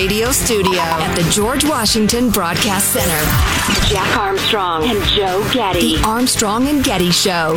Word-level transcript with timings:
radio 0.00 0.32
studio 0.32 0.80
at 0.80 1.14
the 1.14 1.30
George 1.30 1.62
Washington 1.62 2.30
Broadcast 2.30 2.90
Center. 2.90 3.86
Jack 3.92 4.16
Armstrong 4.16 4.88
and 4.88 5.04
Joe 5.04 5.46
Getty. 5.52 5.96
The 5.96 6.02
Armstrong 6.04 6.68
and 6.68 6.82
Getty 6.82 7.10
Show. 7.10 7.52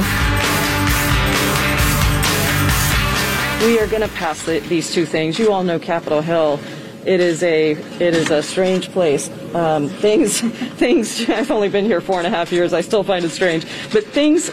We 3.65 3.79
are 3.79 3.87
going 3.87 4.01
to 4.01 4.13
pass 4.15 4.43
the, 4.43 4.59
these 4.67 4.93
two 4.93 5.05
things. 5.05 5.39
You 5.39 5.53
all 5.53 5.63
know 5.63 5.79
Capitol 5.79 6.19
Hill. 6.19 6.59
It 7.05 7.21
is 7.21 7.41
a 7.43 7.71
it 7.71 8.13
is 8.13 8.29
a 8.29 8.43
strange 8.43 8.91
place. 8.91 9.29
Um, 9.55 9.87
things 9.87 10.41
things. 10.75 11.21
I've 11.29 11.49
only 11.49 11.69
been 11.69 11.85
here 11.85 12.01
four 12.01 12.17
and 12.17 12.27
a 12.27 12.29
half 12.29 12.51
years. 12.51 12.73
I 12.73 12.81
still 12.81 13.05
find 13.05 13.23
it 13.23 13.29
strange, 13.29 13.65
but 13.93 14.03
things 14.07 14.51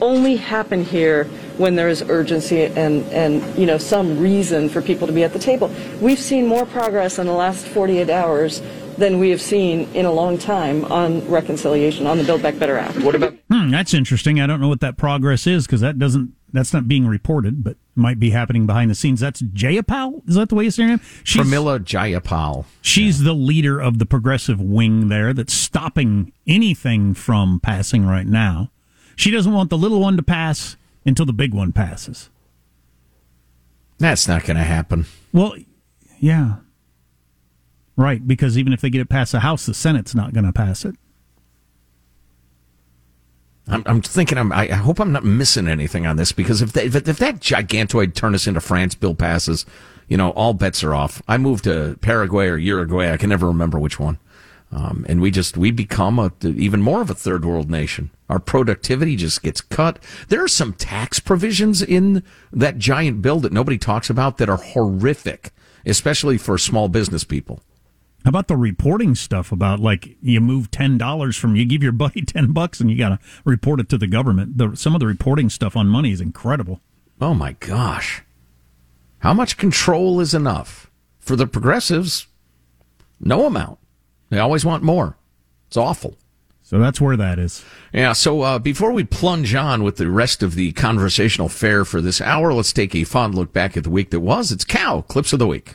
only 0.00 0.34
happen 0.34 0.84
here 0.84 1.28
when 1.60 1.76
there 1.76 1.90
is 1.90 2.02
urgency 2.08 2.64
and, 2.64 3.04
and 3.12 3.58
you 3.58 3.66
know 3.66 3.76
some 3.76 4.18
reason 4.18 4.68
for 4.68 4.80
people 4.80 5.06
to 5.06 5.12
be 5.12 5.22
at 5.22 5.32
the 5.34 5.38
table. 5.38 5.70
We've 6.00 6.18
seen 6.18 6.46
more 6.46 6.64
progress 6.64 7.18
in 7.18 7.26
the 7.26 7.34
last 7.34 7.66
48 7.66 8.08
hours 8.08 8.62
than 8.96 9.18
we 9.18 9.30
have 9.30 9.42
seen 9.42 9.86
in 9.94 10.06
a 10.06 10.12
long 10.12 10.38
time 10.38 10.84
on 10.86 11.26
reconciliation 11.28 12.06
on 12.06 12.18
the 12.18 12.24
Build 12.24 12.42
Back 12.42 12.58
Better 12.58 12.78
Act. 12.78 12.98
What 13.00 13.14
about? 13.14 13.34
Hmm, 13.50 13.70
that's 13.70 13.92
interesting. 13.92 14.40
I 14.40 14.46
don't 14.46 14.60
know 14.60 14.68
what 14.68 14.80
that 14.80 14.96
progress 14.96 15.46
is 15.46 15.66
because 15.66 15.82
that 15.82 15.98
doesn't 15.98 16.34
that's 16.52 16.72
not 16.72 16.88
being 16.88 17.06
reported, 17.06 17.62
but 17.62 17.76
might 17.94 18.18
be 18.18 18.30
happening 18.30 18.66
behind 18.66 18.90
the 18.90 18.94
scenes. 18.94 19.20
That's 19.20 19.42
Jayapal. 19.42 20.26
Is 20.28 20.36
that 20.36 20.48
the 20.48 20.54
way 20.54 20.64
you 20.64 20.70
say 20.70 20.84
her 20.84 20.88
name? 20.88 21.00
She's, 21.24 21.46
Pramila 21.46 21.80
Jayapal. 21.80 22.64
She's 22.80 23.20
yeah. 23.20 23.26
the 23.26 23.34
leader 23.34 23.78
of 23.78 23.98
the 23.98 24.06
progressive 24.06 24.60
wing 24.60 25.08
there 25.08 25.32
that's 25.34 25.52
stopping 25.52 26.32
anything 26.46 27.12
from 27.14 27.60
passing 27.60 28.06
right 28.06 28.26
now. 28.26 28.70
She 29.14 29.30
doesn't 29.30 29.52
want 29.52 29.68
the 29.68 29.78
little 29.78 30.00
one 30.00 30.16
to 30.16 30.22
pass 30.22 30.76
until 31.04 31.26
the 31.26 31.32
big 31.32 31.54
one 31.54 31.72
passes. 31.72 32.30
That's 33.98 34.26
not 34.26 34.44
going 34.44 34.56
to 34.56 34.62
happen. 34.62 35.06
Well, 35.32 35.54
yeah. 36.18 36.56
Right, 37.96 38.26
because 38.26 38.56
even 38.56 38.72
if 38.72 38.80
they 38.80 38.88
get 38.90 39.02
it 39.02 39.08
past 39.10 39.32
the 39.32 39.40
House, 39.40 39.66
the 39.66 39.74
Senate's 39.74 40.14
not 40.14 40.32
going 40.32 40.46
to 40.46 40.52
pass 40.52 40.84
it. 40.84 40.96
I'm, 43.68 43.82
I'm 43.86 44.02
thinking. 44.02 44.38
I'm, 44.38 44.52
i 44.52 44.66
hope 44.66 45.00
I'm 45.00 45.12
not 45.12 45.24
missing 45.24 45.68
anything 45.68 46.06
on 46.06 46.16
this 46.16 46.32
because 46.32 46.60
if, 46.62 46.72
they, 46.72 46.86
if, 46.86 46.96
if 46.96 47.18
that 47.18 47.40
gigantoid 47.40 48.14
turn 48.14 48.34
us 48.34 48.46
into 48.46 48.60
France 48.60 48.94
bill 48.94 49.14
passes, 49.14 49.64
you 50.08 50.16
know, 50.16 50.30
all 50.30 50.54
bets 50.54 50.82
are 50.82 50.94
off. 50.94 51.22
I 51.28 51.36
moved 51.36 51.64
to 51.64 51.96
Paraguay 52.00 52.48
or 52.48 52.56
Uruguay. 52.56 53.12
I 53.12 53.16
can 53.16 53.28
never 53.28 53.46
remember 53.46 53.78
which 53.78 54.00
one. 54.00 54.18
Um, 54.72 55.04
and 55.08 55.20
we 55.20 55.30
just 55.30 55.56
we 55.56 55.72
become 55.72 56.18
a, 56.18 56.32
even 56.44 56.80
more 56.80 57.02
of 57.02 57.10
a 57.10 57.14
third 57.14 57.44
world 57.44 57.70
nation. 57.70 58.10
Our 58.28 58.38
productivity 58.38 59.16
just 59.16 59.42
gets 59.42 59.60
cut. 59.60 59.98
There 60.28 60.44
are 60.44 60.48
some 60.48 60.74
tax 60.74 61.18
provisions 61.18 61.82
in 61.82 62.22
that 62.52 62.78
giant 62.78 63.20
bill 63.20 63.40
that 63.40 63.52
nobody 63.52 63.78
talks 63.78 64.08
about 64.08 64.38
that 64.38 64.48
are 64.48 64.58
horrific, 64.58 65.50
especially 65.84 66.38
for 66.38 66.56
small 66.56 66.88
business 66.88 67.24
people. 67.24 67.60
How 68.24 68.28
about 68.28 68.48
the 68.48 68.56
reporting 68.56 69.16
stuff 69.16 69.50
about 69.50 69.80
like 69.80 70.16
you 70.22 70.40
move 70.40 70.70
ten 70.70 70.96
dollars 70.98 71.36
from 71.36 71.56
you 71.56 71.64
give 71.64 71.82
your 71.82 71.90
buddy 71.90 72.22
ten 72.26 72.52
bucks 72.52 72.80
and 72.80 72.90
you 72.90 72.96
got 72.96 73.08
to 73.08 73.18
report 73.44 73.80
it 73.80 73.88
to 73.88 73.98
the 73.98 74.06
government. 74.06 74.58
The, 74.58 74.76
some 74.76 74.94
of 74.94 75.00
the 75.00 75.06
reporting 75.06 75.50
stuff 75.50 75.76
on 75.76 75.88
money 75.88 76.12
is 76.12 76.20
incredible. 76.20 76.80
Oh 77.20 77.34
my 77.34 77.52
gosh, 77.58 78.22
how 79.18 79.34
much 79.34 79.56
control 79.56 80.20
is 80.20 80.32
enough 80.32 80.90
for 81.18 81.34
the 81.34 81.46
progressives? 81.46 82.28
No 83.18 83.46
amount. 83.46 83.78
They 84.30 84.38
always 84.38 84.64
want 84.64 84.82
more. 84.82 85.16
It's 85.66 85.76
awful. 85.76 86.16
So 86.62 86.78
that's 86.78 87.00
where 87.00 87.16
that 87.16 87.40
is. 87.40 87.64
Yeah. 87.92 88.12
So 88.12 88.42
uh, 88.42 88.60
before 88.60 88.92
we 88.92 89.02
plunge 89.02 89.56
on 89.56 89.82
with 89.82 89.96
the 89.96 90.08
rest 90.08 90.40
of 90.44 90.54
the 90.54 90.70
conversational 90.72 91.48
fare 91.48 91.84
for 91.84 92.00
this 92.00 92.20
hour, 92.20 92.54
let's 92.54 92.72
take 92.72 92.94
a 92.94 93.02
fond 93.02 93.34
look 93.34 93.52
back 93.52 93.76
at 93.76 93.82
the 93.82 93.90
week 93.90 94.10
that 94.10 94.20
was. 94.20 94.52
It's 94.52 94.64
Cow 94.64 95.00
Clips 95.02 95.32
of 95.32 95.40
the 95.40 95.48
Week. 95.48 95.74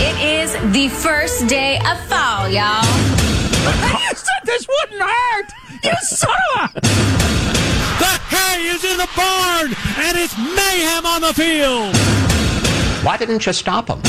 It 0.00 0.16
is 0.20 0.52
the 0.72 0.88
first 0.88 1.46
day 1.46 1.76
of 1.78 2.00
fall, 2.06 2.48
y'all. 2.48 2.82
you 3.68 4.14
said 4.16 4.42
this 4.44 4.66
wouldn't 4.66 5.02
hurt! 5.02 5.52
You 5.84 5.92
son 6.02 6.30
of 6.58 6.70
a... 6.74 6.80
The 6.80 8.18
hay 8.26 8.66
is 8.66 8.82
in 8.82 8.96
the 8.96 9.08
barn, 9.16 9.72
and 9.98 10.18
it's 10.18 10.36
mayhem 10.36 11.06
on 11.06 11.20
the 11.20 11.32
field! 11.32 11.96
Why 13.04 13.16
didn't 13.16 13.46
you 13.46 13.52
stop 13.52 13.86
them? 13.86 14.02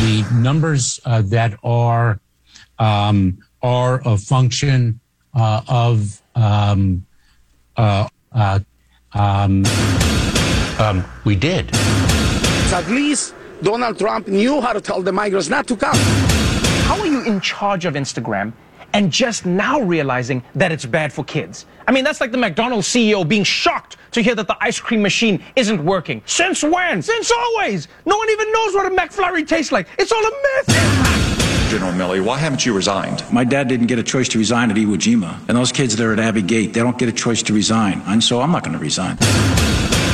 The 0.00 0.24
numbers 0.32 0.98
uh, 1.04 1.22
that 1.26 1.58
are 1.62 2.20
um, 2.78 3.38
are 3.62 4.00
a 4.06 4.16
function 4.16 4.98
uh, 5.34 5.60
of 5.68 6.22
um, 6.34 7.06
uh, 7.76 8.08
uh, 8.32 8.60
um, 9.12 9.66
um, 10.78 11.04
we 11.24 11.36
did. 11.36 11.74
So 11.74 12.76
at 12.76 12.88
least 12.88 13.34
Donald 13.62 13.98
Trump 13.98 14.26
knew 14.26 14.60
how 14.62 14.72
to 14.72 14.80
tell 14.80 15.02
the 15.02 15.12
migrants 15.12 15.50
not 15.50 15.66
to 15.66 15.76
come. 15.76 15.96
How 16.88 16.98
are 16.98 17.06
you 17.06 17.22
in 17.24 17.40
charge 17.40 17.84
of 17.84 17.94
Instagram 17.94 18.54
and 18.92 19.10
just 19.10 19.46
now 19.46 19.80
realizing 19.80 20.42
that 20.54 20.72
it's 20.72 20.86
bad 20.86 21.12
for 21.12 21.24
kids? 21.24 21.66
I 21.86 21.92
mean, 21.92 22.04
that's 22.04 22.20
like 22.20 22.30
the 22.30 22.38
McDonald's 22.38 22.86
CEO 22.86 23.26
being 23.26 23.44
shocked 23.44 23.96
to 24.12 24.22
hear 24.22 24.34
that 24.34 24.46
the 24.46 24.56
ice 24.60 24.78
cream 24.78 25.02
machine 25.02 25.42
isn't 25.56 25.84
working. 25.84 26.22
Since 26.26 26.62
when? 26.62 27.02
Since 27.02 27.30
always. 27.30 27.88
No 28.06 28.16
one 28.16 28.30
even 28.30 28.52
knows 28.52 28.74
what 28.74 28.86
a 28.86 28.90
McFlurry 28.90 29.46
tastes 29.46 29.72
like. 29.72 29.88
It's 29.98 30.12
all 30.12 30.24
a 30.24 30.30
myth. 30.30 31.70
General 31.70 31.92
Milley, 31.92 32.24
why 32.24 32.36
haven't 32.36 32.66
you 32.66 32.74
resigned? 32.74 33.24
My 33.32 33.44
dad 33.44 33.68
didn't 33.68 33.86
get 33.86 33.98
a 33.98 34.02
choice 34.02 34.28
to 34.30 34.38
resign 34.38 34.70
at 34.72 34.76
Iwo 34.76 34.96
Jima. 34.96 35.38
And 35.48 35.56
those 35.56 35.70
kids 35.70 35.94
there 35.94 36.12
at 36.12 36.18
Abbey 36.18 36.42
Gate, 36.42 36.74
they 36.74 36.80
don't 36.80 36.98
get 36.98 37.08
a 37.08 37.12
choice 37.12 37.44
to 37.44 37.52
resign. 37.54 38.02
And 38.06 38.22
so 38.22 38.40
I'm 38.40 38.50
not 38.50 38.64
going 38.64 38.76
to 38.76 38.82
resign. 38.82 39.16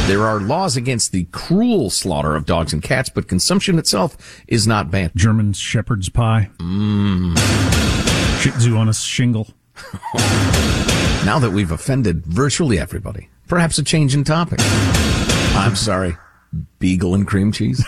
There 0.06 0.22
are 0.24 0.38
laws 0.38 0.76
against 0.76 1.12
the 1.12 1.24
cruel 1.32 1.90
slaughter 1.90 2.36
of 2.36 2.46
dogs 2.46 2.72
and 2.72 2.82
cats, 2.82 3.08
but 3.08 3.26
consumption 3.26 3.78
itself 3.78 4.16
is 4.46 4.66
not 4.66 4.90
banned. 4.90 5.12
German 5.16 5.52
shepherd's 5.52 6.10
pie. 6.10 6.50
Mmm. 6.58 8.05
Shih 8.46 8.52
Tzu 8.52 8.76
on 8.76 8.88
a 8.88 8.94
shingle. 8.94 9.48
now 11.24 11.40
that 11.40 11.50
we've 11.52 11.72
offended 11.72 12.24
virtually 12.24 12.78
everybody, 12.78 13.28
perhaps 13.48 13.76
a 13.78 13.82
change 13.82 14.14
in 14.14 14.22
topic. 14.22 14.60
I'm 14.60 15.74
sorry. 15.74 16.16
Beagle 16.78 17.16
and 17.16 17.26
cream 17.26 17.50
cheese. 17.50 17.78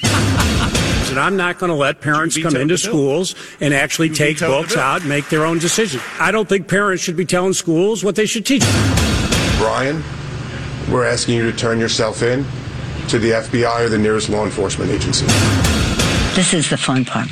that 0.00 1.18
I'm 1.18 1.36
not 1.36 1.58
going 1.58 1.68
to 1.68 1.76
let 1.76 2.00
parents 2.00 2.38
come 2.38 2.56
into 2.56 2.78
schools 2.78 3.34
and 3.60 3.74
actually 3.74 4.08
take 4.08 4.38
books 4.38 4.78
out 4.78 5.00
and 5.00 5.10
make 5.10 5.28
their 5.28 5.44
own 5.44 5.58
decisions. 5.58 6.02
I 6.18 6.30
don't 6.30 6.48
think 6.48 6.68
parents 6.68 7.02
should 7.02 7.18
be 7.18 7.26
telling 7.26 7.52
schools 7.52 8.02
what 8.02 8.16
they 8.16 8.24
should 8.24 8.46
teach. 8.46 8.62
Brian, 9.58 10.02
we're 10.90 11.04
asking 11.04 11.36
you 11.36 11.50
to 11.50 11.54
turn 11.54 11.78
yourself 11.78 12.22
in 12.22 12.46
to 13.08 13.18
the 13.18 13.32
FBI 13.32 13.84
or 13.84 13.90
the 13.90 13.98
nearest 13.98 14.30
law 14.30 14.46
enforcement 14.46 14.90
agency. 14.90 15.26
This 16.34 16.54
is 16.54 16.70
the 16.70 16.78
fun 16.78 17.04
part. 17.04 17.28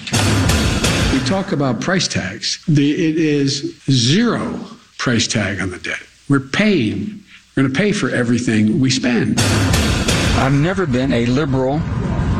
We 1.24 1.30
talk 1.30 1.52
about 1.52 1.80
price 1.80 2.06
tags. 2.06 2.62
The, 2.68 2.92
it 2.92 3.16
is 3.16 3.82
zero 3.90 4.60
price 4.98 5.26
tag 5.26 5.58
on 5.58 5.70
the 5.70 5.78
debt. 5.78 6.02
We're 6.28 6.38
paying. 6.38 7.22
We're 7.56 7.62
going 7.62 7.72
to 7.72 7.78
pay 7.80 7.92
for 7.92 8.10
everything 8.10 8.78
we 8.78 8.90
spend. 8.90 9.40
I've 9.40 10.52
never 10.52 10.84
been 10.84 11.14
a 11.14 11.24
liberal 11.24 11.76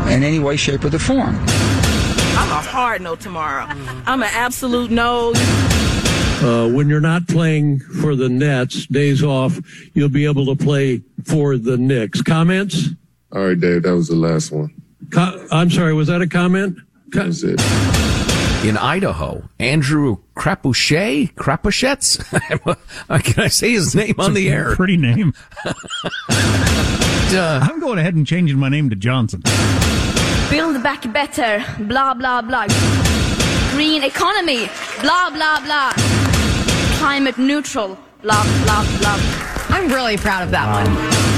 in 0.06 0.22
any 0.22 0.38
way, 0.38 0.56
shape, 0.56 0.84
or 0.84 0.90
the 0.90 0.98
form. 0.98 1.34
I'm 2.36 2.50
a 2.52 2.60
hard 2.60 3.00
no 3.00 3.16
tomorrow. 3.16 3.64
I'm 4.04 4.22
an 4.22 4.28
absolute 4.34 4.90
no. 4.90 5.32
Uh, 6.42 6.68
when 6.68 6.86
you're 6.90 7.00
not 7.00 7.26
playing 7.26 7.80
for 7.80 8.14
the 8.14 8.28
Nets, 8.28 8.84
days 8.88 9.22
off, 9.22 9.58
you'll 9.94 10.10
be 10.10 10.26
able 10.26 10.44
to 10.54 10.62
play 10.62 11.00
for 11.24 11.56
the 11.56 11.78
Knicks. 11.78 12.20
Comments? 12.20 12.88
All 13.32 13.46
right, 13.46 13.58
Dave, 13.58 13.84
that 13.84 13.94
was 13.94 14.08
the 14.08 14.14
last 14.14 14.52
one. 14.52 14.74
Co- 15.10 15.46
I'm 15.50 15.70
sorry, 15.70 15.94
was 15.94 16.08
that 16.08 16.20
a 16.20 16.28
comment? 16.28 16.76
Co- 17.14 17.22
That's 17.24 17.42
it. 17.44 18.03
In 18.64 18.78
Idaho, 18.78 19.47
Andrew 19.60 20.16
Crapuchet, 20.34 21.34
Crapuchetz? 21.34 22.16
Can 23.25 23.44
I 23.44 23.49
say 23.49 23.72
his 23.72 23.94
name 23.94 24.14
on 24.16 24.32
the 24.32 24.49
air? 24.49 24.75
Pretty 24.75 24.96
name. 24.96 25.34
uh, 25.66 25.75
I'm 27.62 27.78
going 27.78 27.99
ahead 27.99 28.14
and 28.14 28.26
changing 28.26 28.58
my 28.58 28.70
name 28.70 28.88
to 28.88 28.96
Johnson. 28.96 29.43
Build 30.49 30.82
back 30.82 31.02
better, 31.12 31.62
blah, 31.81 32.14
blah, 32.14 32.40
blah. 32.40 32.66
Green 33.72 34.02
economy, 34.02 34.70
blah, 35.02 35.28
blah, 35.28 35.61
blah. 35.61 35.93
Climate 36.96 37.37
neutral, 37.37 37.99
blah, 38.22 38.44
blah, 38.64 38.99
blah. 38.99 39.19
I'm 39.69 39.93
really 39.93 40.16
proud 40.16 40.43
of 40.43 40.50
that 40.52 40.87
one. 40.87 41.33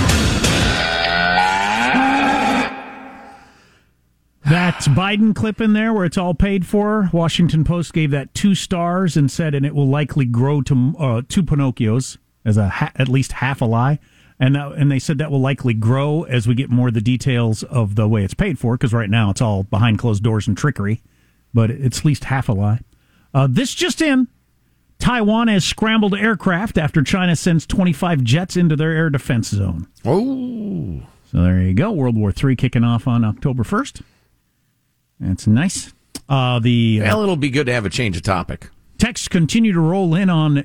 That 4.50 4.75
Biden 4.82 5.34
clip 5.34 5.60
in 5.60 5.72
there 5.72 5.93
where 5.93 6.04
it's 6.04 6.16
all 6.16 6.34
paid 6.34 6.66
for. 6.66 7.10
Washington 7.12 7.64
Post 7.64 7.93
gave 7.93 8.12
that 8.12 8.32
two 8.32 8.54
stars 8.54 9.16
and 9.16 9.31
said, 9.31 9.54
and 9.54 9.66
it 9.66 9.75
will 9.75 9.88
likely 9.88 10.25
grow 10.25 10.62
to 10.62 10.94
uh, 10.98 11.22
two 11.28 11.43
Pinocchios 11.43 12.16
as 12.44 12.56
a 12.56 12.69
ha- 12.69 12.93
at 12.94 13.08
least 13.08 13.32
half 13.32 13.60
a 13.60 13.64
lie 13.64 13.98
and 14.38 14.56
uh, 14.56 14.70
and 14.76 14.90
they 14.90 14.98
said 14.98 15.19
that 15.19 15.31
will 15.31 15.40
likely 15.40 15.75
grow 15.75 16.25
as 16.25 16.46
we 16.46 16.54
get 16.54 16.70
more 16.70 16.88
of 16.88 16.94
the 16.94 17.00
details 17.00 17.62
of 17.64 17.94
the 17.94 18.06
way 18.06 18.22
it's 18.25 18.34
paid 18.34 18.58
for. 18.58 18.76
Because 18.76 18.93
right 18.93 19.10
now 19.10 19.31
it's 19.31 19.40
all 19.40 19.62
behind 19.64 19.98
closed 19.98 20.22
doors 20.22 20.46
and 20.46 20.56
trickery, 20.56 21.02
but 21.54 21.70
it's 21.70 22.00
at 22.00 22.04
least 22.04 22.25
half 22.25 22.49
a 22.49 22.52
lie. 22.52 22.81
Uh, 23.32 23.46
this 23.50 23.75
just 23.75 24.00
in: 24.02 24.28
Taiwan 24.99 25.49
has 25.49 25.64
scrambled 25.64 26.14
aircraft 26.14 26.78
after 26.78 27.02
China 27.02 27.34
sends 27.34 27.66
25 27.66 28.22
jets 28.22 28.56
into 28.56 28.76
their 28.76 28.92
air 28.92 29.10
defense 29.10 29.49
zone. 29.49 29.87
Oh, 30.04 31.02
So 31.32 31.42
there 31.42 31.62
you 31.62 31.75
go. 31.75 31.90
World 31.92 32.16
War 32.16 32.32
III 32.32 32.56
kicking 32.56 32.84
off 32.84 33.08
on 33.08 33.25
October 33.25 33.62
1st. 33.62 34.02
That's 35.20 35.46
nice. 35.46 35.92
Uh, 36.28 36.58
the 36.58 37.00
well, 37.02 37.22
it'll 37.22 37.36
be 37.36 37.50
good 37.50 37.66
to 37.66 37.72
have 37.72 37.86
a 37.86 37.90
change 37.90 38.16
of 38.16 38.22
topic. 38.22 38.68
Texts 38.98 39.28
continue 39.28 39.72
to 39.72 39.80
roll 39.80 40.14
in 40.14 40.28
on 40.30 40.64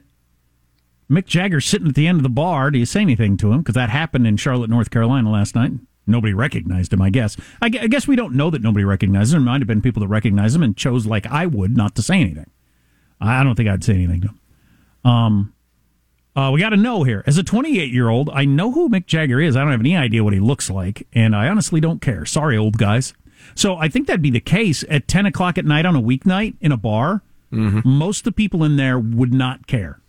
Mick 1.09 1.25
Jagger 1.25 1.61
sitting 1.61 1.87
at 1.87 1.95
the 1.95 2.07
end 2.07 2.17
of 2.17 2.23
the 2.23 2.29
bar. 2.29 2.71
Do 2.71 2.79
you 2.79 2.85
say 2.85 3.01
anything 3.01 3.37
to 3.37 3.51
him? 3.51 3.59
Because 3.59 3.75
that 3.75 3.89
happened 3.89 4.25
in 4.25 4.37
Charlotte, 4.37 4.69
North 4.69 4.89
Carolina 4.89 5.29
last 5.29 5.55
night. 5.55 5.71
Nobody 6.07 6.33
recognized 6.33 6.93
him, 6.93 7.01
I 7.01 7.09
guess. 7.09 7.37
I, 7.61 7.65
I 7.67 7.87
guess 7.87 8.07
we 8.07 8.15
don't 8.15 8.33
know 8.33 8.49
that 8.49 8.61
nobody 8.61 8.83
recognized 8.83 9.33
him. 9.33 9.43
There 9.43 9.51
might 9.51 9.61
have 9.61 9.67
been 9.67 9.81
people 9.81 9.99
that 10.01 10.07
recognized 10.07 10.55
him 10.55 10.63
and 10.63 10.75
chose, 10.75 11.05
like 11.05 11.27
I 11.27 11.45
would, 11.45 11.77
not 11.77 11.95
to 11.95 12.01
say 12.01 12.19
anything. 12.19 12.49
I 13.19 13.43
don't 13.43 13.55
think 13.55 13.69
I'd 13.69 13.83
say 13.83 13.93
anything 13.93 14.21
to 14.21 14.27
him. 14.29 14.39
Um, 15.03 15.53
uh, 16.35 16.49
we 16.53 16.59
got 16.59 16.69
to 16.69 16.77
know 16.77 17.03
here. 17.03 17.23
As 17.27 17.37
a 17.37 17.43
28 17.43 17.91
year 17.91 18.09
old, 18.09 18.29
I 18.33 18.45
know 18.45 18.71
who 18.71 18.89
Mick 18.89 19.05
Jagger 19.05 19.39
is. 19.39 19.55
I 19.55 19.61
don't 19.61 19.71
have 19.71 19.79
any 19.79 19.95
idea 19.95 20.23
what 20.23 20.33
he 20.33 20.39
looks 20.39 20.69
like, 20.69 21.05
and 21.13 21.35
I 21.35 21.47
honestly 21.47 21.81
don't 21.81 22.01
care. 22.01 22.25
Sorry, 22.25 22.57
old 22.57 22.77
guys. 22.77 23.13
So 23.55 23.77
I 23.77 23.87
think 23.87 24.07
that'd 24.07 24.21
be 24.21 24.29
the 24.29 24.39
case 24.39 24.83
at 24.89 25.07
10 25.07 25.25
o'clock 25.25 25.57
at 25.57 25.65
night 25.65 25.85
on 25.85 25.95
a 25.95 26.01
weeknight 26.01 26.55
in 26.61 26.71
a 26.71 26.77
bar. 26.77 27.21
Mm-hmm. 27.51 27.87
Most 27.87 28.19
of 28.19 28.23
the 28.25 28.31
people 28.31 28.63
in 28.63 28.77
there 28.77 28.97
would 28.97 29.33
not 29.33 29.67
care. 29.67 29.99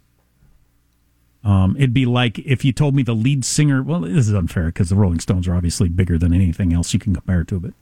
Um, 1.45 1.75
it'd 1.77 1.95
be 1.95 2.07
like 2.07 2.39
if 2.39 2.65
you 2.65 2.73
told 2.73 2.95
me 2.95 3.03
the 3.03 3.15
lead 3.15 3.45
singer. 3.45 3.83
Well, 3.83 4.01
this 4.01 4.29
is 4.29 4.35
unfair 4.35 4.67
because 4.67 4.91
the 4.91 4.97
Rolling 4.97 5.19
Stones 5.19 5.49
are 5.49 5.55
obviously 5.55 5.89
bigger 5.89 6.17
than 6.19 6.33
anything 6.33 6.73
else 6.73 6.95
you 6.95 7.01
can 7.01 7.15
compare 7.15 7.41
it 7.41 7.49
to. 7.49 7.59
But 7.59 7.73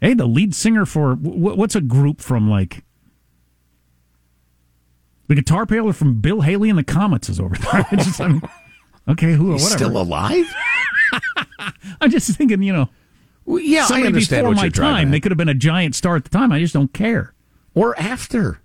hey, 0.00 0.14
the 0.14 0.26
lead 0.26 0.54
singer 0.54 0.86
for 0.86 1.14
what's 1.14 1.74
a 1.74 1.80
group 1.80 2.20
from 2.20 2.48
like 2.48 2.84
the 5.26 5.34
guitar 5.34 5.66
player 5.66 5.92
from 5.92 6.20
Bill 6.20 6.42
Haley 6.42 6.70
and 6.70 6.78
the 6.78 6.84
Comets 6.84 7.28
is 7.28 7.40
over 7.40 7.56
there. 7.56 7.86
Just, 7.96 8.20
I 8.20 8.28
mean, 8.28 8.42
okay, 9.08 9.32
who? 9.32 9.52
He's 9.52 9.64
whatever. 9.64 9.84
still 9.84 10.00
alive? 10.00 10.46
I'm 12.00 12.10
just 12.10 12.36
thinking, 12.36 12.62
you 12.62 12.72
know. 12.72 12.88
Well, 13.46 13.60
yeah, 13.60 13.86
I 13.90 14.02
understand 14.02 14.42
before 14.42 14.50
what 14.50 14.56
my 14.56 14.62
you're 14.64 14.70
time. 14.70 15.08
at. 15.08 15.10
They 15.10 15.20
could 15.20 15.30
have 15.30 15.38
been 15.38 15.48
a 15.48 15.54
giant 15.54 15.94
star 15.94 16.16
at 16.16 16.24
the 16.24 16.30
time. 16.30 16.50
I 16.52 16.60
just 16.60 16.74
don't 16.74 16.92
care. 16.92 17.34
Or 17.74 17.98
after. 17.98 18.60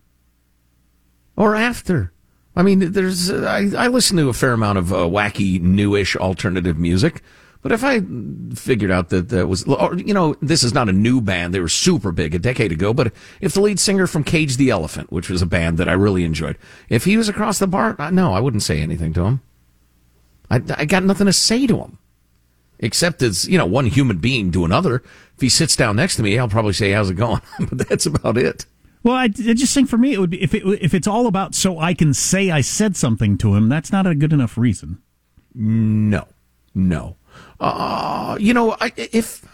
Or 1.35 1.55
after. 1.55 2.13
I 2.55 2.61
mean, 2.61 2.91
there's. 2.91 3.29
Uh, 3.29 3.45
I, 3.45 3.85
I 3.85 3.87
listen 3.87 4.17
to 4.17 4.29
a 4.29 4.33
fair 4.33 4.53
amount 4.53 4.77
of 4.77 4.93
uh, 4.93 4.97
wacky, 4.97 5.61
newish 5.61 6.15
alternative 6.15 6.77
music. 6.77 7.21
But 7.61 7.73
if 7.73 7.83
I 7.83 8.01
figured 8.55 8.89
out 8.89 9.09
that 9.09 9.29
that 9.29 9.47
was, 9.47 9.65
or, 9.65 9.93
you 9.95 10.13
know, 10.13 10.35
this 10.41 10.63
is 10.63 10.73
not 10.73 10.87
a 10.87 10.93
new 10.93 11.19
band, 11.19 11.53
they 11.53 11.59
were 11.59 11.67
super 11.67 12.13
big 12.13 12.33
a 12.33 12.39
decade 12.39 12.71
ago. 12.71 12.93
But 12.93 13.11
if 13.41 13.53
the 13.53 13.59
lead 13.59 13.81
singer 13.81 14.07
from 14.07 14.23
Cage 14.23 14.55
the 14.55 14.69
Elephant, 14.69 15.11
which 15.11 15.29
was 15.29 15.41
a 15.41 15.45
band 15.45 15.77
that 15.77 15.89
I 15.89 15.93
really 15.93 16.23
enjoyed, 16.23 16.57
if 16.87 17.03
he 17.03 17.17
was 17.17 17.27
across 17.27 17.59
the 17.59 17.67
bar, 17.67 17.97
no, 18.11 18.33
I 18.33 18.39
wouldn't 18.39 18.63
say 18.63 18.79
anything 18.81 19.11
to 19.13 19.25
him. 19.25 19.41
I, 20.49 20.61
I 20.77 20.85
got 20.85 21.03
nothing 21.03 21.25
to 21.25 21.33
say 21.33 21.67
to 21.67 21.77
him, 21.79 21.97
except 22.79 23.21
as 23.21 23.47
you 23.47 23.57
know, 23.57 23.65
one 23.65 23.85
human 23.85 24.17
being 24.17 24.51
to 24.51 24.65
another. 24.65 25.03
If 25.35 25.41
he 25.41 25.49
sits 25.49 25.75
down 25.75 25.97
next 25.97 26.15
to 26.17 26.23
me, 26.23 26.37
I'll 26.37 26.47
probably 26.47 26.73
say, 26.73 26.91
"How's 26.91 27.09
it 27.09 27.15
going?" 27.15 27.41
but 27.59 27.87
that's 27.89 28.05
about 28.05 28.37
it. 28.37 28.65
Well, 29.03 29.15
I, 29.15 29.25
I 29.25 29.27
just 29.53 29.73
think 29.73 29.87
for 29.87 29.97
me, 29.97 30.13
it 30.13 30.19
would 30.19 30.29
be 30.29 30.41
if 30.41 30.53
it, 30.53 30.63
if 30.81 30.93
it's 30.93 31.07
all 31.07 31.27
about 31.27 31.55
so 31.55 31.79
I 31.79 31.93
can 31.93 32.13
say 32.13 32.51
I 32.51 32.61
said 32.61 32.97
something 32.97 33.37
to 33.39 33.55
him. 33.55 33.69
That's 33.69 33.91
not 33.91 34.07
a 34.07 34.15
good 34.15 34.33
enough 34.33 34.57
reason. 34.57 35.01
No, 35.53 36.27
no. 36.73 37.15
Uh, 37.59 38.37
you 38.39 38.53
know, 38.53 38.75
I, 38.79 38.91
if 38.95 39.45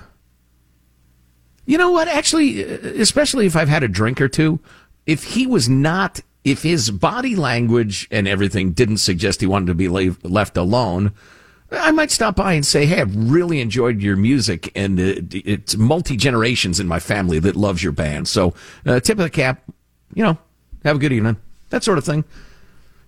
you 1.65 1.77
know 1.77 1.91
what, 1.91 2.07
actually, 2.07 2.61
especially 2.63 3.45
if 3.45 3.55
I've 3.55 3.69
had 3.69 3.83
a 3.83 3.87
drink 3.87 4.21
or 4.21 4.27
two, 4.27 4.59
if 5.05 5.23
he 5.23 5.47
was 5.47 5.67
not, 5.67 6.21
if 6.43 6.63
his 6.63 6.91
body 6.91 7.35
language 7.35 8.07
and 8.11 8.27
everything 8.27 8.71
didn't 8.71 8.97
suggest 8.97 9.41
he 9.41 9.47
wanted 9.47 9.67
to 9.67 9.75
be 9.75 9.87
la- 9.87 10.15
left 10.23 10.57
alone, 10.57 11.13
I 11.77 11.91
might 11.91 12.11
stop 12.11 12.35
by 12.35 12.53
and 12.53 12.65
say, 12.65 12.85
"Hey, 12.85 13.01
I've 13.01 13.15
really 13.15 13.61
enjoyed 13.61 14.01
your 14.01 14.15
music, 14.15 14.71
and 14.75 14.99
it, 14.99 15.33
it's 15.33 15.75
multi 15.77 16.15
generations 16.15 16.79
in 16.79 16.87
my 16.87 16.99
family 16.99 17.39
that 17.39 17.55
loves 17.55 17.83
your 17.83 17.91
band." 17.91 18.27
So, 18.27 18.53
uh, 18.85 18.99
tip 18.99 19.17
of 19.17 19.23
the 19.23 19.29
cap, 19.29 19.61
you 20.13 20.23
know, 20.23 20.37
have 20.83 20.97
a 20.97 20.99
good 20.99 21.13
evening, 21.13 21.37
that 21.69 21.83
sort 21.83 21.97
of 21.97 22.03
thing. 22.03 22.23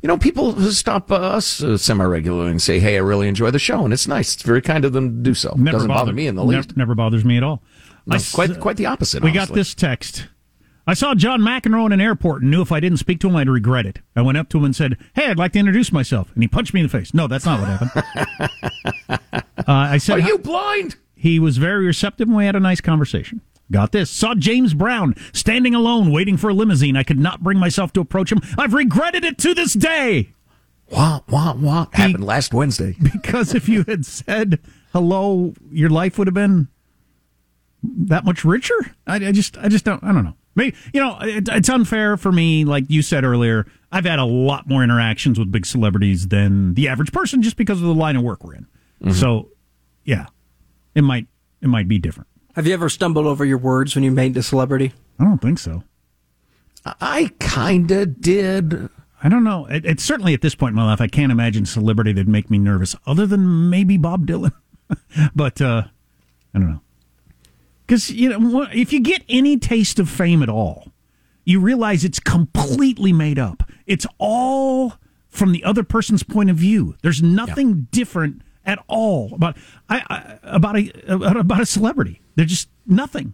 You 0.02 0.08
know, 0.08 0.18
people 0.18 0.60
stop 0.72 1.12
uh, 1.12 1.16
us 1.16 1.64
uh, 1.64 1.78
semi 1.78 2.06
regularly 2.06 2.52
and 2.52 2.62
say, 2.62 2.80
"Hey, 2.80 2.96
I 2.96 3.00
really 3.00 3.28
enjoy 3.28 3.52
the 3.52 3.60
show," 3.60 3.84
and 3.84 3.94
it's 3.94 4.08
nice. 4.08 4.36
It's 4.36 4.44
very 4.44 4.62
kind 4.62 4.86
of 4.86 4.94
them 4.94 5.10
to 5.10 5.30
do 5.30 5.34
so. 5.34 5.54
Never 5.58 5.78
Doesn't 5.78 5.90
bother 5.90 6.14
me 6.14 6.28
in 6.28 6.36
the 6.36 6.44
least. 6.44 6.78
Never 6.78 6.96
bothers 6.96 7.26
me 7.26 7.38
at 7.38 7.44
all. 7.44 7.62
No, 8.06 8.16
I 8.16 8.22
quite, 8.34 8.60
quite 8.60 8.78
the 8.78 8.86
opposite. 8.86 9.22
We 9.24 9.32
got 9.32 9.50
this 9.50 9.74
text. 9.74 10.28
I 10.90 10.94
saw 10.94 11.14
John 11.14 11.42
McEnroe 11.42 11.86
in 11.86 11.92
an 11.92 12.00
airport 12.00 12.42
and 12.42 12.50
knew 12.50 12.62
if 12.62 12.72
I 12.72 12.80
didn't 12.80 13.00
speak 13.00 13.20
to 13.20 13.28
him, 13.28 13.36
I'd 13.36 13.50
regret 13.50 13.86
it. 13.86 14.00
I 14.16 14.22
went 14.22 14.38
up 14.38 14.48
to 14.50 14.58
him 14.58 14.64
and 14.64 14.76
said, 14.76 14.98
"Hey, 15.16 15.28
I'd 15.28 15.38
like 15.38 15.52
to 15.52 15.60
introduce 15.60 15.92
myself," 15.92 16.32
and 16.34 16.42
he 16.42 16.48
punched 16.48 16.74
me 16.74 16.80
in 16.80 16.86
the 16.86 16.90
face. 16.90 17.14
No, 17.14 17.28
that's 17.28 17.46
not 17.46 17.60
what 17.60 17.70
happened. 17.70 18.84
uh, 19.58 19.64
I 19.68 19.98
said, 19.98 20.20
Are 20.20 20.20
you 20.20 20.38
blind? 20.38 20.96
He 21.14 21.40
was 21.40 21.58
very 21.58 21.86
receptive, 21.86 22.30
and 22.30 22.38
we 22.38 22.46
had 22.46 22.56
a 22.56 22.60
nice 22.62 22.80
conversation. 22.80 23.42
Got 23.70 23.92
this. 23.92 24.10
Saw 24.10 24.34
James 24.34 24.74
Brown 24.74 25.14
standing 25.34 25.76
alone, 25.76 26.10
waiting 26.10 26.38
for 26.38 26.50
a 26.50 26.54
limousine. 26.54 26.96
I 26.96 27.04
could 27.04 27.20
not 27.20 27.44
bring 27.44 27.60
myself 27.60 27.92
to 27.94 28.00
approach 28.00 28.32
him. 28.32 28.40
I've 28.58 28.74
regretted 28.74 29.26
it 29.26 29.38
to 29.40 29.54
this 29.54 29.74
day. 29.74 30.30
Wah 30.90 31.20
wah 31.28 31.54
wah. 31.54 31.88
Happened 31.92 32.24
last 32.24 32.54
Wednesday. 32.54 32.96
Because 33.02 33.54
if 33.54 33.68
you 33.68 33.84
had 33.84 34.06
said 34.06 34.60
hello, 34.94 35.54
your 35.70 35.90
life 35.90 36.18
would 36.18 36.28
have 36.28 36.34
been 36.34 36.70
that 37.84 38.24
much 38.24 38.46
richer. 38.46 38.96
I, 39.06 39.16
I 39.16 39.32
just, 39.34 39.58
I 39.58 39.68
just 39.68 39.84
don't, 39.84 40.02
I 40.02 40.14
don't 40.14 40.24
know. 40.24 40.36
Maybe, 40.58 40.76
you 40.92 41.00
know, 41.00 41.18
it, 41.22 41.48
it's 41.50 41.70
unfair 41.70 42.18
for 42.18 42.32
me. 42.32 42.66
Like 42.66 42.86
you 42.90 43.04
said 43.04 43.24
earlier, 43.24 43.68
I've 43.92 44.06
had 44.06 44.18
a 44.18 44.26
lot 44.26 44.68
more 44.68 44.84
interactions 44.84 45.38
with 45.38 45.52
big 45.52 45.68
celebrities 45.68 46.28
than 46.28 46.74
the 46.74 46.88
average 46.88 47.12
person, 47.14 47.44
just 47.44 47.58
because 47.58 47.80
of 47.80 47.88
the 47.88 47.94
line 47.94 48.16
of 48.16 48.24
work 48.24 48.44
we're 48.44 48.56
in. 48.56 48.68
Mm-hmm. 49.04 49.12
So, 49.12 49.52
yeah, 50.04 50.26
it 50.96 51.04
might, 51.04 51.28
it 51.62 51.68
might 51.68 51.88
be 51.88 52.00
different. 52.00 52.28
Have 52.56 52.66
you 52.66 52.74
ever 52.74 52.90
stumbled 52.90 53.28
over 53.28 53.46
your 53.46 53.60
words 53.60 53.94
when 53.94 54.04
you 54.04 54.10
made 54.10 54.36
a 54.36 54.42
celebrity? 54.42 54.94
I 55.20 55.26
don't 55.26 55.40
think 55.40 55.60
so. 55.60 55.84
I 57.00 57.32
kinda 57.40 58.08
did. 58.08 58.90
I 59.24 59.30
don't 59.30 59.44
know. 59.44 59.68
It, 59.68 59.86
it's 59.86 60.04
certainly 60.04 60.34
at 60.34 60.42
this 60.42 60.56
point 60.56 60.72
in 60.72 60.76
my 60.76 60.86
life, 60.86 61.02
I 61.02 61.08
can't 61.08 61.32
imagine 61.32 61.64
a 61.64 61.68
celebrity 61.68 62.14
that'd 62.14 62.28
make 62.28 62.50
me 62.50 62.58
nervous, 62.58 62.96
other 63.06 63.28
than 63.28 63.70
maybe 63.70 63.98
Bob 63.98 64.26
Dylan. 64.26 64.54
but 65.36 65.62
uh, 65.62 65.84
I 66.56 66.60
don't 66.60 66.70
know. 66.72 66.82
Because 67.88 68.12
you 68.12 68.38
know, 68.38 68.68
if 68.74 68.92
you 68.92 69.00
get 69.00 69.24
any 69.30 69.58
taste 69.58 69.98
of 69.98 70.10
fame 70.10 70.44
at 70.44 70.50
all, 70.50 70.92
you 71.46 71.62
realize 71.62 72.04
it's 72.04 72.20
completely 72.20 73.14
made 73.14 73.40
up. 73.40 73.64
It's 73.86 74.06
all 74.18 74.96
from 75.30 75.54
the 75.54 75.64
other 75.64 75.84
person's 75.84 76.24
point 76.24 76.50
of 76.50 76.58
view. 76.58 76.96
There's 77.02 77.24
nothing 77.24 77.88
different 77.92 78.42
at 78.66 78.84
all 78.88 79.34
about 79.34 79.56
I, 79.88 80.04
I 80.10 80.40
about 80.44 80.78
a 80.78 81.14
about 81.40 81.62
a 81.62 81.66
celebrity. 81.66 82.22
They're 82.36 82.46
just 82.46 82.70
nothing. 82.86 83.34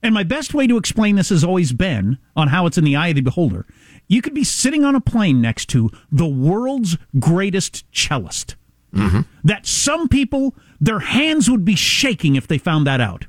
And 0.00 0.14
my 0.14 0.22
best 0.22 0.54
way 0.54 0.68
to 0.68 0.76
explain 0.76 1.16
this 1.16 1.30
has 1.30 1.42
always 1.42 1.72
been 1.72 2.18
on 2.36 2.48
how 2.48 2.66
it's 2.66 2.78
in 2.78 2.84
the 2.84 2.94
eye 2.94 3.08
of 3.08 3.16
the 3.16 3.20
beholder. 3.20 3.66
You 4.06 4.22
could 4.22 4.34
be 4.34 4.44
sitting 4.44 4.84
on 4.84 4.94
a 4.94 5.00
plane 5.00 5.40
next 5.40 5.66
to 5.70 5.90
the 6.12 6.26
world's 6.26 6.96
greatest 7.18 7.84
cellist. 7.92 8.54
Mm-hmm. 8.94 9.22
That 9.42 9.66
some 9.66 10.08
people, 10.08 10.54
their 10.80 11.00
hands 11.00 11.50
would 11.50 11.64
be 11.64 11.74
shaking 11.74 12.36
if 12.36 12.46
they 12.46 12.58
found 12.58 12.86
that 12.86 13.00
out. 13.00 13.26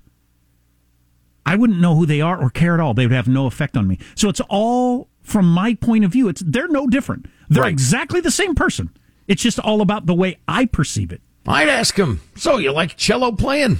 I 1.49 1.55
wouldn't 1.55 1.79
know 1.79 1.95
who 1.95 2.05
they 2.05 2.21
are 2.21 2.39
or 2.39 2.49
care 2.49 2.75
at 2.75 2.79
all. 2.79 2.93
They 2.93 3.05
would 3.07 3.11
have 3.15 3.27
no 3.27 3.47
effect 3.47 3.75
on 3.75 3.87
me. 3.87 3.97
So 4.15 4.29
it's 4.29 4.41
all 4.49 5.09
from 5.23 5.51
my 5.51 5.73
point 5.73 6.05
of 6.05 6.11
view. 6.11 6.27
It's 6.29 6.43
they're 6.45 6.67
no 6.67 6.85
different. 6.87 7.25
They're 7.49 7.63
Right. 7.63 7.71
exactly 7.71 8.21
the 8.21 8.29
same 8.31 8.53
person. 8.53 8.89
It's 9.27 9.41
just 9.41 9.57
all 9.59 9.81
about 9.81 10.05
the 10.05 10.13
way 10.13 10.37
I 10.47 10.65
perceive 10.65 11.11
it. 11.11 11.21
I'd 11.47 11.69
ask 11.69 11.97
him, 11.97 12.21
so 12.35 12.57
you 12.59 12.71
like 12.71 12.97
cello 12.97 13.31
playing? 13.31 13.79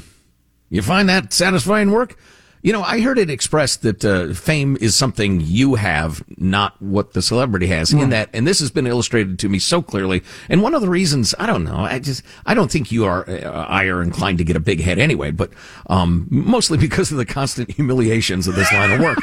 You 0.70 0.82
find 0.82 1.08
that 1.10 1.32
satisfying 1.34 1.92
work? 1.92 2.18
You 2.62 2.74
know, 2.74 2.84
I 2.84 3.00
heard 3.00 3.18
it 3.18 3.30
expressed 3.30 3.84
that 3.84 4.04
uh, 4.04 4.34
fame 4.34 4.78
is 4.82 4.94
something 4.94 5.40
you 5.40 5.76
have, 5.76 6.22
not 6.38 6.80
what 6.82 7.14
the 7.14 7.22
celebrity 7.22 7.68
has. 7.68 7.94
In 7.94 8.10
that, 8.10 8.30
and 8.34 8.46
this 8.46 8.60
has 8.60 8.70
been 8.70 8.86
illustrated 8.86 9.40
to 9.40 9.50
me 9.50 9.60
so 9.60 9.82
clearly. 9.82 10.24
And 10.50 10.62
one 10.62 10.74
of 10.74 10.82
the 10.82 10.90
reasons, 10.90 11.34
I 11.40 11.46
don't 11.46 11.64
know, 11.64 11.78
I 11.78 12.00
just, 12.00 12.22
I 12.46 12.54
don't 12.54 12.70
think 12.70 12.92
you 12.92 13.06
are, 13.06 13.30
uh, 13.30 13.66
I 13.66 13.86
are 13.86 14.02
inclined 14.02 14.40
to 14.40 14.44
get 14.44 14.58
a 14.58 14.60
big 14.60 14.82
head 14.82 15.00
anyway, 15.00 15.32
but 15.32 15.52
um, 15.88 16.28
mostly 16.30 16.78
because 16.90 17.12
of 17.12 17.18
the 17.18 17.26
constant 17.26 17.72
humiliations 17.72 18.48
of 18.48 18.56
this 18.56 18.72
line 18.74 18.92
of 18.92 19.00
work. 19.00 19.18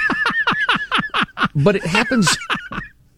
but 1.54 1.76
it 1.76 1.84
happens, 1.84 2.38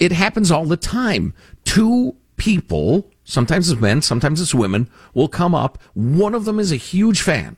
it 0.01 0.11
happens 0.11 0.51
all 0.51 0.65
the 0.65 0.77
time. 0.77 1.33
Two 1.65 2.17
people, 2.37 3.09
sometimes 3.23 3.71
it's 3.71 3.81
men, 3.81 4.03
sometimes 4.03 4.41
it's 4.41 4.55
women, 4.55 4.91
will 5.15 5.29
come 5.29 5.55
up. 5.55 5.81
One 5.95 6.35
of 6.35 6.45
them 6.45 6.59
is 6.59 6.73
a 6.73 6.77
huge 6.77 7.21
fan 7.21 7.57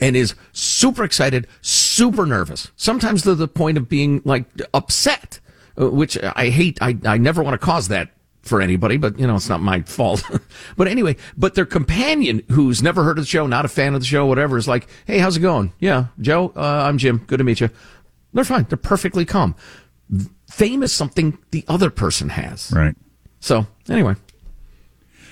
and 0.00 0.16
is 0.16 0.34
super 0.52 1.04
excited, 1.04 1.46
super 1.60 2.26
nervous, 2.26 2.70
sometimes 2.76 3.22
to 3.22 3.34
the 3.34 3.48
point 3.48 3.78
of 3.78 3.88
being 3.88 4.22
like 4.24 4.44
upset, 4.74 5.40
uh, 5.80 5.90
which 5.90 6.18
I 6.22 6.50
hate. 6.50 6.78
I, 6.80 6.96
I 7.04 7.18
never 7.18 7.42
want 7.42 7.54
to 7.60 7.64
cause 7.64 7.88
that 7.88 8.10
for 8.42 8.60
anybody, 8.60 8.96
but 8.96 9.18
you 9.18 9.26
know, 9.26 9.36
it's 9.36 9.48
not 9.48 9.60
my 9.60 9.82
fault. 9.82 10.22
but 10.76 10.88
anyway, 10.88 11.16
but 11.36 11.54
their 11.54 11.66
companion 11.66 12.42
who's 12.50 12.82
never 12.82 13.04
heard 13.04 13.18
of 13.18 13.24
the 13.24 13.28
show, 13.28 13.46
not 13.46 13.64
a 13.64 13.68
fan 13.68 13.94
of 13.94 14.00
the 14.00 14.06
show, 14.06 14.26
whatever, 14.26 14.56
is 14.56 14.68
like, 14.68 14.88
Hey, 15.06 15.18
how's 15.18 15.36
it 15.36 15.40
going? 15.40 15.72
Yeah, 15.78 16.06
Joe, 16.20 16.52
uh, 16.56 16.84
I'm 16.86 16.98
Jim. 16.98 17.18
Good 17.26 17.38
to 17.38 17.44
meet 17.44 17.60
you. 17.60 17.70
They're 18.32 18.44
fine. 18.44 18.66
They're 18.68 18.78
perfectly 18.78 19.24
calm. 19.24 19.54
Fame 20.50 20.82
is 20.82 20.92
something 20.92 21.38
the 21.50 21.64
other 21.68 21.90
person 21.90 22.30
has. 22.30 22.72
Right. 22.72 22.94
So 23.40 23.66
anyway, 23.88 24.16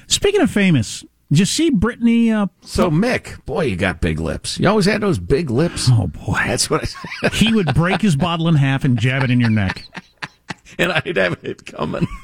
Speaking 0.07 0.41
of 0.41 0.51
famous, 0.51 1.05
Did 1.31 1.41
you 1.41 1.45
see 1.45 1.71
Britney? 1.73 2.33
Uh, 2.33 2.47
so 2.61 2.91
Mick, 2.91 3.45
boy, 3.47 3.65
you 3.65 3.77
got 3.77 4.01
big 4.01 4.21
lips. 4.21 4.61
You 4.61 4.69
always 4.69 4.87
had 4.87 5.01
those 5.01 5.19
big 5.19 5.51
lips. 5.51 5.89
Oh 5.91 6.07
boy, 6.07 6.41
that's 6.47 6.71
what 6.71 6.83
I 6.83 6.87
said. 6.87 7.33
he 7.33 7.53
would 7.53 7.75
break 7.75 8.01
his 8.01 8.15
bottle 8.15 8.47
in 8.49 8.55
half 8.55 8.85
and 8.85 8.97
jab 8.99 9.25
it 9.25 9.31
in 9.31 9.41
your 9.41 9.51
neck, 9.51 9.85
and 10.79 10.93
I'd 10.93 11.17
have 11.17 11.45
it 11.45 11.67
coming. 11.67 12.07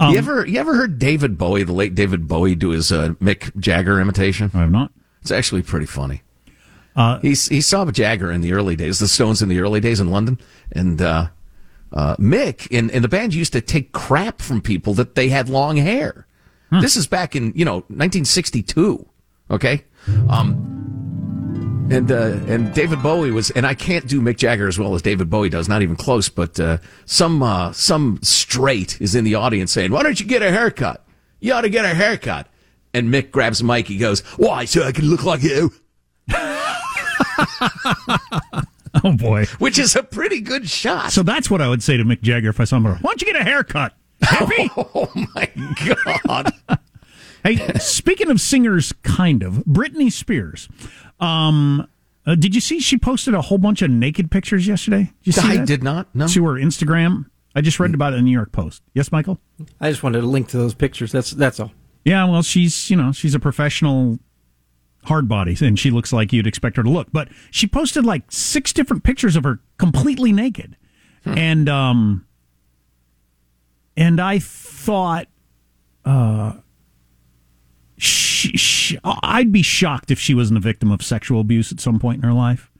Um, 0.00 0.12
you 0.12 0.18
ever 0.18 0.46
you 0.46 0.60
ever 0.60 0.76
heard 0.76 0.98
David 1.00 1.36
Bowie, 1.36 1.64
the 1.64 1.72
late 1.72 1.94
David 1.94 2.28
Bowie, 2.28 2.54
do 2.54 2.70
his 2.70 2.92
uh, 2.92 3.14
Mick 3.20 3.58
Jagger 3.58 4.00
imitation? 4.00 4.48
I 4.54 4.58
have 4.58 4.70
not. 4.70 4.92
It's 5.22 5.32
actually 5.32 5.62
pretty 5.62 5.86
funny. 5.86 6.22
Uh, 6.94 7.18
he 7.18 7.30
he 7.30 7.60
saw 7.60 7.84
Jagger 7.90 8.30
in 8.30 8.40
the 8.40 8.52
early 8.52 8.76
days, 8.76 9.00
the 9.00 9.08
Stones 9.08 9.42
in 9.42 9.48
the 9.48 9.58
early 9.58 9.80
days 9.80 9.98
in 9.98 10.08
London, 10.10 10.38
and 10.70 11.02
uh, 11.02 11.28
uh, 11.92 12.14
Mick 12.16 12.68
in, 12.68 12.90
in 12.90 13.02
the 13.02 13.08
band 13.08 13.34
used 13.34 13.52
to 13.54 13.60
take 13.60 13.90
crap 13.90 14.40
from 14.40 14.60
people 14.60 14.94
that 14.94 15.16
they 15.16 15.30
had 15.30 15.48
long 15.48 15.76
hair. 15.76 16.27
Hmm. 16.70 16.80
This 16.80 16.96
is 16.96 17.06
back 17.06 17.34
in 17.34 17.52
you 17.54 17.64
know 17.64 17.76
1962. 17.88 19.06
Okay, 19.50 19.84
um, 20.28 21.88
and 21.90 22.12
uh, 22.12 22.38
and 22.46 22.72
David 22.74 23.02
Bowie 23.02 23.30
was, 23.30 23.50
and 23.50 23.66
I 23.66 23.74
can't 23.74 24.06
do 24.06 24.20
Mick 24.20 24.36
Jagger 24.36 24.68
as 24.68 24.78
well 24.78 24.94
as 24.94 25.02
David 25.02 25.30
Bowie 25.30 25.48
does, 25.48 25.68
not 25.68 25.80
even 25.82 25.96
close. 25.96 26.28
But 26.28 26.60
uh, 26.60 26.78
some 27.06 27.42
uh, 27.42 27.72
some 27.72 28.18
straight 28.22 29.00
is 29.00 29.14
in 29.14 29.24
the 29.24 29.34
audience 29.34 29.72
saying, 29.72 29.90
"Why 29.90 30.02
don't 30.02 30.20
you 30.20 30.26
get 30.26 30.42
a 30.42 30.50
haircut? 30.50 31.04
You 31.40 31.54
ought 31.54 31.62
to 31.62 31.70
get 31.70 31.84
a 31.84 31.94
haircut." 31.94 32.48
And 32.94 33.12
Mick 33.12 33.30
grabs 33.30 33.62
mic. 33.62 33.88
He 33.88 33.96
goes, 33.96 34.20
"Why? 34.36 34.66
So 34.66 34.82
I 34.82 34.92
can 34.92 35.06
look 35.06 35.24
like 35.24 35.42
you." 35.42 35.72
oh 39.04 39.12
boy, 39.16 39.46
which 39.58 39.78
is 39.78 39.96
a 39.96 40.02
pretty 40.02 40.40
good 40.42 40.68
shot. 40.68 41.12
So 41.12 41.22
that's 41.22 41.50
what 41.50 41.62
I 41.62 41.68
would 41.68 41.82
say 41.82 41.96
to 41.96 42.04
Mick 42.04 42.20
Jagger 42.20 42.50
if 42.50 42.60
I 42.60 42.64
saw 42.64 42.76
him. 42.76 42.84
Why 42.84 42.96
don't 43.00 43.22
you 43.22 43.32
get 43.32 43.40
a 43.40 43.44
haircut? 43.44 43.94
Happy? 44.22 44.70
oh 44.76 45.10
my 45.34 45.50
god! 46.26 46.52
hey, 47.44 47.56
speaking 47.78 48.30
of 48.30 48.40
singers, 48.40 48.92
kind 49.02 49.42
of 49.42 49.64
Britney 49.64 50.10
Spears. 50.12 50.68
Um, 51.20 51.88
uh, 52.26 52.34
did 52.34 52.54
you 52.54 52.60
see 52.60 52.80
she 52.80 52.98
posted 52.98 53.34
a 53.34 53.40
whole 53.42 53.58
bunch 53.58 53.82
of 53.82 53.90
naked 53.90 54.30
pictures 54.30 54.66
yesterday? 54.66 55.12
Did 55.22 55.26
you 55.26 55.32
see 55.32 55.48
I 55.48 55.56
that? 55.58 55.66
did 55.66 55.82
not. 55.82 56.14
No. 56.14 56.26
To 56.28 56.44
her 56.46 56.54
Instagram. 56.54 57.26
I 57.54 57.60
just 57.60 57.80
read 57.80 57.94
about 57.94 58.12
it 58.12 58.16
in 58.16 58.24
the 58.24 58.30
New 58.30 58.36
York 58.36 58.52
Post. 58.52 58.82
Yes, 58.94 59.10
Michael. 59.10 59.40
I 59.80 59.90
just 59.90 60.02
wanted 60.02 60.20
to 60.20 60.26
link 60.26 60.48
to 60.48 60.58
those 60.58 60.74
pictures. 60.74 61.10
That's 61.10 61.30
that's 61.30 61.58
all. 61.58 61.72
Yeah, 62.04 62.24
well, 62.26 62.42
she's 62.42 62.90
you 62.90 62.96
know 62.96 63.12
she's 63.12 63.34
a 63.34 63.40
professional 63.40 64.18
hard 65.04 65.26
body, 65.28 65.56
and 65.60 65.78
she 65.78 65.90
looks 65.90 66.12
like 66.12 66.32
you'd 66.32 66.46
expect 66.46 66.76
her 66.76 66.82
to 66.82 66.90
look. 66.90 67.08
But 67.12 67.28
she 67.50 67.66
posted 67.66 68.04
like 68.04 68.30
six 68.30 68.72
different 68.72 69.02
pictures 69.02 69.34
of 69.34 69.44
her 69.44 69.60
completely 69.78 70.32
naked, 70.32 70.76
and 71.24 71.68
um, 71.68 72.26
and 73.98 74.18
I 74.20 74.38
thought, 74.38 75.26
uh, 76.04 76.52
she, 77.96 78.56
she, 78.56 78.98
I'd 79.04 79.52
be 79.52 79.62
shocked 79.62 80.10
if 80.10 80.18
she 80.20 80.34
wasn't 80.34 80.58
a 80.58 80.60
victim 80.60 80.90
of 80.92 81.02
sexual 81.02 81.40
abuse 81.40 81.72
at 81.72 81.80
some 81.80 81.98
point 81.98 82.22
in 82.22 82.28
her 82.28 82.34
life, 82.34 82.70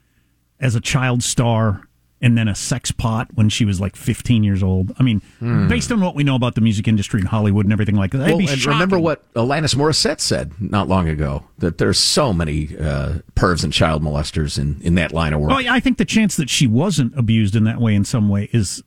as 0.60 0.74
a 0.74 0.80
child 0.80 1.22
star. 1.22 1.82
And 2.20 2.36
then 2.36 2.48
a 2.48 2.54
sex 2.56 2.90
pot 2.90 3.28
when 3.34 3.48
she 3.48 3.64
was 3.64 3.80
like 3.80 3.94
15 3.94 4.42
years 4.42 4.60
old. 4.60 4.90
I 4.98 5.04
mean, 5.04 5.22
Hmm. 5.38 5.68
based 5.68 5.92
on 5.92 6.00
what 6.00 6.16
we 6.16 6.24
know 6.24 6.34
about 6.34 6.56
the 6.56 6.60
music 6.60 6.88
industry 6.88 7.20
and 7.20 7.28
Hollywood 7.28 7.64
and 7.64 7.72
everything 7.72 7.94
like 7.94 8.10
that, 8.10 8.26
Well, 8.30 8.38
be 8.38 8.48
and 8.48 8.58
shocking. 8.58 8.72
remember 8.72 8.98
what 8.98 9.32
Alanis 9.34 9.76
Morissette 9.76 10.18
said 10.18 10.50
not 10.58 10.88
long 10.88 11.08
ago 11.08 11.44
that 11.58 11.78
there's 11.78 11.96
so 11.96 12.32
many 12.32 12.76
uh, 12.76 13.18
pervs 13.36 13.62
and 13.62 13.72
child 13.72 14.02
molesters 14.02 14.58
in, 14.58 14.80
in 14.82 14.96
that 14.96 15.12
line 15.12 15.32
of 15.32 15.38
work. 15.40 15.50
Well, 15.50 15.60
yeah, 15.60 15.72
I 15.72 15.78
think 15.78 15.98
the 15.98 16.04
chance 16.04 16.34
that 16.38 16.50
she 16.50 16.66
wasn't 16.66 17.16
abused 17.16 17.54
in 17.54 17.62
that 17.64 17.80
way 17.80 17.94
in 17.94 18.04
some 18.04 18.28
way 18.28 18.48
is 18.52 18.82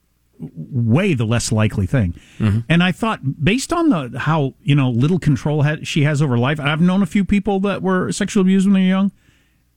way 0.54 1.14
the 1.14 1.24
less 1.24 1.52
likely 1.52 1.86
thing. 1.86 2.14
Mm-hmm. 2.38 2.60
And 2.68 2.82
I 2.82 2.92
thought, 2.92 3.44
based 3.44 3.72
on 3.72 3.88
the 3.88 4.18
how 4.18 4.54
you 4.62 4.74
know 4.74 4.90
little 4.90 5.18
control 5.18 5.62
ha- 5.62 5.78
she 5.82 6.02
has 6.02 6.20
over 6.20 6.38
life, 6.38 6.60
I've 6.60 6.80
known 6.80 7.02
a 7.02 7.06
few 7.06 7.24
people 7.24 7.60
that 7.60 7.82
were 7.82 8.12
sexually 8.12 8.42
abused 8.42 8.66
when 8.66 8.74
they 8.74 8.80
were 8.80 8.86
young, 8.86 9.12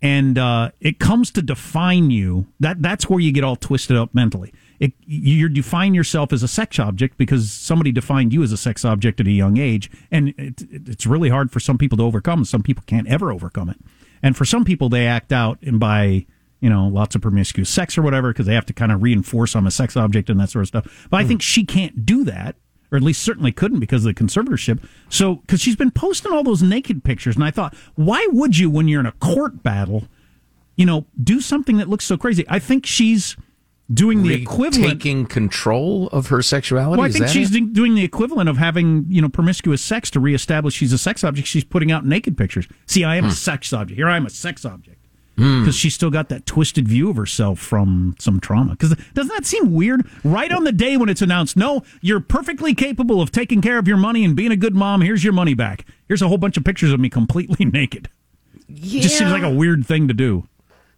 and 0.01 0.37
uh, 0.37 0.71
it 0.79 0.99
comes 0.99 1.31
to 1.31 1.41
define 1.41 2.11
you. 2.11 2.47
That 2.59 2.81
that's 2.81 3.09
where 3.09 3.19
you 3.19 3.31
get 3.31 3.43
all 3.43 3.55
twisted 3.55 3.97
up 3.97 4.13
mentally. 4.13 4.53
It, 4.79 4.91
you 5.05 5.47
define 5.47 5.93
yourself 5.93 6.33
as 6.33 6.43
a 6.43 6.49
sex 6.49 6.79
object 6.79 7.17
because 7.17 7.49
somebody 7.49 7.93
defined 7.93 8.33
you 8.33 8.43
as 8.43 8.51
a 8.51 8.57
sex 8.57 8.83
object 8.83 9.21
at 9.21 9.27
a 9.27 9.31
young 9.31 9.57
age, 9.57 9.89
and 10.11 10.29
it, 10.37 10.61
it, 10.63 10.89
it's 10.89 11.05
really 11.05 11.29
hard 11.29 11.51
for 11.51 11.59
some 11.59 11.77
people 11.77 11.97
to 11.97 12.03
overcome. 12.03 12.43
Some 12.43 12.61
people 12.61 12.83
can't 12.85 13.07
ever 13.07 13.31
overcome 13.31 13.69
it, 13.69 13.77
and 14.21 14.35
for 14.35 14.45
some 14.45 14.65
people 14.65 14.89
they 14.89 15.07
act 15.07 15.31
out 15.31 15.59
and 15.61 15.79
by 15.79 16.25
you 16.65 16.71
know 16.71 16.87
lots 16.87 17.13
of 17.15 17.21
promiscuous 17.21 17.69
sex 17.69 17.95
or 17.95 18.01
whatever 18.01 18.29
because 18.33 18.47
they 18.47 18.55
have 18.55 18.65
to 18.65 18.73
kind 18.73 18.91
of 18.91 19.03
reinforce 19.03 19.55
I'm 19.55 19.67
a 19.67 19.71
sex 19.71 19.95
object 19.95 20.31
and 20.31 20.39
that 20.39 20.49
sort 20.49 20.63
of 20.63 20.67
stuff. 20.67 21.07
But 21.11 21.17
I 21.17 21.23
think 21.23 21.43
she 21.43 21.63
can't 21.63 22.05
do 22.05 22.23
that, 22.23 22.55
or 22.91 22.95
at 22.97 23.03
least 23.03 23.21
certainly 23.21 23.51
couldn't 23.51 23.79
because 23.79 24.03
of 24.03 24.15
the 24.15 24.19
conservatorship. 24.23 24.83
So 25.09 25.35
because 25.35 25.61
she's 25.61 25.75
been 25.75 25.91
posting 25.91 26.31
all 26.31 26.43
those 26.43 26.63
naked 26.63 27.03
pictures, 27.03 27.35
and 27.35 27.43
I 27.45 27.51
thought, 27.51 27.75
why 27.93 28.25
would 28.31 28.57
you 28.57 28.69
when 28.71 28.87
you're 28.87 28.99
in 28.99 29.05
a 29.05 29.11
court 29.11 29.61
battle, 29.61 30.07
you 30.75 30.87
know, 30.87 31.05
do 31.23 31.39
something 31.39 31.77
that 31.77 31.87
looks 31.87 32.05
so 32.05 32.17
crazy? 32.17 32.43
I 32.49 32.57
think 32.57 32.87
she's 32.87 33.37
doing 33.93 34.23
the 34.23 34.33
equivalent 34.33 34.93
taking 34.99 35.27
control 35.27 36.07
of 36.07 36.29
her 36.29 36.41
sexuality. 36.41 36.99
well, 36.99 37.07
I 37.07 37.11
think 37.11 37.27
she's 37.27 37.53
it? 37.53 37.73
doing 37.73 37.93
the 37.93 38.03
equivalent 38.03 38.49
of 38.49 38.57
having 38.57 39.05
you 39.09 39.21
know 39.21 39.29
promiscuous 39.29 39.83
sex 39.83 40.09
to 40.09 40.19
reestablish 40.19 40.73
she's 40.73 40.91
a 40.93 40.97
sex 40.97 41.23
object. 41.23 41.47
She's 41.47 41.63
putting 41.63 41.91
out 41.91 42.03
naked 42.03 42.35
pictures. 42.35 42.67
See, 42.87 43.03
I 43.03 43.17
am 43.17 43.25
a 43.25 43.27
Hmm. 43.27 43.33
sex 43.33 43.71
object. 43.73 43.95
Here 43.97 44.09
I 44.09 44.17
am 44.17 44.25
a 44.25 44.31
sex 44.31 44.65
object 44.65 45.04
Hmm. 45.37 45.61
because 45.61 45.75
she's 45.75 45.93
still 45.93 46.09
got 46.09 46.29
that 46.29 46.45
twisted 46.45 46.87
view 46.87 47.09
of 47.09 47.17
herself 47.17 47.59
from 47.59 48.15
some 48.19 48.39
trauma. 48.39 48.71
Because 48.71 48.95
doesn't 49.13 49.33
that 49.33 49.45
seem 49.45 49.73
weird? 49.73 50.07
Right 50.23 50.51
on 50.51 50.63
the 50.63 50.71
day 50.71 50.95
when 50.97 51.09
it's 51.09 51.21
announced, 51.21 51.57
no, 51.57 51.83
you're 52.01 52.21
perfectly 52.21 52.73
capable 52.73 53.21
of 53.21 53.31
taking 53.31 53.61
care 53.61 53.77
of 53.77 53.87
your 53.87 53.97
money 53.97 54.23
and 54.23 54.35
being 54.35 54.51
a 54.51 54.57
good 54.57 54.75
mom. 54.75 55.01
Here's 55.01 55.23
your 55.23 55.33
money 55.33 55.53
back. 55.53 55.85
Here's 56.07 56.21
a 56.21 56.27
whole 56.27 56.37
bunch 56.37 56.55
of 56.57 56.63
pictures 56.63 56.91
of 56.93 56.99
me 56.99 57.09
completely 57.09 57.65
naked. 57.71 58.09
It 58.69 59.01
just 59.01 59.17
seems 59.17 59.31
like 59.31 59.43
a 59.43 59.49
weird 59.49 59.85
thing 59.85 60.07
to 60.07 60.13
do. 60.13 60.47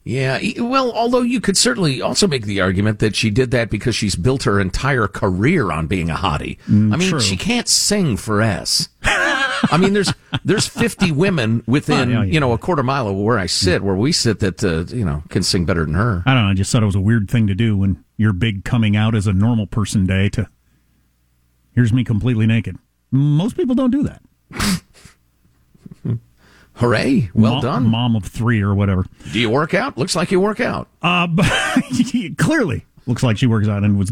Yeah, 0.03 0.39
well, 0.59 0.93
although 0.93 1.21
you 1.21 1.41
could 1.41 1.57
certainly 1.57 2.01
also 2.01 2.27
make 2.27 2.45
the 2.45 2.61
argument 2.61 2.99
that 2.99 3.13
she 3.13 3.29
did 3.29 3.51
that 3.51 3.69
because 3.69 3.93
she's 3.93 4.15
built 4.15 4.43
her 4.43 4.57
entire 4.61 5.05
career 5.05 5.69
on 5.69 5.87
being 5.87 6.09
a 6.09 6.15
hottie. 6.15 6.59
Mm, 6.61 6.93
I 6.93 6.97
mean, 6.97 7.09
true. 7.09 7.19
she 7.19 7.35
can't 7.35 7.67
sing 7.67 8.15
for 8.15 8.41
S. 8.41 8.87
I 9.71 9.77
mean, 9.77 9.93
there's 9.93 10.13
there's 10.43 10.67
50 10.67 11.11
women 11.11 11.63
within 11.67 12.09
Oh, 12.09 12.11
yeah, 12.11 12.23
yeah. 12.23 12.33
you 12.33 12.39
know 12.39 12.53
a 12.53 12.57
quarter 12.57 12.83
mile 12.83 13.07
of 13.07 13.15
where 13.17 13.37
I 13.39 13.45
sit, 13.45 13.81
where 13.81 13.95
we 13.95 14.11
sit, 14.11 14.39
that 14.39 14.63
uh, 14.63 14.85
you 14.95 15.05
know 15.05 15.23
can 15.29 15.43
sing 15.43 15.65
better 15.65 15.85
than 15.85 15.93
her. 15.95 16.23
I 16.25 16.33
don't 16.33 16.43
know. 16.43 16.49
I 16.49 16.53
just 16.53 16.71
thought 16.71 16.83
it 16.83 16.87
was 16.87 16.95
a 16.95 17.01
weird 17.01 17.29
thing 17.29 17.47
to 17.47 17.55
do 17.55 17.75
when 17.77 18.03
your 18.17 18.33
big 18.33 18.63
coming 18.63 18.95
out 18.95 19.15
as 19.15 19.27
a 19.27 19.33
normal 19.33 19.67
person 19.67 20.05
day 20.05 20.29
to 20.29 20.47
here's 21.73 21.93
me 21.93 22.03
completely 22.03 22.45
naked. 22.47 22.77
Most 23.11 23.55
people 23.55 23.75
don't 23.75 23.91
do 23.91 24.03
that. 24.03 24.21
Hooray! 26.73 27.31
Well 27.33 27.53
Mom- 27.53 27.61
done, 27.63 27.87
mom 27.87 28.15
of 28.15 28.23
three 28.25 28.61
or 28.61 28.75
whatever. 28.75 29.05
Do 29.31 29.39
you 29.39 29.49
work 29.49 29.73
out? 29.73 29.97
Looks 29.97 30.15
like 30.15 30.31
you 30.31 30.39
work 30.39 30.59
out. 30.59 30.87
Uh, 31.01 31.27
clearly 32.37 32.85
looks 33.07 33.23
like 33.23 33.37
she 33.37 33.47
works 33.47 33.67
out 33.67 33.83
and 33.83 33.97
was 33.97 34.11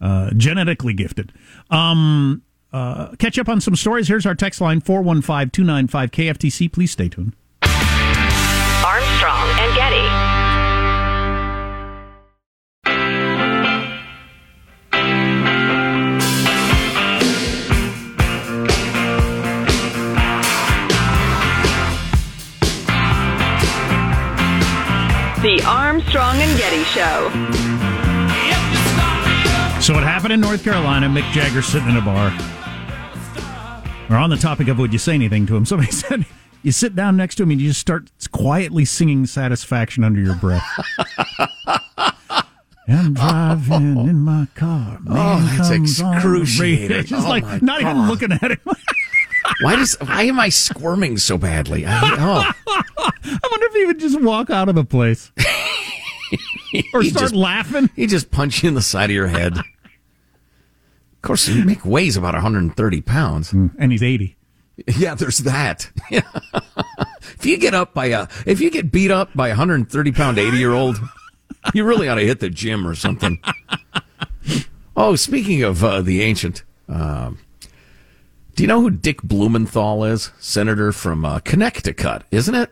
uh, 0.00 0.30
genetically 0.36 0.92
gifted. 0.92 1.32
Um, 1.70 2.42
uh, 2.72 3.14
catch 3.16 3.38
up 3.38 3.48
on 3.48 3.60
some 3.60 3.76
stories. 3.76 4.08
Here's 4.08 4.26
our 4.26 4.34
text 4.34 4.60
line 4.60 4.80
415 4.80 5.50
295 5.50 6.10
KFTC. 6.10 6.72
Please 6.72 6.90
stay 6.90 7.08
tuned. 7.08 7.34
Armstrong 8.84 9.48
and 9.60 9.76
Getty. 9.76 10.32
The 25.42 25.60
Armstrong 25.66 26.36
and 26.36 26.56
Getty 26.56 26.84
Show. 26.84 27.28
So 29.80 29.92
what 29.92 30.04
happened 30.04 30.32
in 30.32 30.40
North 30.40 30.62
Carolina. 30.62 31.08
Mick 31.08 31.28
Jagger 31.32 31.62
sitting 31.62 31.88
in 31.88 31.96
a 31.96 32.00
bar. 32.00 32.30
We're 34.08 34.16
on 34.18 34.30
the 34.30 34.36
topic 34.36 34.68
of 34.68 34.78
would 34.78 34.92
you 34.92 34.98
say 34.98 35.14
anything 35.14 35.46
to 35.46 35.56
him? 35.56 35.64
Somebody 35.66 35.90
said 35.90 36.26
you 36.62 36.72
sit 36.72 36.94
down 36.94 37.16
next 37.16 37.36
to 37.36 37.42
him 37.44 37.50
and 37.50 37.60
you 37.60 37.68
just 37.68 37.80
start 37.80 38.10
quietly 38.30 38.84
singing 38.84 39.26
satisfaction 39.26 40.04
under 40.04 40.20
your 40.20 40.34
breath. 40.36 40.62
I'm 42.88 43.14
driving 43.14 43.96
in 44.08 44.18
my 44.20 44.48
car. 44.54 44.98
Man 45.02 45.16
Oh, 45.16 45.40
that's 45.56 45.68
comes 45.70 46.00
on 46.00 46.10
the 46.10 46.16
excruciating. 46.16 47.04
Just 47.06 47.26
Oh, 47.26 47.28
like 47.28 47.62
not 47.62 47.80
even 47.80 48.06
looking 48.08 48.32
at 48.32 48.50
him. 48.50 48.60
Why 49.62 49.76
does 49.76 49.96
why 50.00 50.22
am 50.24 50.38
I 50.40 50.48
squirming 50.50 51.18
so 51.18 51.36
badly? 51.36 51.84
I, 51.86 52.00
oh. 52.18 52.52
I 52.68 53.38
wonder 53.50 53.66
if 53.66 53.74
he 53.74 53.84
would 53.86 53.98
just 54.00 54.20
walk 54.20 54.50
out 54.50 54.68
of 54.68 54.74
the 54.76 54.84
place 54.84 55.30
or 56.94 57.02
start 57.02 57.22
just- 57.22 57.34
laughing. 57.34 57.90
He 57.96 58.06
just 58.06 58.30
punch 58.30 58.62
you 58.62 58.68
in 58.68 58.74
the 58.74 58.82
side 58.82 59.10
of 59.10 59.14
your 59.14 59.26
head. 59.26 59.54
Of 61.22 61.26
course, 61.28 61.48
Mick 61.48 61.84
weighs 61.84 62.16
about 62.16 62.34
130 62.34 63.00
pounds, 63.02 63.52
and 63.52 63.92
he's 63.92 64.02
80. 64.02 64.36
Yeah, 64.96 65.14
there's 65.14 65.38
that. 65.38 65.88
if 66.10 67.44
you 67.46 67.58
get 67.58 67.74
up 67.74 67.94
by 67.94 68.06
a, 68.06 68.26
if 68.46 68.60
you 68.60 68.70
get 68.70 68.90
beat 68.90 69.10
up 69.12 69.28
by 69.34 69.48
a 69.48 69.50
130 69.52 70.12
pound 70.12 70.38
80 70.38 70.56
year 70.56 70.72
old, 70.72 70.98
you 71.74 71.84
really 71.84 72.08
ought 72.08 72.16
to 72.16 72.26
hit 72.26 72.40
the 72.40 72.48
gym 72.50 72.88
or 72.88 72.94
something. 72.96 73.38
Oh, 74.96 75.14
speaking 75.14 75.62
of 75.62 75.84
uh, 75.84 76.00
the 76.00 76.22
ancient, 76.22 76.64
um, 76.88 77.38
Do 78.56 78.64
you 78.64 78.66
know 78.66 78.80
who 78.80 78.90
Dick 78.90 79.22
Blumenthal 79.22 80.04
is? 80.04 80.32
Senator 80.40 80.90
from 80.90 81.24
uh, 81.24 81.38
Connecticut, 81.40 82.24
isn't 82.32 82.54
it? 82.54 82.70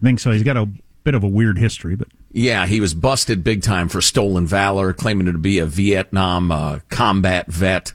think 0.00 0.20
so. 0.20 0.30
He's 0.30 0.44
got 0.44 0.56
a 0.56 0.68
bit 1.04 1.14
of 1.14 1.22
a 1.22 1.28
weird 1.28 1.58
history, 1.58 1.96
but 1.96 2.08
Yeah, 2.32 2.66
he 2.66 2.80
was 2.80 2.94
busted 2.94 3.42
big 3.42 3.62
time 3.62 3.88
for 3.88 4.00
stolen 4.00 4.46
valor, 4.46 4.92
claiming 4.92 5.26
to 5.26 5.38
be 5.38 5.58
a 5.58 5.66
Vietnam 5.66 6.50
uh, 6.52 6.80
combat 6.88 7.46
vet. 7.46 7.92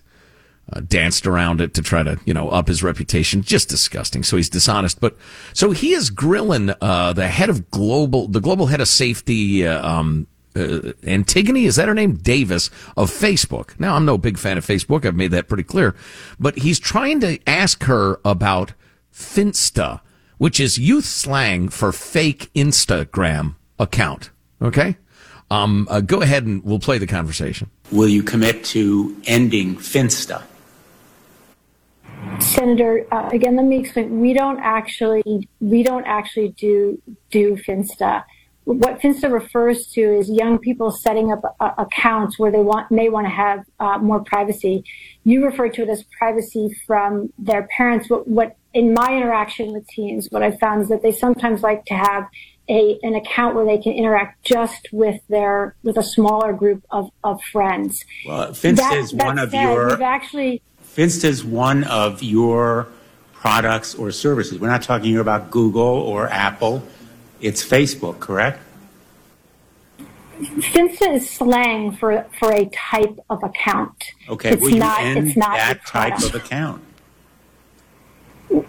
Uh, 0.73 0.79
danced 0.79 1.27
around 1.27 1.61
it 1.61 1.75
to 1.75 1.81
try 1.83 2.01
to, 2.01 2.19
you 2.25 2.33
know, 2.33 2.49
up 2.49 2.67
his 2.67 2.81
reputation. 2.81 3.43
Just 3.43 3.69
disgusting. 3.69 4.23
So 4.23 4.35
he's 4.35 4.49
dishonest. 4.49 4.99
But 4.99 5.15
so 5.53 5.69
he 5.69 5.93
is 5.93 6.09
grilling 6.09 6.73
uh, 6.81 7.13
the 7.13 7.27
head 7.27 7.49
of 7.49 7.69
global, 7.69 8.27
the 8.27 8.41
global 8.41 8.65
head 8.65 8.81
of 8.81 8.87
safety, 8.87 9.67
uh, 9.67 9.87
um, 9.87 10.25
uh, 10.55 10.93
Antigone, 11.03 11.65
is 11.65 11.75
that 11.75 11.87
her 11.87 11.93
name? 11.93 12.15
Davis 12.15 12.71
of 12.97 13.11
Facebook. 13.11 13.79
Now, 13.79 13.95
I'm 13.95 14.05
no 14.05 14.17
big 14.17 14.39
fan 14.39 14.57
of 14.57 14.65
Facebook. 14.65 15.05
I've 15.05 15.15
made 15.15 15.29
that 15.31 15.47
pretty 15.47 15.61
clear. 15.63 15.95
But 16.39 16.57
he's 16.57 16.79
trying 16.79 17.19
to 17.19 17.37
ask 17.45 17.83
her 17.83 18.19
about 18.25 18.73
Finsta, 19.13 20.01
which 20.37 20.59
is 20.59 20.77
youth 20.77 21.05
slang 21.05 21.69
for 21.69 21.91
fake 21.91 22.49
Instagram 22.53 23.55
account. 23.79 24.31
Okay? 24.61 24.97
Um, 25.51 25.87
uh, 25.89 26.01
go 26.01 26.21
ahead 26.21 26.45
and 26.45 26.63
we'll 26.63 26.79
play 26.79 26.97
the 26.97 27.07
conversation. 27.07 27.69
Will 27.91 28.07
you 28.07 28.23
commit 28.23 28.63
to 28.65 29.15
ending 29.25 29.75
Finsta? 29.75 30.43
Senator, 32.39 33.05
uh, 33.11 33.29
again, 33.31 33.55
let 33.55 33.65
me 33.65 33.79
explain. 33.79 34.19
We 34.19 34.33
don't 34.33 34.59
actually 34.59 35.47
we 35.59 35.83
don't 35.83 36.05
actually 36.05 36.49
do 36.49 37.01
do 37.29 37.55
Finsta. 37.55 38.23
What 38.63 38.99
Finsta 38.99 39.31
refers 39.31 39.85
to 39.91 40.01
is 40.01 40.29
young 40.29 40.57
people 40.57 40.89
setting 40.89 41.31
up 41.31 41.43
uh, 41.59 41.71
accounts 41.77 42.39
where 42.39 42.51
they 42.51 42.61
want 42.61 42.89
may 42.89 43.09
want 43.09 43.27
to 43.27 43.29
have 43.29 43.65
uh, 43.79 43.99
more 43.99 44.21
privacy. 44.23 44.83
You 45.23 45.45
refer 45.45 45.69
to 45.69 45.83
it 45.83 45.89
as 45.89 46.03
privacy 46.17 46.75
from 46.87 47.31
their 47.37 47.67
parents. 47.67 48.09
What, 48.09 48.27
what 48.27 48.57
in 48.75 48.93
my 48.93 49.15
interaction 49.15 49.71
with 49.71 49.87
teens, 49.87 50.27
what 50.29 50.43
I've 50.43 50.59
found 50.59 50.83
is 50.83 50.89
that 50.89 51.01
they 51.01 51.13
sometimes 51.13 51.63
like 51.63 51.85
to 51.85 51.95
have 51.95 52.27
a 52.67 52.99
an 53.03 53.15
account 53.15 53.55
where 53.55 53.65
they 53.65 53.77
can 53.77 53.93
interact 53.93 54.43
just 54.43 54.89
with 54.91 55.21
their 55.29 55.75
with 55.83 55.97
a 55.97 56.03
smaller 56.03 56.51
group 56.51 56.83
of, 56.91 57.09
of 57.23 57.41
friends. 57.51 58.03
Well, 58.27 58.49
Finsta 58.49 58.75
That- 58.75 58.97
is 58.97 59.11
that 59.11 59.25
one 59.25 59.39
of 59.39 59.53
your 59.53 60.03
actually 60.03 60.61
Finsta 60.95 61.25
is 61.25 61.43
one 61.43 61.85
of 61.85 62.21
your 62.21 62.87
products 63.33 63.95
or 63.95 64.11
services. 64.11 64.59
We're 64.59 64.69
not 64.69 64.81
talking 64.81 65.09
here 65.09 65.21
about 65.21 65.51
Google 65.51 65.83
or 65.83 66.27
Apple. 66.27 66.83
It's 67.39 67.63
Facebook, 67.63 68.19
correct? 68.19 68.59
Finsta 70.39 71.15
is 71.15 71.29
slang 71.29 71.93
for 71.93 72.25
for 72.37 72.51
a 72.51 72.65
type 72.65 73.19
of 73.29 73.41
account. 73.41 74.03
Okay. 74.27 74.49
It's 74.49 74.61
will 74.61 74.71
you 74.71 74.79
not- 74.79 75.01
end 75.01 75.27
it's 75.29 75.37
not 75.37 75.55
that 75.55 75.85
type 75.85 76.17
of 76.21 76.35
account? 76.35 76.81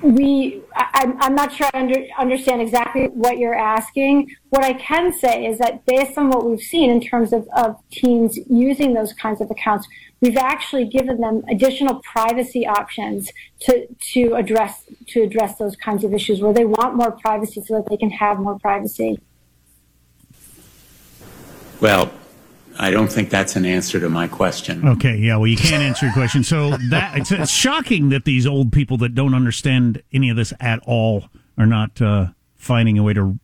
We 0.02 0.62
I, 0.74 0.86
I'm- 0.94 1.16
I'm 1.20 1.34
not 1.34 1.52
sure 1.52 1.68
I 1.72 1.80
under, 1.80 2.04
understand 2.18 2.60
exactly 2.62 3.06
what 3.08 3.38
you're 3.38 3.54
asking. 3.54 4.34
What 4.50 4.64
I 4.64 4.72
can 4.74 5.12
say 5.12 5.46
is 5.46 5.58
that 5.58 5.84
based 5.86 6.16
on 6.18 6.30
what 6.30 6.44
we've 6.48 6.60
seen 6.60 6.90
in 6.90 7.00
terms 7.00 7.32
of, 7.32 7.48
of 7.56 7.76
teens 7.90 8.38
using 8.48 8.94
those 8.94 9.12
kinds 9.12 9.40
of 9.40 9.50
accounts, 9.50 9.86
we've 10.20 10.36
actually 10.36 10.86
given 10.86 11.20
them 11.20 11.42
additional 11.50 12.00
privacy 12.02 12.66
options 12.66 13.30
to 13.60 13.86
to 14.12 14.34
address 14.34 14.84
to 15.08 15.22
address 15.22 15.58
those 15.58 15.76
kinds 15.76 16.04
of 16.04 16.14
issues 16.14 16.40
where 16.40 16.52
they 16.52 16.64
want 16.64 16.94
more 16.94 17.12
privacy 17.12 17.62
so 17.66 17.74
that 17.74 17.88
they 17.88 17.96
can 17.96 18.10
have 18.10 18.38
more 18.38 18.58
privacy. 18.58 19.18
Well, 21.80 22.10
I 22.78 22.90
don't 22.90 23.10
think 23.10 23.30
that's 23.30 23.56
an 23.56 23.64
answer 23.64 23.98
to 24.00 24.08
my 24.08 24.28
question. 24.28 24.86
Okay, 24.86 25.16
yeah, 25.16 25.36
well, 25.36 25.46
you 25.46 25.56
can't 25.56 25.82
answer 25.82 26.06
your 26.06 26.12
question. 26.12 26.44
So 26.44 26.76
that 26.90 27.16
it's, 27.16 27.32
it's 27.32 27.50
shocking 27.50 28.10
that 28.10 28.24
these 28.24 28.46
old 28.46 28.72
people 28.72 28.96
that 28.98 29.14
don't 29.14 29.34
understand 29.34 30.02
any 30.12 30.30
of 30.30 30.36
this 30.36 30.52
at 30.60 30.80
all 30.86 31.24
are 31.58 31.66
not 31.66 32.00
uh, 32.02 32.26
finding 32.54 32.98
a 32.98 33.02
way 33.02 33.12
to 33.14 33.38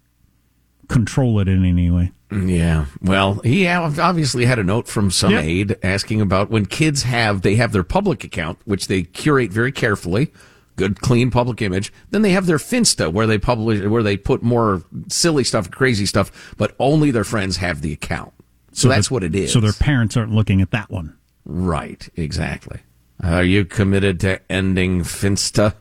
control 0.89 1.41
it 1.41 1.49
in 1.49 1.65
any 1.65 1.91
way. 1.91 2.13
Yeah. 2.31 2.87
Well, 3.03 3.35
he 3.45 3.67
obviously 3.69 4.47
had 4.47 4.59
a 4.59 4.65
note 4.65 4.89
from 4.89 5.11
some 5.11 5.33
Yep. 5.33 5.45
aide 5.45 5.77
asking 5.83 6.21
about 6.21 6.51
when 6.51 6.67
kids 6.67 7.03
have 7.03 7.43
they 7.43 7.57
have 7.57 7.73
their 7.73 7.83
public 7.83 8.25
account, 8.25 8.59
which 8.65 8.87
they 8.89 9.03
curate 9.03 9.51
very 9.51 9.73
carefully, 9.73 10.33
good 10.77 11.01
clean 11.01 11.31
public 11.31 11.61
image. 11.61 11.93
Then 12.11 12.23
they 12.23 12.31
have 12.31 12.47
their 12.47 12.57
Finsta 12.59 13.13
where 13.13 13.27
they 13.27 13.39
publish 13.39 13.83
where 13.87 14.03
they 14.03 14.17
put 14.17 14.43
more 14.43 14.83
silly 15.09 15.45
stuff, 15.45 15.71
crazy 15.71 16.07
stuff, 16.07 16.55
but 16.57 16.75
only 16.79 17.11
their 17.11 17.25
friends 17.25 17.59
have 17.59 17.83
the 17.83 17.93
account. 17.93 18.33
So, 18.73 18.89
that's 18.89 19.09
the- 19.09 19.15
what 19.15 19.23
it 19.25 19.35
is. 19.35 19.53
So 19.53 19.61
their 19.61 19.73
parents 19.73 20.17
aren't 20.17 20.33
looking 20.33 20.61
at 20.63 20.71
that 20.73 20.91
one. 20.91 21.15
right, 21.45 22.09
exactly. 22.17 22.81
Are 23.23 23.45
you 23.45 23.65
committed 23.65 24.19
to 24.21 24.41
ending 24.51 25.03
Finsta? 25.03 25.75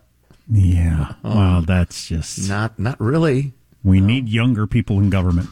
Yeah. 0.52 1.14
Well, 1.24 1.62
that's 1.62 2.08
just 2.08 2.48
not 2.50 2.78
not 2.78 3.00
really. 3.00 3.54
We 3.84 4.00
need 4.02 4.28
younger 4.30 4.68
people 4.68 5.00
in 5.00 5.10
government. 5.10 5.50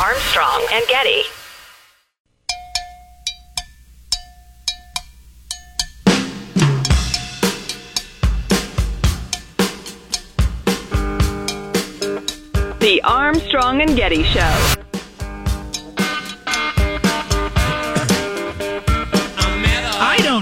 Armstrong 0.00 0.66
and 0.72 0.84
Getty. 0.88 1.22
The 12.80 13.00
Armstrong 13.04 13.80
and 13.82 13.96
Getty 13.96 14.22
Show. 14.24 14.74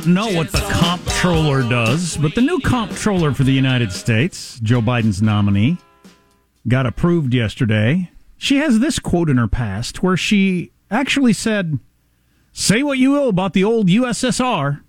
Don't 0.07 0.15
know 0.15 0.37
what 0.39 0.53
the 0.53 0.61
comptroller 0.61 1.63
does, 1.69 2.17
but 2.17 2.35
the 2.37 2.41
new 2.41 2.61
comptroller 2.61 3.33
for 3.35 3.43
the 3.43 3.53
United 3.53 3.91
States, 3.93 4.61
Joe 4.61 4.81
Biden's 4.81 5.21
nominee, 5.21 5.79
got 6.69 6.87
approved 6.87 7.35
yesterday. 7.35 8.11
She 8.37 8.59
has 8.59 8.79
this 8.79 8.99
quote 9.01 9.29
in 9.29 9.37
her 9.37 9.49
past 9.49 10.03
where 10.05 10.17
she 10.17 10.71
actually 10.93 11.33
said, 11.33 11.81
Say 12.53 12.83
what 12.85 12.99
you 12.99 13.11
will 13.11 13.29
about 13.29 13.53
the 13.53 13.65
old 13.65 13.89
USSR. 13.89 14.81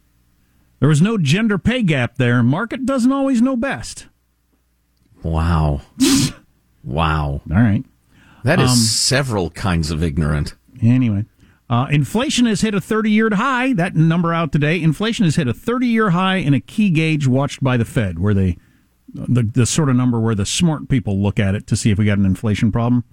There 0.80 0.90
was 0.90 1.02
no 1.02 1.18
gender 1.18 1.58
pay 1.58 1.82
gap 1.82 2.18
there. 2.18 2.44
Market 2.44 2.86
doesn't 2.86 3.12
always 3.12 3.42
know 3.42 3.56
best. 3.58 4.06
Wow. 5.24 5.82
wow. 6.84 7.42
All 7.50 7.58
right. 7.58 7.84
That 8.44 8.60
is 8.60 8.70
Um, 8.70 8.78
several 8.78 9.50
kinds 9.50 9.90
of 9.90 10.04
ignorant. 10.04 10.54
Anyway, 10.82 11.26
uh, 11.70 11.88
inflation 11.92 12.46
has 12.46 12.62
hit 12.62 12.74
a 12.74 12.82
30 12.82 13.12
year 13.12 13.30
high. 13.34 13.74
That 13.74 13.96
number 13.96 14.34
out 14.34 14.52
today. 14.52 14.82
Inflation 14.82 15.26
has 15.26 15.36
hit 15.36 15.48
a 15.48 15.54
30 15.54 15.88
year 15.88 16.12
high 16.12 16.38
in 16.38 16.54
a 16.54 16.60
key 16.60 16.90
gauge 16.90 17.28
watched 17.28 17.64
by 17.64 17.78
the 17.78 17.86
Fed, 17.86 18.20
where 18.20 18.34
they, 18.34 18.58
the, 19.14 19.44
the 19.44 19.66
sort 19.66 19.90
of 19.90 19.96
number 19.96 20.20
where 20.20 20.36
the 20.36 20.46
smart 20.46 20.88
people 20.88 21.22
look 21.22 21.40
at 21.40 21.56
it 21.56 21.68
to 21.68 21.76
see 21.76 21.92
if 21.92 21.98
we 21.98 22.06
got 22.06 22.18
an 22.18 22.26
inflation 22.26 22.72
problem. 22.72 23.04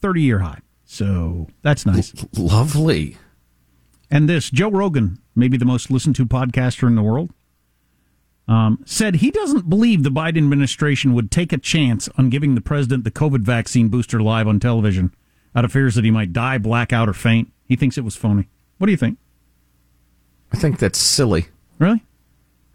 30 0.00 0.22
year 0.22 0.38
high. 0.40 0.60
So 0.84 1.48
that's 1.62 1.84
nice. 1.84 2.14
Lovely. 2.36 3.16
And 4.08 4.28
this, 4.28 4.50
Joe 4.50 4.70
Rogan, 4.70 5.18
maybe 5.34 5.56
the 5.56 5.64
most 5.64 5.90
listened 5.90 6.14
to 6.16 6.26
podcaster 6.26 6.86
in 6.86 6.94
the 6.94 7.02
world, 7.02 7.30
um, 8.46 8.78
said 8.86 9.16
he 9.16 9.32
doesn't 9.32 9.68
believe 9.68 10.04
the 10.04 10.10
Biden 10.10 10.38
administration 10.38 11.12
would 11.14 11.32
take 11.32 11.52
a 11.52 11.58
chance 11.58 12.08
on 12.16 12.30
giving 12.30 12.54
the 12.54 12.60
president 12.60 13.02
the 13.02 13.10
COVID 13.10 13.40
vaccine 13.40 13.88
booster 13.88 14.22
live 14.22 14.46
on 14.46 14.60
television 14.60 15.12
out 15.56 15.64
of 15.64 15.72
fears 15.72 15.96
that 15.96 16.04
he 16.04 16.12
might 16.12 16.32
die, 16.32 16.58
black 16.58 16.92
out, 16.92 17.08
or 17.08 17.12
faint. 17.12 17.52
He 17.68 17.76
thinks 17.76 17.98
it 17.98 18.04
was 18.04 18.16
phony. 18.16 18.48
What 18.78 18.86
do 18.86 18.90
you 18.92 18.96
think? 18.96 19.18
I 20.52 20.56
think 20.56 20.78
that's 20.78 20.98
silly. 20.98 21.48
Really? 21.78 22.04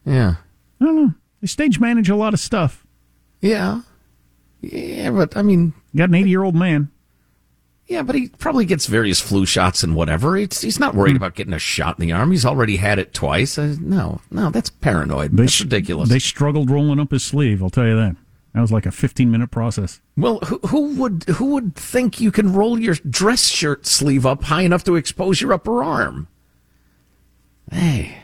Yeah. 0.06 0.36
I 0.80 0.86
don't 0.86 0.96
know. 0.96 1.14
They 1.42 1.48
stage 1.48 1.80
manage 1.80 2.10
a 2.10 2.16
lot 2.16 2.34
of 2.34 2.40
stuff. 2.40 2.86
Yeah. 3.40 3.82
Yeah, 4.62 5.12
but 5.12 5.36
I 5.36 5.42
mean, 5.42 5.74
you 5.92 5.98
got 5.98 6.10
an 6.10 6.16
80 6.16 6.30
year 6.30 6.44
old 6.44 6.56
man. 6.56 6.92
Yeah, 7.88 8.04
but 8.04 8.16
he 8.16 8.30
probably 8.30 8.66
gets 8.66 8.86
various 8.86 9.20
flu 9.20 9.46
shots 9.46 9.84
and 9.84 9.96
whatever. 9.96 10.38
It's, 10.38 10.62
he's 10.62 10.80
not 10.80 10.96
worried 10.96 11.18
about 11.18 11.36
getting 11.36 11.52
a 11.52 11.60
shot 11.60 12.00
in 12.00 12.08
the 12.08 12.14
arm. 12.14 12.32
He's 12.32 12.46
already 12.46 12.78
had 12.78 13.00
it 13.00 13.14
twice. 13.14 13.58
Uh, 13.58 13.76
no, 13.82 14.22
no, 14.32 14.50
that's 14.50 14.70
paranoid. 14.70 15.36
They 15.36 15.44
that's 15.44 15.60
ridiculous. 15.60 16.08
They 16.08 16.20
struggled 16.20 16.70
rolling 16.70 17.00
up 17.02 17.12
his 17.12 17.24
sleeve. 17.24 17.62
I'll 17.62 17.70
tell 17.70 17.86
you 17.88 17.96
that. 17.98 18.16
That 18.54 18.62
was 18.62 18.72
like 18.72 18.86
a 18.86 18.92
15 18.92 19.32
minute 19.32 19.50
process. 19.50 20.02
well, 20.18 20.40
who, 20.40 20.60
who 20.68 20.96
would 20.96 21.24
who 21.24 21.46
would 21.54 21.74
think 21.76 22.20
you 22.20 22.32
can 22.32 22.52
roll 22.54 22.78
your 22.80 22.96
dress 22.96 23.48
shirt 23.48 23.86
sleeve 23.86 24.26
up 24.26 24.44
high 24.44 24.64
enough 24.64 24.84
to 24.86 24.96
expose 24.96 25.40
your 25.40 25.54
upper 25.54 25.82
arm? 25.84 26.28
Hey, 27.72 28.18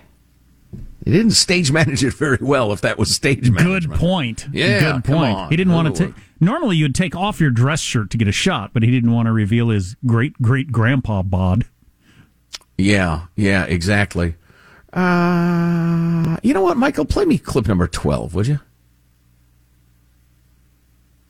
he 1.06 1.12
didn't 1.12 1.32
stage 1.32 1.72
manage 1.72 2.04
it 2.04 2.14
very 2.14 2.38
well. 2.42 2.74
If 2.74 2.82
that 2.82 2.98
was 2.98 3.16
stage 3.16 3.50
management, 3.50 3.88
Good 3.90 4.00
point. 4.00 4.48
Yeah, 4.52 4.94
Good 4.94 5.06
point. 5.06 5.38
on. 5.38 5.50
He 5.50 5.56
didn't 5.56 5.72
want 5.74 5.96
to 5.96 6.08
take. 6.08 6.16
Normally, 6.42 6.76
you'd 6.76 6.94
take 6.94 7.16
off 7.16 7.40
your 7.40 7.50
dress 7.50 7.80
shirt 7.80 8.10
to 8.12 8.18
get 8.18 8.28
a 8.28 8.32
shot, 8.34 8.72
but 8.74 8.84
he 8.84 8.92
didn't 8.92 9.12
want 9.14 9.28
to 9.28 9.32
reveal 9.32 9.70
his 9.70 9.96
great 10.06 10.34
great 10.42 10.72
grandpa 10.74 11.22
bod. 11.24 11.64
Yeah, 12.78 13.28
yeah, 13.38 13.64
exactly. 13.64 14.36
Uh, 14.94 16.38
you 16.44 16.54
know 16.54 16.62
what, 16.62 16.76
Michael? 16.78 17.06
Play 17.06 17.24
me 17.26 17.38
clip 17.38 17.68
number 17.68 17.88
twelve, 17.88 18.36
would 18.36 18.48
you? 18.48 18.60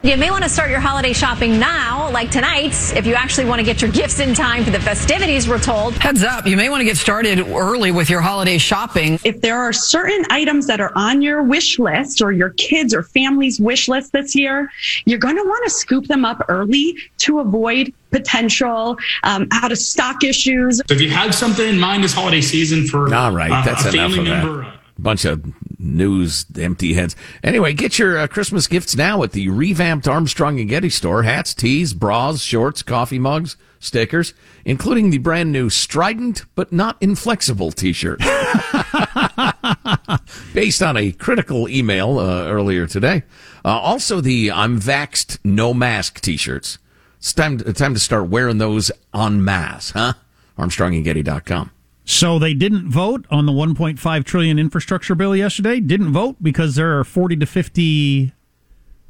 You 0.04 0.16
may 0.16 0.30
want 0.30 0.44
to 0.44 0.50
start 0.50 0.70
your 0.70 0.80
holiday 0.80 1.12
shopping 1.12 1.60
now, 1.60 2.12
like 2.12 2.30
tonight, 2.30 2.72
if 2.96 3.08
you 3.08 3.16
actually 3.16 3.46
want 3.46 3.60
to 3.60 3.66
get 3.66 3.82
your 3.82 3.90
gifts 3.90 4.20
in 4.20 4.36
time 4.36 4.64
for 4.64 4.70
the 4.70 4.80
festivities, 4.80 5.50
we're 5.50 5.58
told. 5.58 5.96
Heads 5.96 6.24
up, 6.24 6.46
you 6.46 6.56
may 6.56 6.70
want 6.70 6.82
to 6.82 6.86
get 6.86 6.98
started 6.98 7.40
early 7.40 7.92
with 7.92 8.08
your 8.08 8.22
holiday 8.22 8.60
shopping. 8.60 9.18
If 9.24 9.42
there 9.42 9.58
are 9.58 9.74
certain 9.74 10.24
items 10.30 10.68
that 10.68 10.80
are 10.80 10.92
on 10.94 11.24
your 11.24 11.42
wish 11.42 11.80
list 11.80 12.22
or 12.22 12.32
your 12.32 12.52
kids 12.52 12.94
or 12.94 13.02
family's 13.02 13.60
wish 13.60 13.88
list 13.88 14.12
this 14.12 14.36
year, 14.36 14.70
you're 15.06 15.18
going 15.18 15.36
to 15.36 15.44
want 15.44 15.64
to 15.64 15.72
scoop 15.72 16.06
them 16.06 16.26
up 16.26 16.46
early 16.48 16.96
to 17.18 17.40
avoid 17.40 17.92
potential 18.12 18.98
um, 19.24 19.48
out 19.52 19.72
of 19.72 19.80
stock 19.80 20.24
issues. 20.24 20.78
So 20.78 20.94
if 20.94 21.02
you 21.02 21.10
had 21.10 21.34
something 21.34 21.68
in 21.68 21.80
mind 21.80 22.04
this 22.04 22.14
holiday 22.14 22.42
season 22.42 22.86
for 22.86 23.12
All 23.12 23.32
right, 23.32 23.52
uh, 23.52 23.64
that's 23.66 23.86
a 23.86 23.90
enough 23.90 24.12
family 24.12 24.20
of 24.20 24.26
member, 24.26 24.62
that. 24.62 24.80
Bunch 25.00 25.26
of 25.26 25.44
news, 25.80 26.46
empty 26.58 26.94
heads. 26.94 27.16
Anyway, 27.44 27.74
get 27.74 28.00
your 28.00 28.18
uh, 28.18 28.28
Christmas 28.28 28.68
gifts 28.68 28.96
now 28.96 29.24
at 29.24 29.32
the 29.32 29.50
revamped 29.50 30.08
Armstrong 30.08 30.60
and 30.60 30.70
Getty 30.70 30.90
store. 30.90 31.24
Hats, 31.24 31.54
tees, 31.54 31.94
bras, 31.94 32.42
shorts, 32.42 32.84
coffee 32.84 33.20
mugs, 33.20 33.58
stickers, 33.80 34.34
including 34.66 35.10
the 35.10 35.18
brand 35.18 35.52
new 35.52 35.70
Strident 35.70 36.46
but 36.56 36.72
not 36.72 36.98
inflexible 37.02 37.72
T-shirt, 37.72 38.20
based 40.54 40.82
on 40.82 40.98
a 40.98 41.12
critical 41.14 41.70
email 41.70 42.20
uh, 42.20 42.48
earlier 42.48 42.88
today. 42.88 43.24
Uh, 43.64 43.80
also, 43.80 44.22
the 44.22 44.52
"I'm 44.52 44.80
vaxxed, 44.80 45.40
no 45.44 45.74
mask" 45.74 46.22
T-shirts. 46.22 46.80
It's 47.18 47.34
time 47.34 47.60
time 47.60 47.94
to 47.94 48.00
start 48.00 48.30
wearing 48.30 48.58
those 48.58 48.92
en 49.14 49.44
masse, 49.44 49.92
huh? 49.92 50.14
ArmstrongandGetty.com. 50.58 51.72
So 52.10 52.40
they 52.40 52.54
didn't 52.54 52.90
vote 52.90 53.26
on 53.30 53.46
the 53.46 53.52
1.5 53.52 54.24
trillion 54.24 54.58
infrastructure 54.58 55.14
bill 55.14 55.36
yesterday. 55.36 55.82
Didn't 55.82 56.14
vote 56.14 56.38
because 56.42 56.76
there 56.76 56.98
are 56.98 57.04
40 57.04 57.36
to 57.36 57.46
50 57.46 58.32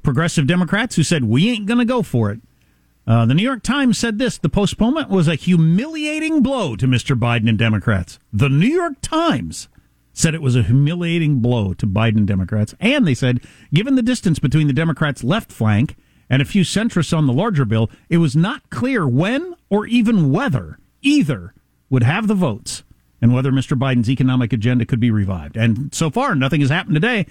progressive 0.02 0.48
Democrats 0.48 0.96
who 0.96 1.04
said 1.04 1.24
we 1.24 1.48
ain't 1.48 1.68
going 1.68 1.78
to 1.78 1.86
go 1.86 2.02
for 2.02 2.32
it. 2.32 2.40
Uh, 3.06 3.28
the 3.28 3.36
New 3.36 3.44
York 3.44 3.62
Times 3.62 4.00
said 4.00 4.18
this: 4.18 4.40
the 4.40 4.50
postponement 4.50 5.10
was 5.10 5.28
a 5.28 5.36
humiliating 5.36 6.42
blow 6.42 6.76
to 6.76 6.88
Mr. 6.88 7.18
Biden 7.18 7.48
and 7.48 7.58
Democrats. 7.58 8.18
The 8.34 8.50
New 8.50 8.68
York 8.68 8.96
Times 9.04 9.68
said 10.12 10.34
it 10.34 10.42
was 10.42 10.56
a 10.56 10.64
humiliating 10.64 11.40
blow 11.40 11.76
to 11.76 11.86
Biden 11.86 12.18
and 12.18 12.28
Democrats, 12.28 12.74
and 12.80 13.06
they 13.06 13.14
said, 13.14 13.42
given 13.72 13.94
the 13.94 14.02
distance 14.02 14.40
between 14.40 14.66
the 14.66 14.74
Democrats' 14.74 15.24
left 15.24 15.52
flank 15.52 15.96
and 16.32 16.42
a 16.42 16.46
few 16.46 16.64
centrists 16.64 17.16
on 17.16 17.28
the 17.28 17.34
larger 17.34 17.64
bill, 17.64 17.92
it 18.10 18.18
was 18.18 18.36
not 18.36 18.68
clear 18.72 19.08
when 19.08 19.54
or 19.70 19.86
even 19.86 20.32
whether 20.32 20.80
either 21.04 21.54
would 21.92 22.04
have 22.04 22.28
the 22.28 22.34
votes 22.34 22.84
and 23.22 23.34
whether 23.34 23.52
Mr. 23.52 23.78
Biden's 23.78 24.10
economic 24.10 24.54
agenda 24.54 24.86
could 24.86 25.00
be 25.00 25.12
revived. 25.12 25.58
And 25.58 25.94
so 25.94 26.10
far, 26.10 26.36
nothing 26.36 26.62
has 26.62 26.70
happened 26.70 26.96
today. 26.96 27.26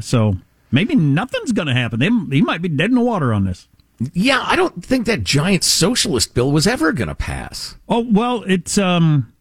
So 0.00 0.36
maybe 0.70 0.94
nothing's 0.94 1.52
going 1.52 1.68
to 1.68 1.74
happen. 1.74 1.98
They, 1.98 2.36
he 2.36 2.42
might 2.42 2.62
be 2.62 2.68
dead 2.68 2.90
in 2.90 2.94
the 2.94 3.00
water 3.00 3.32
on 3.32 3.44
this. 3.44 3.68
Yeah, 4.12 4.42
I 4.46 4.56
don't 4.56 4.84
think 4.84 5.06
that 5.06 5.24
giant 5.24 5.64
socialist 5.64 6.34
bill 6.34 6.52
was 6.52 6.66
ever 6.66 6.92
going 6.92 7.08
to 7.08 7.14
pass. 7.14 7.76
Oh 7.88 8.06
well, 8.10 8.44
it's 8.46 8.76
um, 8.76 9.32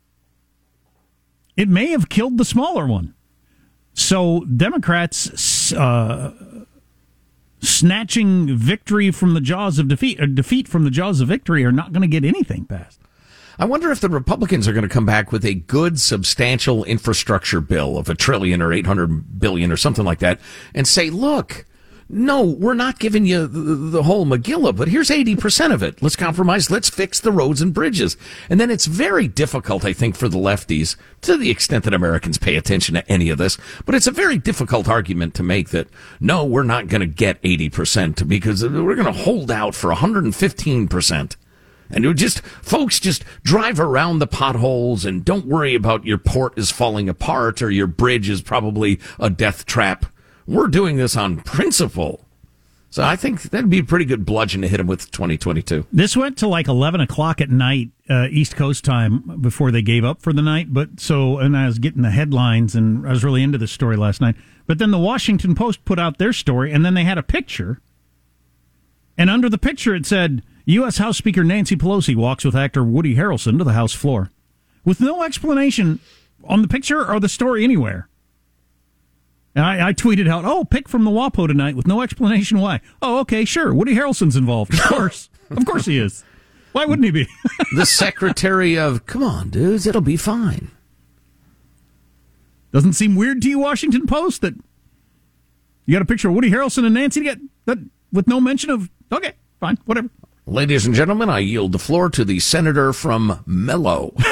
it 1.57 1.67
may 1.67 1.87
have 1.87 2.07
killed 2.07 2.37
the 2.37 2.45
smaller 2.45 2.87
one. 2.87 3.13
So 3.93 4.45
Democrats 4.45 5.73
uh, 5.73 6.33
snatching 7.59 8.55
victory 8.55 9.11
from 9.11 9.33
the 9.33 9.41
jaws 9.41 9.77
of 9.77 9.89
defeat, 9.89 10.21
or 10.21 10.27
defeat 10.27 10.67
from 10.67 10.85
the 10.85 10.91
jaws 10.91 11.19
of 11.19 11.27
victory, 11.27 11.65
are 11.65 11.71
not 11.71 11.91
going 11.91 12.01
to 12.01 12.07
get 12.07 12.23
anything 12.23 12.65
passed. 12.65 12.99
I 13.57 13.65
wonder 13.65 13.91
if 13.91 14.01
the 14.01 14.09
Republicans 14.09 14.67
are 14.67 14.73
going 14.73 14.83
to 14.83 14.89
come 14.89 15.05
back 15.05 15.31
with 15.31 15.45
a 15.45 15.53
good, 15.53 15.99
substantial 15.99 16.83
infrastructure 16.83 17.61
bill 17.61 17.97
of 17.97 18.09
a 18.09 18.15
trillion 18.15 18.61
or 18.61 18.73
800 18.73 19.39
billion 19.39 19.71
or 19.71 19.77
something 19.77 20.05
like 20.05 20.19
that 20.19 20.39
and 20.73 20.87
say, 20.87 21.09
look, 21.09 21.65
no, 22.07 22.43
we're 22.43 22.75
not 22.75 22.99
giving 22.99 23.25
you 23.25 23.47
the, 23.47 24.03
whole 24.03 24.27
Megillah, 24.27 24.75
but 24.75 24.89
here's 24.89 25.09
80% 25.09 25.73
of 25.73 25.81
it. 25.81 26.03
Let's 26.03 26.15
compromise. 26.15 26.69
Let's 26.69 26.89
fix 26.89 27.19
the 27.19 27.31
roads 27.31 27.61
and 27.61 27.73
bridges. 27.73 28.15
And 28.47 28.59
then 28.59 28.69
it's 28.69 28.85
very 28.85 29.27
difficult, 29.27 29.83
I 29.83 29.93
think, 29.93 30.15
for 30.15 30.29
the 30.29 30.37
lefties, 30.37 30.97
to 31.21 31.35
the 31.35 31.49
extent 31.49 31.83
that 31.85 31.95
Americans 31.95 32.37
pay 32.37 32.57
attention 32.57 32.93
to 32.93 33.11
any 33.11 33.29
of 33.29 33.39
this, 33.39 33.57
but 33.85 33.95
it's 33.95 34.05
a 34.05 34.11
very 34.11 34.37
difficult 34.37 34.87
argument 34.87 35.33
to 35.35 35.43
make 35.43 35.69
that, 35.69 35.87
no, 36.19 36.45
we're 36.45 36.63
not 36.63 36.89
going 36.89 37.01
to 37.01 37.07
get 37.07 37.41
80% 37.41 38.27
because 38.27 38.63
we're 38.63 38.95
going 38.95 39.05
to 39.05 39.11
hold 39.11 39.49
out 39.49 39.73
for 39.73 39.91
115%. 39.91 41.35
And 41.89 42.03
you 42.03 42.13
just, 42.13 42.41
folks, 42.41 42.99
just 42.99 43.23
drive 43.43 43.79
around 43.79 44.19
the 44.19 44.27
potholes 44.27 45.05
and 45.05 45.23
don't 45.23 45.45
worry 45.45 45.75
about 45.75 46.05
your 46.05 46.17
port 46.17 46.57
is 46.57 46.71
falling 46.71 47.07
apart 47.07 47.61
or 47.61 47.69
your 47.69 47.87
bridge 47.87 48.29
is 48.29 48.41
probably 48.41 48.99
a 49.19 49.29
death 49.29 49.65
trap. 49.65 50.05
We're 50.47 50.67
doing 50.67 50.97
this 50.97 51.15
on 51.15 51.37
principle. 51.37 52.25
So 52.95 53.03
I 53.03 53.17
think 53.17 53.41
that'd 53.41 53.69
be 53.69 53.79
a 53.79 53.83
pretty 53.83 54.05
good 54.05 54.25
bludgeon 54.25 54.61
to 54.61 54.69
hit 54.69 54.79
him 54.79 54.87
with 54.87 55.11
2022. 55.11 55.85
This 55.91 56.15
went 56.15 56.37
to 56.37 56.47
like 56.47 56.69
11 56.69 57.01
o'clock 57.01 57.41
at 57.41 57.49
night, 57.49 57.89
uh, 58.09 58.27
East 58.31 58.55
Coast 58.55 58.85
time, 58.85 59.41
before 59.41 59.69
they 59.69 59.81
gave 59.81 60.05
up 60.05 60.21
for 60.21 60.31
the 60.31 60.41
night. 60.41 60.73
But 60.73 61.01
so, 61.01 61.39
and 61.39 61.57
I 61.57 61.65
was 61.65 61.77
getting 61.77 62.03
the 62.03 62.11
headlines 62.11 62.73
and 62.73 63.05
I 63.05 63.09
was 63.09 63.21
really 63.21 63.43
into 63.43 63.57
this 63.57 63.73
story 63.73 63.97
last 63.97 64.21
night. 64.21 64.35
But 64.65 64.77
then 64.77 64.91
the 64.91 64.97
Washington 64.97 65.55
Post 65.55 65.83
put 65.83 65.99
out 65.99 66.19
their 66.19 66.31
story 66.31 66.71
and 66.71 66.85
then 66.85 66.93
they 66.93 67.03
had 67.03 67.17
a 67.17 67.23
picture. 67.23 67.81
And 69.17 69.29
under 69.29 69.49
the 69.49 69.57
picture 69.57 69.95
it 69.95 70.05
said, 70.05 70.43
U.S. 70.65 70.97
House 70.97 71.17
Speaker 71.17 71.43
Nancy 71.43 71.75
Pelosi 71.75 72.15
walks 72.15 72.43
with 72.43 72.55
actor 72.55 72.83
Woody 72.83 73.15
Harrelson 73.15 73.57
to 73.57 73.63
the 73.63 73.73
House 73.73 73.93
floor. 73.93 74.31
With 74.83 74.99
no 74.99 75.23
explanation 75.23 75.99
on 76.43 76.61
the 76.61 76.67
picture 76.67 77.05
or 77.05 77.19
the 77.19 77.29
story 77.29 77.63
anywhere. 77.63 78.07
And 79.55 79.63
I, 79.63 79.89
I, 79.89 79.93
tweeted 79.93 80.27
out, 80.27 80.43
"Oh, 80.43 80.65
pick 80.65 80.89
from 80.89 81.05
the 81.05 81.11
WAPO 81.11 81.47
tonight 81.47 81.75
with 81.75 81.87
no 81.87 82.01
explanation 82.01 82.59
why." 82.59 82.81
Oh, 83.01 83.19
okay, 83.19 83.45
sure. 83.45 83.73
Woody 83.73 83.95
Harrelson's 83.95 84.35
involved, 84.35 84.73
of 84.73 84.81
course, 84.81 85.29
of 85.49 85.65
course 85.65 85.85
he 85.85 85.97
is. 85.97 86.23
Why 86.73 86.83
wouldn't 86.83 87.05
he 87.05 87.11
be? 87.11 87.27
the 87.75 87.85
secretary 87.85 88.77
of, 88.77 89.05
come 89.05 89.23
on, 89.23 89.49
dudes, 89.49 89.87
it'll 89.87 90.01
be 90.01 90.17
fine. 90.17 90.71
Doesn't 92.73 92.93
seem 92.93 93.15
weird 93.15 93.41
to 93.43 93.49
you, 93.49 93.59
Washington 93.59 94.05
Post, 94.05 94.41
that 94.41 94.55
you 95.85 95.93
got 95.93 96.01
a 96.01 96.05
picture 96.05 96.27
of 96.27 96.33
Woody 96.33 96.51
Harrelson 96.51 96.83
and 96.85 96.93
Nancy 96.93 97.21
to 97.21 97.23
get 97.23 97.39
that 97.63 97.77
with 98.11 98.27
no 98.27 98.41
mention 98.41 98.69
of. 98.69 98.89
Okay, 99.11 99.33
fine, 99.59 99.77
whatever. 99.85 100.09
Ladies 100.47 100.85
and 100.85 100.93
gentlemen, 100.93 101.29
I 101.29 101.39
yield 101.39 101.71
the 101.71 101.79
floor 101.79 102.09
to 102.11 102.23
the 102.23 102.39
senator 102.39 102.93
from 102.93 103.43
Mello. 103.45 104.13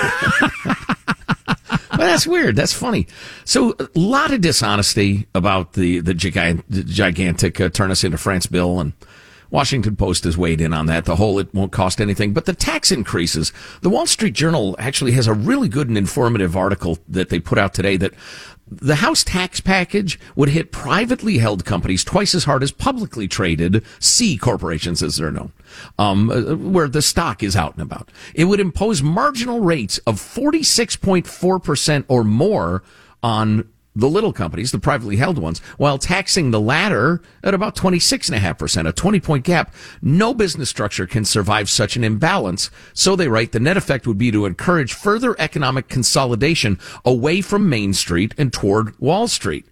Well, 1.95 2.07
that's 2.07 2.25
weird. 2.25 2.55
That's 2.55 2.73
funny. 2.73 3.07
So, 3.45 3.75
a 3.79 3.87
lot 3.93 4.33
of 4.33 4.41
dishonesty 4.41 5.27
about 5.35 5.73
the 5.73 5.99
the 5.99 6.15
gigantic, 6.15 6.65
gigantic 6.87 7.61
uh, 7.61 7.69
turn 7.69 7.91
us 7.91 8.03
into 8.03 8.17
France 8.17 8.47
bill, 8.47 8.79
and 8.79 8.93
Washington 9.51 9.95
Post 9.95 10.23
has 10.23 10.35
weighed 10.35 10.59
in 10.59 10.73
on 10.73 10.87
that. 10.87 11.05
The 11.05 11.17
whole 11.17 11.37
it 11.37 11.53
won't 11.53 11.71
cost 11.71 12.01
anything, 12.01 12.33
but 12.33 12.45
the 12.45 12.53
tax 12.53 12.91
increases. 12.91 13.53
The 13.81 13.91
Wall 13.91 14.07
Street 14.07 14.33
Journal 14.33 14.75
actually 14.79 15.11
has 15.11 15.27
a 15.27 15.33
really 15.33 15.69
good 15.69 15.87
and 15.87 15.97
informative 15.97 16.57
article 16.57 16.97
that 17.07 17.29
they 17.29 17.39
put 17.39 17.59
out 17.59 17.75
today 17.75 17.95
that 17.97 18.13
the 18.81 18.95
House 18.95 19.23
tax 19.23 19.59
package 19.59 20.19
would 20.35 20.49
hit 20.49 20.71
privately 20.71 21.37
held 21.37 21.65
companies 21.65 22.03
twice 22.03 22.33
as 22.35 22.45
hard 22.45 22.63
as 22.63 22.71
publicly 22.71 23.27
traded 23.27 23.83
C 23.99 24.37
corporations, 24.37 25.01
as 25.01 25.17
they're 25.17 25.31
known, 25.31 25.51
um, 25.97 26.73
where 26.73 26.87
the 26.87 27.01
stock 27.01 27.43
is 27.43 27.55
out 27.55 27.73
and 27.73 27.81
about. 27.81 28.09
It 28.33 28.45
would 28.45 28.59
impose 28.59 29.01
marginal 29.01 29.59
rates 29.59 29.97
of 29.99 30.15
46.4% 30.15 32.05
or 32.07 32.23
more 32.23 32.83
on 33.21 33.67
the 33.95 34.09
little 34.09 34.33
companies, 34.33 34.71
the 34.71 34.79
privately 34.79 35.17
held 35.17 35.37
ones, 35.37 35.59
while 35.77 35.97
taxing 35.97 36.51
the 36.51 36.59
latter 36.59 37.21
at 37.43 37.53
about 37.53 37.75
26.5%, 37.75 38.87
a 38.87 38.91
20 38.91 39.19
point 39.19 39.45
gap. 39.45 39.73
No 40.01 40.33
business 40.33 40.69
structure 40.69 41.05
can 41.07 41.25
survive 41.25 41.69
such 41.69 41.95
an 41.95 42.03
imbalance. 42.03 42.69
So 42.93 43.15
they 43.15 43.27
write 43.27 43.51
the 43.51 43.59
net 43.59 43.77
effect 43.77 44.07
would 44.07 44.17
be 44.17 44.31
to 44.31 44.45
encourage 44.45 44.93
further 44.93 45.35
economic 45.39 45.87
consolidation 45.87 46.79
away 47.05 47.41
from 47.41 47.69
Main 47.69 47.93
Street 47.93 48.33
and 48.37 48.51
toward 48.51 48.99
Wall 48.99 49.27
Street. 49.27 49.65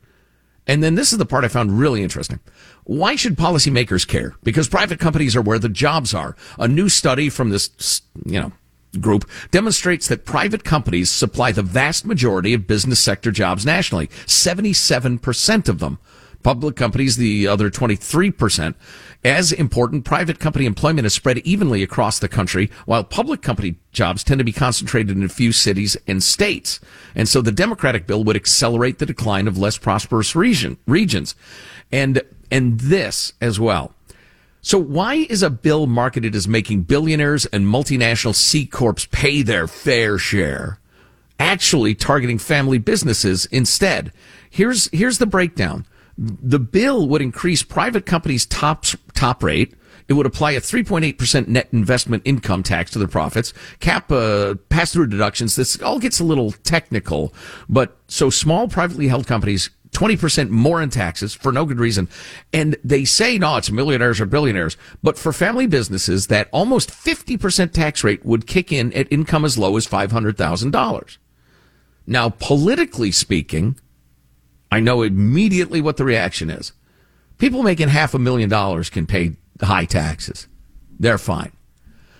And 0.68 0.84
then 0.84 0.96
this 0.96 1.12
is 1.12 1.18
the 1.18 1.26
part 1.26 1.44
I 1.44 1.48
found 1.48 1.80
really 1.80 2.04
interesting. 2.04 2.40
Why 2.84 3.16
should 3.16 3.36
policymakers 3.36 4.08
care? 4.08 4.36
Because 4.44 4.68
private 4.68 5.00
companies 5.00 5.36
are 5.36 5.42
where 5.42 5.60
the 5.60 5.70
jobs 5.70 6.14
are. 6.14 6.36
A 6.60 6.68
new 6.68 6.88
study 6.88 7.30
from 7.30 7.50
this, 7.50 8.02
you 8.26 8.40
know, 8.40 8.52
group 9.00 9.30
demonstrates 9.52 10.08
that 10.08 10.26
private 10.26 10.64
companies 10.64 11.10
supply 11.10 11.52
the 11.52 11.62
vast 11.62 12.06
majority 12.06 12.54
of 12.54 12.68
business 12.68 13.00
sector 13.00 13.32
jobs 13.32 13.66
nationally, 13.66 14.08
77% 14.26 15.70
of 15.70 15.80
them. 15.80 16.00
Public 16.44 16.76
companies, 16.76 17.18
the 17.18 17.48
other 17.48 17.70
23%. 17.70 18.74
As 19.24 19.52
important, 19.52 20.06
private 20.06 20.40
company 20.40 20.66
employment 20.66 21.06
is 21.06 21.14
spread 21.14 21.38
evenly 21.40 21.84
across 21.84 22.18
the 22.18 22.28
country, 22.28 22.72
while 22.86 23.04
public 23.04 23.44
company 23.44 23.76
jobs 23.92 24.24
tend 24.24 24.40
to 24.40 24.44
be 24.44 24.52
concentrated 24.52 25.16
in 25.16 25.24
a 25.24 25.30
few 25.30 25.52
cities 25.52 25.96
and 26.08 26.24
states. 26.24 26.80
And 27.14 27.30
so 27.30 27.42
the 27.42 27.52
Democratic 27.52 28.08
bill 28.08 28.24
would 28.24 28.36
accelerate 28.36 28.98
the 28.98 29.06
decline 29.06 29.48
of 29.48 29.60
less 29.60 29.78
prosperous 29.78 30.36
region, 30.36 30.78
regions. 30.88 31.36
And, 31.92 32.24
and 32.50 32.80
this 32.80 33.34
as 33.40 33.60
well. 33.60 33.94
So 34.62 34.78
why 34.78 35.26
is 35.30 35.42
a 35.42 35.50
bill 35.50 35.88
marketed 35.88 36.36
as 36.36 36.48
making 36.48 36.84
billionaires 36.84 37.48
and 37.48 37.66
multinational 37.66 38.36
C 38.36 38.66
corps 38.68 39.08
pay 39.12 39.42
their 39.42 39.68
fair 39.68 40.20
share, 40.20 40.80
actually 41.40 41.96
targeting 41.96 42.38
family 42.38 42.78
businesses 42.78 43.48
instead? 43.48 44.14
Here's 44.50 44.88
here's 44.92 45.18
the 45.18 45.26
breakdown. 45.26 45.86
the 46.18 46.60
bill 46.60 47.08
would 47.08 47.22
increase 47.22 47.64
private 47.64 48.06
companies' 48.06 48.46
top 48.46 48.86
top 49.16 49.42
rate. 49.44 49.74
It 50.08 50.14
would 50.14 50.26
apply 50.26 50.52
a 50.52 50.60
3.8% 50.62 51.48
net 51.48 51.70
investment 51.72 52.24
income 52.26 52.64
tax 52.64 52.92
to 52.92 53.00
their 53.00 53.08
profits, 53.08 53.54
cap 53.80 54.12
uh, 54.12 54.56
pass 54.70 54.92
through 54.92 55.08
deductions. 55.08 55.56
This 55.56 55.82
all 55.82 56.00
gets 56.00 56.20
a 56.20 56.24
little 56.26 56.52
technical, 56.52 57.34
but 57.70 57.98
so 58.08 58.30
small 58.30 58.68
privately 58.68 59.08
held 59.08 59.26
companies 59.26 59.70
20% 59.92 60.50
more 60.50 60.82
in 60.82 60.90
taxes 60.90 61.34
for 61.34 61.52
no 61.52 61.66
good 61.66 61.80
reason. 61.80 62.08
And 62.54 62.78
they 62.84 63.04
say, 63.06 63.38
no, 63.38 63.58
it's 63.58 63.72
millionaires 63.72 64.22
or 64.22 64.26
billionaires. 64.26 64.78
But 65.04 65.18
for 65.18 65.34
family 65.34 65.68
businesses, 65.68 66.28
that 66.28 66.50
almost 66.52 66.90
50% 66.90 67.72
tax 67.72 68.04
rate 68.04 68.26
would 68.26 68.48
kick 68.48 68.72
in 68.72 68.94
at 68.94 69.12
income 69.12 69.46
as 69.46 69.58
low 69.58 69.76
as 69.78 69.88
$500,000. 69.88 71.18
Now, 72.08 72.30
politically 72.30 73.12
speaking, 73.12 73.78
I 74.72 74.80
know 74.80 75.02
immediately 75.02 75.82
what 75.82 75.98
the 75.98 76.06
reaction 76.06 76.50
is. 76.50 76.72
People 77.38 77.64
making 77.64 77.90
half 77.90 78.14
a 78.14 78.20
million 78.20 78.50
dollars 78.50 78.90
can 78.90 79.06
pay 79.06 79.36
high 79.62 79.86
taxes. 79.86 80.48
They're 81.00 81.18
fine. 81.18 81.52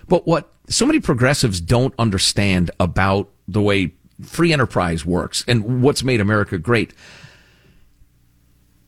But 0.08 0.26
what 0.26 0.52
so 0.68 0.86
many 0.86 1.00
progressives 1.00 1.60
don't 1.60 1.94
understand 1.98 2.70
about 2.78 3.30
the 3.48 3.62
way 3.62 3.94
free 4.22 4.52
enterprise 4.52 5.04
works 5.04 5.44
and 5.48 5.82
what's 5.82 6.04
made 6.04 6.20
America 6.20 6.58
great 6.58 6.92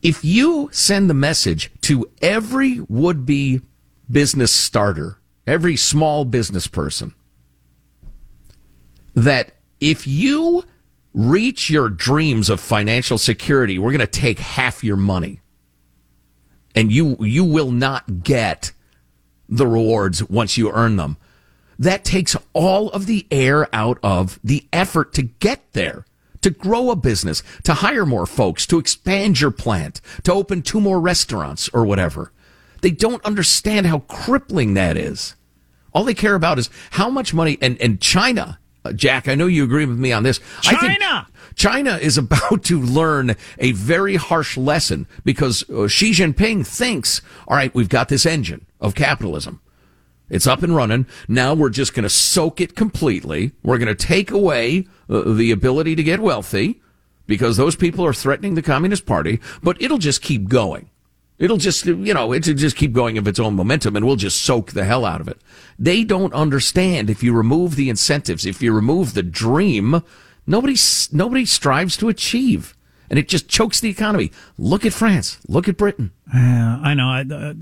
if 0.05 0.23
you 0.23 0.69
send 0.71 1.09
the 1.09 1.15
message 1.15 1.71
to 1.81 2.07
every 2.21 2.79
would 2.81 3.25
be 3.25 3.61
business 4.09 4.51
starter, 4.51 5.17
every 5.47 5.75
small 5.75 6.25
business 6.25 6.67
person, 6.67 7.15
that 9.15 9.55
if 9.79 10.05
you 10.05 10.63
reach 11.15 11.71
your 11.71 11.89
dreams 11.89 12.51
of 12.51 12.59
financial 12.59 13.17
security, 13.17 13.79
we're 13.79 13.91
going 13.91 13.99
to 13.99 14.05
take 14.05 14.37
half 14.37 14.83
your 14.83 14.95
money. 14.95 15.41
And 16.75 16.91
you, 16.91 17.17
you 17.19 17.43
will 17.43 17.71
not 17.71 18.21
get 18.21 18.73
the 19.49 19.65
rewards 19.65 20.23
once 20.29 20.55
you 20.55 20.71
earn 20.71 20.97
them. 20.97 21.17
That 21.79 22.05
takes 22.05 22.37
all 22.53 22.91
of 22.91 23.07
the 23.07 23.25
air 23.31 23.67
out 23.73 23.97
of 24.03 24.39
the 24.43 24.67
effort 24.71 25.13
to 25.13 25.23
get 25.23 25.73
there 25.73 26.05
to 26.45 26.51
grow 26.51 26.91
a 26.91 26.95
business, 26.95 27.41
to 27.63 27.73
hire 27.73 28.05
more 28.05 28.27
folks, 28.27 28.67
to 28.67 28.77
expand 28.77 29.41
your 29.41 29.49
plant, 29.49 29.99
to 30.23 30.31
open 30.31 30.61
two 30.61 30.79
more 30.79 31.01
restaurants 31.01 31.67
or 31.69 31.83
whatever. 31.83 32.31
They 32.81 32.91
don't 32.91 33.25
understand 33.25 33.87
how 33.87 33.99
crippling 34.01 34.75
that 34.75 34.95
is. 34.95 35.33
All 35.91 36.03
they 36.03 36.13
care 36.13 36.35
about 36.35 36.59
is 36.59 36.69
how 36.91 37.09
much 37.09 37.33
money 37.33 37.57
and, 37.63 37.81
and 37.81 37.99
China, 37.99 38.59
uh, 38.83 38.93
Jack, 38.93 39.27
I 39.27 39.33
know 39.33 39.47
you 39.47 39.63
agree 39.63 39.87
with 39.87 39.97
me 39.97 40.11
on 40.11 40.21
this. 40.21 40.39
China! 40.61 41.27
China 41.55 41.97
is 41.97 42.15
about 42.19 42.63
to 42.65 42.79
learn 42.79 43.35
a 43.57 43.71
very 43.71 44.15
harsh 44.15 44.55
lesson 44.55 45.07
because 45.23 45.67
uh, 45.71 45.87
Xi 45.87 46.11
Jinping 46.11 46.63
thinks, 46.63 47.23
all 47.47 47.57
right, 47.57 47.73
we've 47.73 47.89
got 47.89 48.09
this 48.09 48.23
engine 48.23 48.67
of 48.79 48.93
capitalism. 48.93 49.61
It's 50.29 50.47
up 50.47 50.63
and 50.63 50.75
running. 50.75 51.05
Now 51.27 51.53
we're 51.53 51.69
just 51.69 51.93
going 51.93 52.03
to 52.03 52.09
soak 52.09 52.59
it 52.59 52.75
completely. 52.75 53.51
We're 53.63 53.77
going 53.77 53.95
to 53.95 53.95
take 53.95 54.31
away 54.31 54.87
uh, 55.09 55.21
the 55.33 55.51
ability 55.51 55.95
to 55.95 56.03
get 56.03 56.19
wealthy 56.19 56.81
because 57.27 57.57
those 57.57 57.75
people 57.75 58.05
are 58.05 58.13
threatening 58.13 58.55
the 58.55 58.61
Communist 58.61 59.05
Party, 59.05 59.39
but 59.61 59.81
it'll 59.81 59.97
just 59.97 60.21
keep 60.21 60.47
going. 60.47 60.89
It'll 61.37 61.57
just, 61.57 61.85
you 61.85 62.13
know, 62.13 62.33
it'll 62.33 62.53
just 62.53 62.77
keep 62.77 62.93
going 62.93 63.17
of 63.17 63.27
its 63.27 63.39
own 63.39 63.55
momentum 63.55 63.95
and 63.95 64.05
we'll 64.05 64.15
just 64.15 64.41
soak 64.41 64.71
the 64.71 64.85
hell 64.85 65.05
out 65.05 65.21
of 65.21 65.27
it. 65.27 65.39
They 65.77 66.03
don't 66.03 66.33
understand 66.33 67.09
if 67.09 67.23
you 67.23 67.33
remove 67.33 67.75
the 67.75 67.89
incentives, 67.89 68.45
if 68.45 68.61
you 68.61 68.71
remove 68.71 69.13
the 69.13 69.23
dream, 69.23 70.01
nobody, 70.47 70.75
nobody 71.11 71.45
strives 71.45 71.97
to 71.97 72.09
achieve. 72.09 72.75
And 73.09 73.19
it 73.19 73.27
just 73.27 73.49
chokes 73.49 73.79
the 73.81 73.89
economy. 73.89 74.31
Look 74.57 74.85
at 74.85 74.93
France. 74.93 75.37
Look 75.47 75.67
at 75.67 75.77
Britain. 75.77 76.11
I 76.33 76.93
know. 76.93 77.09
I, 77.09 77.21
uh, 77.21 77.53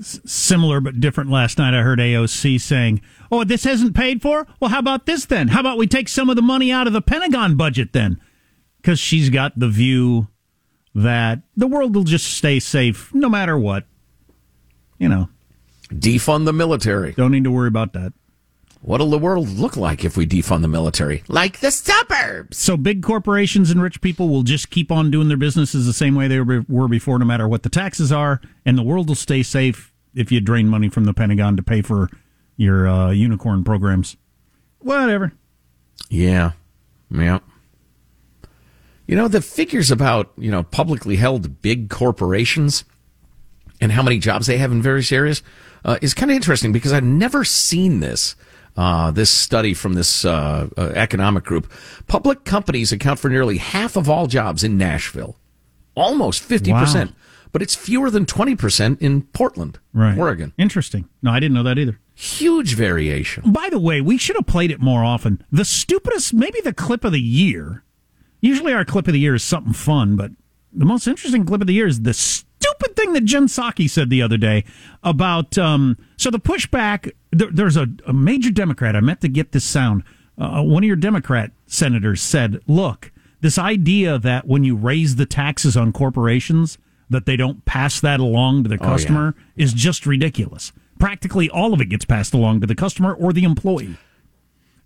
similar 0.00 0.80
but 0.80 1.00
different 1.00 1.30
last 1.30 1.58
night. 1.58 1.74
I 1.74 1.82
heard 1.82 1.98
AOC 1.98 2.60
saying, 2.60 3.00
"Oh, 3.30 3.44
this 3.44 3.66
isn't 3.66 3.94
paid 3.94 4.22
for. 4.22 4.46
Well, 4.60 4.70
how 4.70 4.78
about 4.78 5.06
this 5.06 5.24
then? 5.24 5.48
How 5.48 5.60
about 5.60 5.78
we 5.78 5.86
take 5.86 6.08
some 6.08 6.30
of 6.30 6.36
the 6.36 6.42
money 6.42 6.70
out 6.72 6.86
of 6.86 6.92
the 6.92 7.02
Pentagon 7.02 7.56
budget 7.56 7.92
then?" 7.92 8.20
Because 8.76 8.98
she's 8.98 9.30
got 9.30 9.58
the 9.58 9.68
view 9.68 10.28
that 10.94 11.42
the 11.56 11.66
world 11.66 11.94
will 11.94 12.04
just 12.04 12.26
stay 12.26 12.58
safe 12.60 13.12
no 13.14 13.28
matter 13.28 13.58
what. 13.58 13.86
You 14.98 15.08
know, 15.08 15.28
defund 15.92 16.44
the 16.44 16.52
military. 16.52 17.12
Don't 17.12 17.32
need 17.32 17.44
to 17.44 17.50
worry 17.50 17.68
about 17.68 17.92
that. 17.92 18.12
What'll 18.80 19.10
the 19.10 19.18
world 19.18 19.48
look 19.48 19.76
like 19.76 20.04
if 20.04 20.16
we 20.16 20.26
defund 20.26 20.62
the 20.62 20.68
military? 20.68 21.24
Like 21.28 21.60
the 21.60 21.70
suburbs. 21.70 22.56
So 22.56 22.76
big 22.76 23.02
corporations 23.02 23.70
and 23.70 23.82
rich 23.82 24.00
people 24.00 24.28
will 24.28 24.44
just 24.44 24.70
keep 24.70 24.92
on 24.92 25.10
doing 25.10 25.28
their 25.28 25.36
businesses 25.36 25.84
the 25.84 25.92
same 25.92 26.14
way 26.14 26.28
they 26.28 26.40
were 26.40 26.88
before, 26.88 27.18
no 27.18 27.24
matter 27.24 27.48
what 27.48 27.64
the 27.64 27.68
taxes 27.68 28.12
are, 28.12 28.40
and 28.64 28.78
the 28.78 28.82
world 28.82 29.08
will 29.08 29.16
stay 29.16 29.42
safe 29.42 29.92
if 30.14 30.30
you 30.30 30.40
drain 30.40 30.68
money 30.68 30.88
from 30.88 31.04
the 31.04 31.14
Pentagon 31.14 31.56
to 31.56 31.62
pay 31.62 31.82
for 31.82 32.08
your 32.56 32.88
uh, 32.88 33.10
unicorn 33.10 33.64
programs. 33.64 34.16
Whatever. 34.78 35.32
Yeah. 36.08 36.52
Yeah. 37.10 37.40
You 39.06 39.16
know, 39.16 39.26
the 39.26 39.40
figures 39.40 39.90
about, 39.90 40.32
you 40.36 40.50
know, 40.50 40.62
publicly 40.62 41.16
held 41.16 41.62
big 41.62 41.88
corporations 41.90 42.84
and 43.80 43.92
how 43.92 44.02
many 44.02 44.18
jobs 44.18 44.46
they 44.46 44.58
have 44.58 44.70
in 44.70 44.82
various 44.82 45.10
areas 45.10 45.42
uh, 45.84 45.98
is 46.02 46.14
kind 46.14 46.30
of 46.30 46.36
interesting 46.36 46.72
because 46.72 46.92
I've 46.92 47.04
never 47.04 47.44
seen 47.44 48.00
this 48.00 48.36
uh, 48.78 49.10
this 49.10 49.28
study 49.28 49.74
from 49.74 49.94
this 49.94 50.24
uh, 50.24 50.68
uh, 50.76 50.92
economic 50.94 51.42
group. 51.42 51.70
Public 52.06 52.44
companies 52.44 52.92
account 52.92 53.18
for 53.18 53.28
nearly 53.28 53.58
half 53.58 53.96
of 53.96 54.08
all 54.08 54.28
jobs 54.28 54.62
in 54.62 54.78
Nashville, 54.78 55.36
almost 55.96 56.48
50%. 56.48 56.70
Wow. 57.06 57.12
But 57.50 57.62
it's 57.62 57.74
fewer 57.74 58.08
than 58.08 58.24
20% 58.24 59.00
in 59.02 59.22
Portland, 59.22 59.80
right. 59.92 60.16
Oregon. 60.16 60.52
Interesting. 60.56 61.08
No, 61.22 61.32
I 61.32 61.40
didn't 61.40 61.54
know 61.54 61.62
that 61.64 61.78
either. 61.78 61.98
Huge 62.14 62.74
variation. 62.74 63.50
By 63.50 63.68
the 63.68 63.80
way, 63.80 64.00
we 64.00 64.16
should 64.16 64.36
have 64.36 64.46
played 64.46 64.70
it 64.70 64.80
more 64.80 65.02
often. 65.02 65.42
The 65.50 65.64
stupidest, 65.64 66.32
maybe 66.32 66.60
the 66.60 66.74
clip 66.74 67.04
of 67.04 67.12
the 67.12 67.20
year. 67.20 67.82
Usually 68.40 68.72
our 68.72 68.84
clip 68.84 69.08
of 69.08 69.12
the 69.12 69.18
year 69.18 69.34
is 69.34 69.42
something 69.42 69.72
fun, 69.72 70.14
but 70.14 70.30
the 70.72 70.84
most 70.84 71.08
interesting 71.08 71.44
clip 71.44 71.62
of 71.62 71.66
the 71.66 71.72
year 71.74 71.88
is 71.88 72.02
the 72.02 72.12
stupid 72.60 72.96
thing 72.96 73.12
that 73.12 73.24
Jen 73.24 73.46
Psaki 73.46 73.88
said 73.88 74.10
the 74.10 74.22
other 74.22 74.36
day 74.36 74.64
about. 75.02 75.56
Um, 75.58 75.96
so 76.16 76.30
the 76.30 76.40
pushback. 76.40 77.12
There, 77.30 77.50
there's 77.50 77.76
a, 77.76 77.86
a, 78.06 78.12
major 78.12 78.50
Democrat. 78.50 78.96
I 78.96 79.00
meant 79.00 79.20
to 79.20 79.28
get 79.28 79.52
this 79.52 79.64
sound. 79.64 80.02
Uh, 80.38 80.62
one 80.62 80.82
of 80.82 80.86
your 80.86 80.96
Democrat 80.96 81.52
senators 81.66 82.22
said, 82.22 82.60
"Look, 82.66 83.12
this 83.40 83.58
idea 83.58 84.18
that 84.18 84.46
when 84.46 84.64
you 84.64 84.76
raise 84.76 85.16
the 85.16 85.26
taxes 85.26 85.76
on 85.76 85.92
corporations, 85.92 86.78
that 87.10 87.26
they 87.26 87.36
don't 87.36 87.64
pass 87.64 88.00
that 88.00 88.20
along 88.20 88.62
to 88.62 88.68
the 88.68 88.78
customer 88.78 89.34
oh, 89.36 89.42
yeah. 89.54 89.64
is 89.64 89.72
just 89.72 90.06
ridiculous. 90.06 90.72
Practically 90.98 91.50
all 91.50 91.74
of 91.74 91.80
it 91.80 91.86
gets 91.86 92.04
passed 92.04 92.34
along 92.34 92.60
to 92.60 92.66
the 92.66 92.74
customer 92.74 93.12
or 93.14 93.32
the 93.32 93.44
employee." 93.44 93.96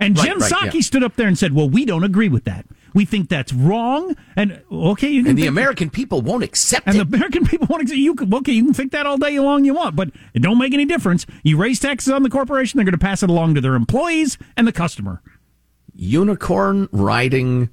And 0.00 0.18
right, 0.18 0.26
Jen 0.26 0.38
right, 0.38 0.50
Psaki 0.50 0.74
yeah. 0.74 0.80
stood 0.80 1.04
up 1.04 1.14
there 1.14 1.28
and 1.28 1.38
said, 1.38 1.54
"Well, 1.54 1.68
we 1.68 1.84
don't 1.84 2.04
agree 2.04 2.28
with 2.28 2.44
that." 2.44 2.66
We 2.94 3.04
think 3.04 3.28
that's 3.28 3.52
wrong, 3.52 4.16
and 4.36 4.62
okay, 4.70 5.08
you 5.08 5.22
can. 5.22 5.30
And 5.30 5.38
the 5.38 5.46
American 5.46 5.88
that. 5.88 5.94
people 5.94 6.20
won't 6.20 6.44
accept 6.44 6.86
and 6.86 6.96
it. 6.96 7.00
And 7.00 7.10
the 7.10 7.16
American 7.16 7.46
people 7.46 7.66
won't 7.68 7.82
accept. 7.82 7.98
You 7.98 8.14
can, 8.14 8.32
okay, 8.34 8.52
you 8.52 8.64
can 8.64 8.74
think 8.74 8.92
that 8.92 9.06
all 9.06 9.16
day 9.16 9.38
long 9.38 9.64
you 9.64 9.74
want, 9.74 9.96
but 9.96 10.10
it 10.34 10.40
don't 10.42 10.58
make 10.58 10.74
any 10.74 10.84
difference. 10.84 11.26
You 11.42 11.56
raise 11.56 11.80
taxes 11.80 12.12
on 12.12 12.22
the 12.22 12.30
corporation, 12.30 12.78
they're 12.78 12.84
going 12.84 12.92
to 12.92 12.98
pass 12.98 13.22
it 13.22 13.30
along 13.30 13.54
to 13.54 13.60
their 13.60 13.74
employees 13.74 14.38
and 14.56 14.66
the 14.66 14.72
customer. 14.72 15.22
Unicorn 15.94 16.88
riding 16.92 17.70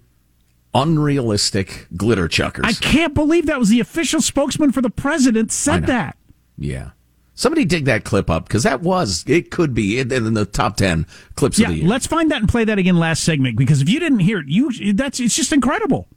unrealistic 0.73 1.87
glitter 1.95 2.27
chuckers. 2.27 2.65
I 2.65 2.73
can't 2.73 3.13
believe 3.13 3.47
that 3.47 3.59
was 3.59 3.69
the 3.69 3.79
official 3.79 4.21
spokesman 4.21 4.71
for 4.71 4.81
the 4.81 4.89
president 4.89 5.51
said 5.51 5.87
that. 5.87 6.17
Yeah. 6.57 6.91
Somebody 7.39 7.63
dig 7.63 7.85
that 7.85 8.03
clip 8.03 8.29
up 8.29 8.49
because 8.49 8.63
that 8.63 8.81
was 8.81 9.23
it 9.25 9.49
could 9.49 9.73
be 9.73 9.97
in, 9.97 10.11
in, 10.11 10.33
the 10.33 10.43
top 10.43 10.75
ten 10.75 11.07
clips 11.35 11.57
yeah, 11.57 11.67
of 11.67 11.73
the 11.73 11.79
year. 11.79 11.87
Let's 11.87 12.05
find 12.05 12.29
that 12.31 12.41
and 12.41 12.49
play 12.49 12.65
that 12.65 12.77
again 12.77 12.97
last 12.97 13.23
segment 13.23 13.57
because 13.57 13.81
if 13.81 13.87
you 13.87 13.97
didn't 13.97 14.19
hear 14.19 14.39
it, 14.39 14.49
you 14.49 14.91
that's 14.91 15.21
it's 15.21 15.37
just 15.37 15.53
incredible, 15.53 16.09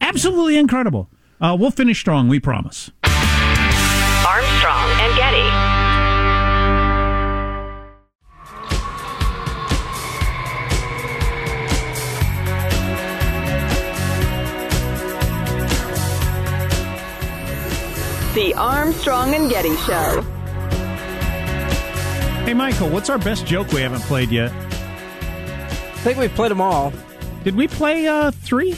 absolutely 0.00 0.58
incredible. 0.58 1.10
Uh, 1.40 1.56
we'll 1.56 1.70
finish 1.70 2.00
strong, 2.00 2.26
we 2.28 2.40
promise. 2.40 2.90
Armstrong 3.04 4.90
and 4.98 5.16
Getty. 5.16 5.48
The 18.34 18.54
Armstrong 18.54 19.34
and 19.36 19.48
Getty 19.48 19.76
Show. 19.76 20.37
Hey, 22.48 22.54
Michael, 22.54 22.88
what's 22.88 23.10
our 23.10 23.18
best 23.18 23.44
joke 23.44 23.72
we 23.72 23.82
haven't 23.82 24.00
played 24.04 24.30
yet? 24.30 24.50
I 24.50 25.98
think 25.98 26.16
we've 26.16 26.32
played 26.34 26.50
them 26.50 26.62
all. 26.62 26.94
Did 27.44 27.54
we 27.54 27.68
play 27.68 28.06
uh, 28.06 28.30
three? 28.30 28.74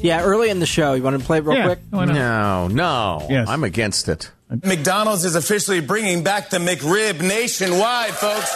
Yeah, 0.00 0.22
early 0.22 0.48
in 0.48 0.60
the 0.60 0.66
show. 0.66 0.94
You 0.94 1.02
want 1.02 1.20
to 1.20 1.22
play 1.22 1.36
it 1.36 1.44
real 1.44 1.58
yeah, 1.58 1.66
quick? 1.66 1.80
No, 1.92 2.68
no. 2.68 3.26
Yes. 3.28 3.50
I'm 3.50 3.64
against 3.64 4.08
it. 4.08 4.30
McDonald's 4.48 5.26
is 5.26 5.36
officially 5.36 5.82
bringing 5.82 6.24
back 6.24 6.48
the 6.48 6.56
McRib 6.56 7.20
nationwide, 7.20 8.14
folks. 8.14 8.50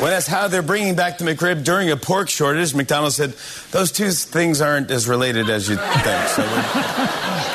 When 0.00 0.12
asked 0.12 0.28
how 0.28 0.46
they're 0.46 0.62
bringing 0.62 0.94
back 0.94 1.18
the 1.18 1.24
McRib 1.24 1.64
during 1.64 1.90
a 1.90 1.96
pork 1.96 2.28
shortage, 2.28 2.76
McDonald's 2.76 3.16
said 3.16 3.34
those 3.72 3.90
two 3.90 4.12
things 4.12 4.60
aren't 4.60 4.92
as 4.92 5.08
related 5.08 5.50
as 5.50 5.68
you 5.68 5.74
think. 5.74 6.28
So 6.28 6.44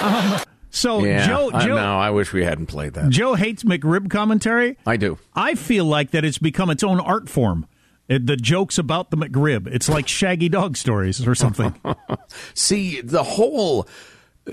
Um, 0.01 0.41
so 0.75 1.05
yeah, 1.05 1.27
Joe, 1.27 1.51
I 1.53 1.65
Joe, 1.65 1.75
know. 1.75 1.97
I 1.99 2.09
wish 2.09 2.33
we 2.33 2.43
hadn't 2.43 2.65
played 2.65 2.95
that. 2.95 3.09
Joe 3.09 3.35
hates 3.35 3.63
McRib 3.63 4.09
commentary. 4.09 4.75
I 4.87 4.97
do. 4.97 5.19
I 5.35 5.53
feel 5.53 5.85
like 5.85 6.11
that 6.11 6.25
it's 6.25 6.39
become 6.39 6.69
its 6.71 6.83
own 6.83 6.99
art 6.99 7.29
form. 7.29 7.67
It- 8.07 8.25
the 8.25 8.35
jokes 8.35 8.77
about 8.79 9.11
the 9.11 9.17
McRib. 9.17 9.67
It's 9.67 9.87
like 9.87 10.07
Shaggy 10.07 10.49
Dog 10.49 10.75
stories 10.75 11.25
or 11.27 11.35
something. 11.35 11.75
See, 12.55 13.01
the 13.01 13.23
whole 13.23 13.87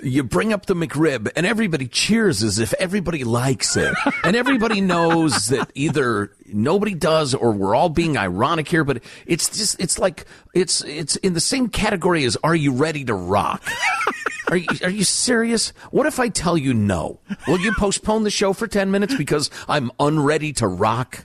you 0.05 0.23
bring 0.23 0.53
up 0.53 0.67
the 0.67 0.75
McRib 0.75 1.33
and 1.35 1.45
everybody 1.45 1.89
cheers 1.89 2.45
as 2.45 2.61
if 2.61 2.73
everybody 2.75 3.25
likes 3.25 3.77
it. 3.77 3.93
and 4.25 4.37
everybody 4.37 4.81
knows 4.81 5.49
that 5.49 5.73
either 5.75 6.31
nobody 6.47 6.95
does 6.95 7.35
or 7.35 7.51
we're 7.53 7.75
all 7.75 7.89
being 7.89 8.17
ironic 8.17 8.69
here, 8.69 8.85
but 8.85 9.03
it's 9.27 9.49
just 9.49 9.81
it's 9.81 9.99
like 9.99 10.27
it's 10.55 10.85
it's 10.85 11.17
in 11.17 11.33
the 11.33 11.41
same 11.41 11.69
category 11.69 12.25
as 12.25 12.37
are 12.45 12.55
you 12.55 12.73
ready 12.73 13.05
to 13.07 13.15
rock? 13.15 13.63
Are 14.51 14.57
you, 14.57 14.67
are 14.83 14.91
you 14.91 15.05
serious? 15.05 15.73
What 15.93 16.07
if 16.07 16.19
I 16.19 16.29
tell 16.29 16.59
you 16.59 16.75
no? 16.75 17.21
Will 17.47 17.61
you 17.61 17.73
postpone 17.79 18.25
the 18.25 18.31
show 18.31 18.53
for 18.53 18.67
10 18.67 18.91
minutes 18.91 19.15
because 19.15 19.49
I'm 19.69 19.91
unready 20.01 20.53
to 20.55 20.67
rock? 20.67 21.25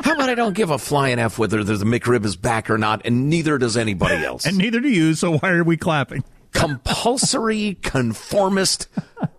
How 0.00 0.14
about 0.14 0.28
I 0.28 0.34
don't 0.34 0.54
give 0.54 0.70
a 0.70 0.78
flying 0.78 1.18
F 1.18 1.38
whether 1.38 1.62
the 1.64 1.74
McRib 1.84 2.24
is 2.24 2.36
back 2.36 2.68
or 2.68 2.76
not, 2.76 3.02
and 3.06 3.30
neither 3.30 3.56
does 3.56 3.76
anybody 3.76 4.24
else? 4.24 4.44
and 4.44 4.58
neither 4.58 4.80
do 4.80 4.88
you, 4.88 5.14
so 5.14 5.38
why 5.38 5.50
are 5.50 5.64
we 5.64 5.76
clapping? 5.76 6.24
compulsory 6.54 7.74
conformist 7.82 8.88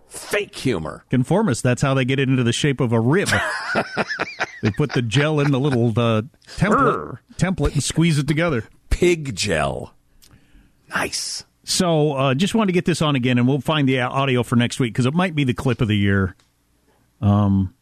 fake 0.06 0.54
humor. 0.54 1.04
Conformist, 1.10 1.62
that's 1.62 1.82
how 1.82 1.94
they 1.94 2.04
get 2.04 2.18
it 2.20 2.28
into 2.28 2.42
the 2.44 2.52
shape 2.52 2.80
of 2.80 2.92
a 2.92 3.00
rib. 3.00 3.28
they 4.62 4.70
put 4.72 4.92
the 4.92 5.02
gel 5.02 5.40
in 5.40 5.50
the 5.50 5.58
little 5.58 5.88
uh, 5.98 6.22
template, 6.46 7.18
template 7.36 7.72
and 7.72 7.82
squeeze 7.82 8.18
it 8.18 8.28
together. 8.28 8.64
Pig 8.90 9.34
gel. 9.34 9.94
Nice. 10.90 11.44
So, 11.68 12.12
uh, 12.12 12.34
just 12.34 12.54
wanted 12.54 12.68
to 12.68 12.72
get 12.74 12.84
this 12.84 13.02
on 13.02 13.16
again, 13.16 13.38
and 13.38 13.48
we'll 13.48 13.60
find 13.60 13.88
the 13.88 14.00
audio 14.00 14.44
for 14.44 14.54
next 14.54 14.78
week 14.78 14.92
because 14.92 15.04
it 15.04 15.14
might 15.14 15.34
be 15.34 15.42
the 15.42 15.52
clip 15.52 15.80
of 15.80 15.88
the 15.88 15.96
year. 15.96 16.36
Um, 17.20 17.74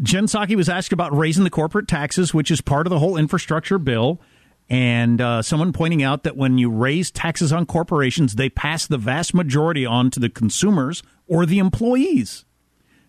Jen 0.00 0.24
Psaki 0.24 0.56
was 0.56 0.70
asked 0.70 0.90
about 0.90 1.14
raising 1.14 1.44
the 1.44 1.50
corporate 1.50 1.86
taxes, 1.86 2.32
which 2.32 2.50
is 2.50 2.62
part 2.62 2.86
of 2.86 2.90
the 2.90 2.98
whole 2.98 3.18
infrastructure 3.18 3.78
bill. 3.78 4.18
And 4.70 5.20
uh, 5.20 5.42
someone 5.42 5.74
pointing 5.74 6.02
out 6.02 6.22
that 6.22 6.38
when 6.38 6.56
you 6.56 6.70
raise 6.70 7.10
taxes 7.10 7.52
on 7.52 7.66
corporations, 7.66 8.36
they 8.36 8.48
pass 8.48 8.86
the 8.86 8.96
vast 8.96 9.34
majority 9.34 9.84
on 9.84 10.10
to 10.12 10.18
the 10.18 10.30
consumers 10.30 11.02
or 11.28 11.44
the 11.44 11.58
employees. 11.58 12.46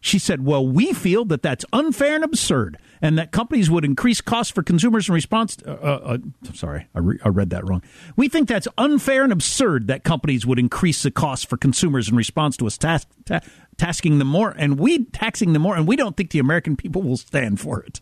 She 0.05 0.19
said, 0.19 0.45
Well, 0.45 0.67
we 0.67 0.93
feel 0.93 1.25
that 1.25 1.41
that's 1.41 1.65
unfair 1.73 2.13
and 2.13 2.23
absurd, 2.23 2.77
and 3.01 3.17
that 3.17 3.31
companies 3.31 3.71
would 3.71 3.83
increase 3.83 4.21
costs 4.21 4.53
for 4.53 4.61
consumers 4.61 5.09
in 5.09 5.15
response. 5.15 5.55
To, 5.55 5.71
uh, 5.71 5.97
uh, 5.97 6.17
sorry, 6.53 6.85
I, 6.93 6.99
re- 6.99 7.17
I 7.25 7.29
read 7.29 7.49
that 7.49 7.67
wrong. 7.67 7.81
We 8.15 8.29
think 8.29 8.47
that's 8.47 8.67
unfair 8.77 9.23
and 9.23 9.33
absurd 9.33 9.87
that 9.87 10.03
companies 10.03 10.45
would 10.45 10.59
increase 10.59 11.01
the 11.01 11.09
cost 11.09 11.49
for 11.49 11.57
consumers 11.57 12.07
in 12.07 12.15
response 12.15 12.55
to 12.57 12.67
us 12.67 12.77
task, 12.77 13.07
ta- 13.25 13.39
tasking 13.77 14.19
them 14.19 14.27
more, 14.27 14.53
and 14.55 14.77
we 14.77 15.05
taxing 15.05 15.53
them 15.53 15.63
more, 15.63 15.75
and 15.75 15.87
we 15.87 15.95
don't 15.95 16.15
think 16.15 16.29
the 16.29 16.37
American 16.39 16.75
people 16.75 17.01
will 17.01 17.17
stand 17.17 17.59
for 17.59 17.81
it. 17.81 17.99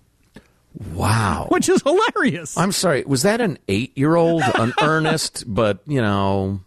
Wow. 0.93 1.47
Which 1.51 1.69
is 1.69 1.81
hilarious. 1.83 2.57
I'm 2.57 2.73
sorry. 2.73 3.05
Was 3.05 3.21
that 3.21 3.39
an 3.39 3.59
eight 3.69 3.97
year 3.97 4.17
old, 4.17 4.43
an 4.55 4.73
earnest, 4.81 5.45
but, 5.47 5.79
you 5.87 6.01
know, 6.01 6.59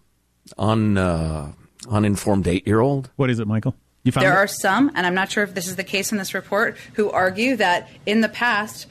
un, 0.57 0.97
uh, 0.97 1.53
uninformed 1.91 2.49
eight 2.49 2.67
year 2.67 2.81
old? 2.81 3.11
What 3.17 3.29
is 3.29 3.39
it, 3.39 3.47
Michael? 3.47 3.75
You 4.07 4.13
there 4.13 4.33
it? 4.33 4.37
are 4.37 4.47
some, 4.47 4.91
and 4.95 5.05
I'm 5.07 5.15
not 5.15 5.31
sure 5.31 5.43
if 5.45 5.55
this 5.55 5.67
is 5.67 5.77
the 5.77 5.85
case 5.85 6.13
in 6.13 6.19
this 6.19 6.33
report, 6.33 6.77
who 6.95 7.11
argue 7.11 7.57
that 7.57 7.89
in 8.07 8.21
the 8.21 8.29
past, 8.29 8.87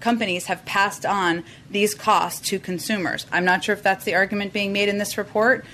companies 0.00 0.46
have 0.46 0.64
passed 0.64 1.06
on 1.06 1.44
these 1.70 1.94
costs 1.94 2.46
to 2.48 2.58
consumers. 2.58 3.26
I'm 3.32 3.44
not 3.44 3.64
sure 3.64 3.72
if 3.72 3.82
that's 3.82 4.04
the 4.04 4.14
argument 4.14 4.52
being 4.52 4.72
made 4.72 4.88
in 4.88 4.98
this 4.98 5.16
report. 5.16 5.64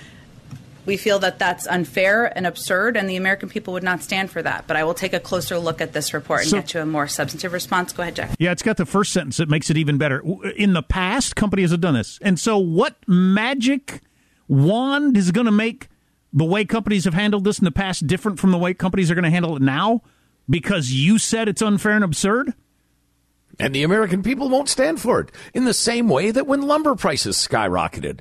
We 0.85 0.97
feel 0.97 1.19
that 1.19 1.37
that's 1.37 1.67
unfair 1.67 2.25
and 2.35 2.47
absurd, 2.47 2.97
and 2.97 3.07
the 3.07 3.15
American 3.15 3.49
people 3.49 3.73
would 3.73 3.83
not 3.83 4.01
stand 4.01 4.31
for 4.31 4.41
that. 4.41 4.65
But 4.65 4.77
I 4.77 4.83
will 4.83 4.95
take 4.95 5.13
a 5.13 5.19
closer 5.19 5.59
look 5.59 5.79
at 5.79 5.93
this 5.93 6.11
report 6.13 6.41
and 6.41 6.49
So- 6.49 6.57
get 6.57 6.67
to 6.69 6.81
a 6.81 6.85
more 6.87 7.07
substantive 7.07 7.53
response. 7.53 7.93
Go 7.93 8.01
ahead, 8.01 8.15
Jack. 8.15 8.31
Yeah, 8.39 8.51
it's 8.51 8.63
got 8.63 8.77
the 8.77 8.85
first 8.87 9.11
sentence 9.13 9.37
that 9.37 9.47
makes 9.49 9.69
it 9.69 9.77
even 9.77 9.97
better. 9.99 10.23
In 10.55 10.73
the 10.73 10.81
past, 10.81 11.35
companies 11.35 11.69
have 11.69 11.81
done 11.81 11.93
this. 11.93 12.17
And 12.23 12.39
so, 12.39 12.57
what 12.57 12.95
magic 13.07 14.01
wand 14.47 15.17
is 15.17 15.31
going 15.31 15.45
to 15.45 15.51
make 15.51 15.87
the 16.33 16.45
way 16.45 16.65
companies 16.65 17.05
have 17.05 17.13
handled 17.13 17.43
this 17.43 17.59
in 17.59 17.65
the 17.65 17.71
past 17.71 18.07
different 18.07 18.39
from 18.39 18.51
the 18.51 18.57
way 18.57 18.73
companies 18.73 19.11
are 19.11 19.15
going 19.15 19.23
to 19.23 19.29
handle 19.29 19.55
it 19.55 19.61
now? 19.61 20.01
Because 20.49 20.91
you 20.91 21.17
said 21.17 21.47
it's 21.47 21.61
unfair 21.61 21.93
and 21.93 22.03
absurd? 22.03 22.53
And 23.59 23.75
the 23.75 23.83
American 23.83 24.23
people 24.23 24.49
won't 24.49 24.69
stand 24.69 25.01
for 25.01 25.19
it. 25.19 25.31
In 25.53 25.65
the 25.65 25.73
same 25.73 26.07
way 26.07 26.31
that 26.31 26.47
when 26.47 26.61
lumber 26.61 26.95
prices 26.95 27.37
skyrocketed, 27.37 28.19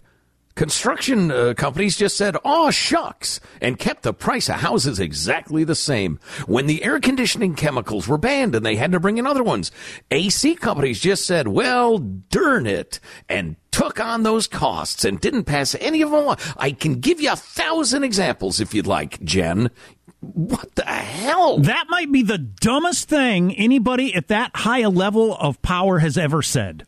construction 0.61 1.31
uh, 1.31 1.55
companies 1.57 1.96
just 1.96 2.18
said, 2.18 2.37
"Oh 2.44 2.70
shucks," 2.70 3.40
and 3.62 3.79
kept 3.79 4.03
the 4.03 4.12
price 4.12 4.51
of 4.51 4.57
houses 4.57 5.01
exactly 5.01 5.64
the 5.64 5.75
same. 5.75 6.20
When 6.46 6.66
the 6.66 6.85
air 6.85 7.01
conditioning 7.01 7.55
chemicals 7.55 8.07
were 8.07 8.18
banned 8.18 8.55
and 8.55 8.66
they 8.66 8.77
had 8.77 8.92
to 8.92 9.01
bring 9.01 9.16
in 9.16 9.27
other 9.27 9.42
ones, 9.42 9.73
AC 10.11 10.57
companies 10.57 11.01
just 11.01 11.25
said, 11.25 11.49
"Well, 11.49 11.96
darn 11.96 12.66
it," 12.66 13.01
and 13.27 13.57
took 13.70 14.01
on 14.01 14.23
those 14.23 14.46
costs 14.46 15.03
and 15.03 15.18
didn't 15.18 15.44
pass 15.44 15.75
any 15.81 16.03
of 16.03 16.11
them 16.11 16.29
on. 16.29 16.37
I 16.59 16.73
can 16.73 17.01
give 17.01 17.23
you 17.23 17.33
a 17.33 17.37
thousand 17.37 18.05
examples 18.05 18.61
if 18.61 18.75
you'd 18.75 18.87
like, 18.87 19.23
Jen. 19.23 19.70
What 20.20 20.75
the 20.75 20.85
hell? 20.85 21.57
That 21.57 21.87
might 21.88 22.12
be 22.12 22.23
the 22.23 22.37
dumbest 22.37 23.09
thing 23.09 23.57
anybody 23.57 24.14
at 24.14 24.29
that 24.29 24.51
high 24.55 24.81
a 24.81 24.90
level 24.90 25.35
of 25.35 25.62
power 25.62 26.01
has 26.01 26.18
ever 26.18 26.42
said. 26.42 26.85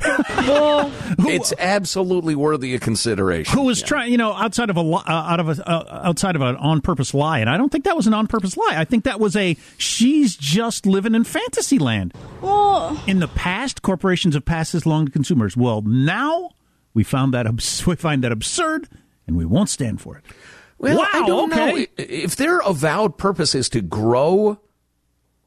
It's 0.00 1.52
absolutely 1.58 2.34
worthy 2.34 2.74
of 2.74 2.80
consideration. 2.80 3.56
Who 3.56 3.64
was 3.64 3.82
trying, 3.82 4.12
you 4.12 4.18
know, 4.18 4.32
outside 4.32 4.70
of 4.70 4.76
a 4.76 4.82
li- 4.82 5.02
uh, 5.06 5.12
out 5.12 5.40
of 5.40 5.48
a 5.48 5.68
uh, 5.68 6.00
outside 6.04 6.36
of 6.36 6.42
an 6.42 6.56
on 6.56 6.80
purpose 6.80 7.14
lie, 7.14 7.38
and 7.38 7.48
I 7.48 7.56
don't 7.56 7.70
think 7.70 7.84
that 7.84 7.96
was 7.96 8.06
an 8.06 8.14
on 8.14 8.26
purpose 8.26 8.56
lie. 8.56 8.74
I 8.76 8.84
think 8.84 9.04
that 9.04 9.20
was 9.20 9.36
a 9.36 9.56
she's 9.78 10.36
just 10.36 10.86
living 10.86 11.14
in 11.14 11.24
fantasy 11.24 11.78
land. 11.78 12.14
Well, 12.40 13.00
In 13.06 13.20
the 13.20 13.28
past, 13.28 13.82
corporations 13.82 14.34
have 14.34 14.44
passed 14.44 14.72
this 14.72 14.84
along 14.84 15.06
to 15.06 15.12
consumers. 15.12 15.56
Well, 15.56 15.82
now 15.82 16.50
we 16.92 17.04
found 17.04 17.34
that 17.34 17.46
abs- 17.46 17.86
we 17.86 17.96
find 17.96 18.22
that 18.24 18.32
absurd, 18.32 18.88
and 19.26 19.36
we 19.36 19.44
won't 19.44 19.68
stand 19.68 20.00
for 20.00 20.16
it. 20.16 20.24
Well, 20.78 20.98
wow, 20.98 21.08
I 21.12 21.26
don't 21.26 21.52
okay. 21.52 21.74
know. 21.80 21.86
If 21.96 22.36
their 22.36 22.58
avowed 22.58 23.16
purpose 23.16 23.54
is 23.54 23.68
to 23.70 23.80
grow 23.80 24.58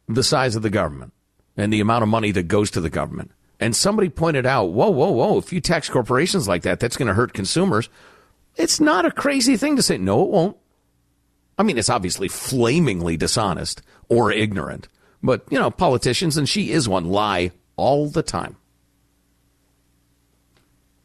the 0.07 0.23
size 0.23 0.55
of 0.55 0.61
the 0.61 0.69
government 0.69 1.13
and 1.57 1.71
the 1.71 1.81
amount 1.81 2.03
of 2.03 2.09
money 2.09 2.31
that 2.31 2.43
goes 2.47 2.71
to 2.71 2.81
the 2.81 2.89
government, 2.89 3.31
and 3.59 3.75
somebody 3.75 4.09
pointed 4.09 4.45
out, 4.45 4.65
whoa, 4.65 4.89
whoa, 4.89 5.11
whoa, 5.11 5.37
if 5.37 5.51
you 5.51 5.61
tax 5.61 5.89
corporations 5.89 6.47
like 6.47 6.63
that, 6.63 6.79
that's 6.79 6.97
going 6.97 7.07
to 7.07 7.13
hurt 7.13 7.33
consumers. 7.33 7.89
It's 8.55 8.79
not 8.79 9.05
a 9.05 9.11
crazy 9.11 9.57
thing 9.57 9.75
to 9.75 9.83
say, 9.83 9.97
no, 9.97 10.23
it 10.23 10.29
won't. 10.29 10.57
I 11.57 11.63
mean, 11.63 11.77
it's 11.77 11.89
obviously 11.89 12.27
flamingly 12.27 13.17
dishonest 13.17 13.81
or 14.09 14.31
ignorant, 14.31 14.87
but, 15.23 15.43
you 15.49 15.57
know, 15.57 15.71
politicians, 15.71 16.37
and 16.37 16.47
she 16.47 16.71
is 16.71 16.87
one, 16.87 17.05
lie 17.05 17.51
all 17.75 18.09
the 18.09 18.23
time. 18.23 18.57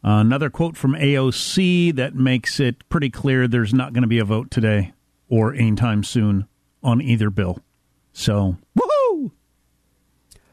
Another 0.03 0.51
quote 0.51 0.77
from 0.77 0.95
AOC 0.95 1.95
that 1.95 2.15
makes 2.15 2.59
it 2.59 2.89
pretty 2.89 3.09
clear 3.09 3.47
there's 3.47 3.73
not 3.73 3.93
going 3.93 4.03
to 4.03 4.09
be 4.09 4.19
a 4.19 4.25
vote 4.25 4.51
today 4.51 4.93
or 5.29 5.55
anytime 5.55 6.03
soon 6.03 6.49
on 6.83 7.01
either 7.01 7.31
bill. 7.31 7.61
So, 8.13 8.57
woohoo! 8.77 9.31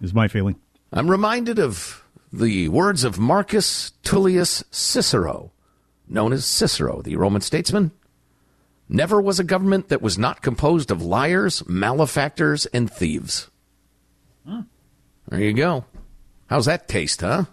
Is 0.01 0.13
my 0.13 0.27
feeling. 0.27 0.55
I'm 0.91 1.09
reminded 1.09 1.59
of 1.59 2.03
the 2.33 2.67
words 2.69 3.03
of 3.03 3.19
Marcus 3.19 3.91
Tullius 4.03 4.63
Cicero, 4.71 5.51
known 6.07 6.33
as 6.33 6.45
Cicero, 6.45 7.01
the 7.01 7.15
Roman 7.15 7.41
statesman. 7.41 7.91
Never 8.87 9.21
was 9.21 9.39
a 9.39 9.43
government 9.43 9.89
that 9.89 10.01
was 10.01 10.17
not 10.17 10.41
composed 10.41 10.89
of 10.89 11.01
liars, 11.03 11.63
malefactors, 11.67 12.65
and 12.67 12.91
thieves. 12.91 13.49
There 14.45 15.39
you 15.41 15.53
go. 15.53 15.85
How's 16.47 16.65
that 16.65 16.87
taste, 16.87 17.21
huh? 17.21 17.45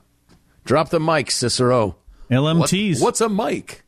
Drop 0.64 0.88
the 0.88 0.98
mic, 1.00 1.30
Cicero. 1.30 1.96
LMTs. 2.30 3.00
What- 3.00 3.04
what's 3.08 3.20
a 3.20 3.28
mic? 3.28 3.82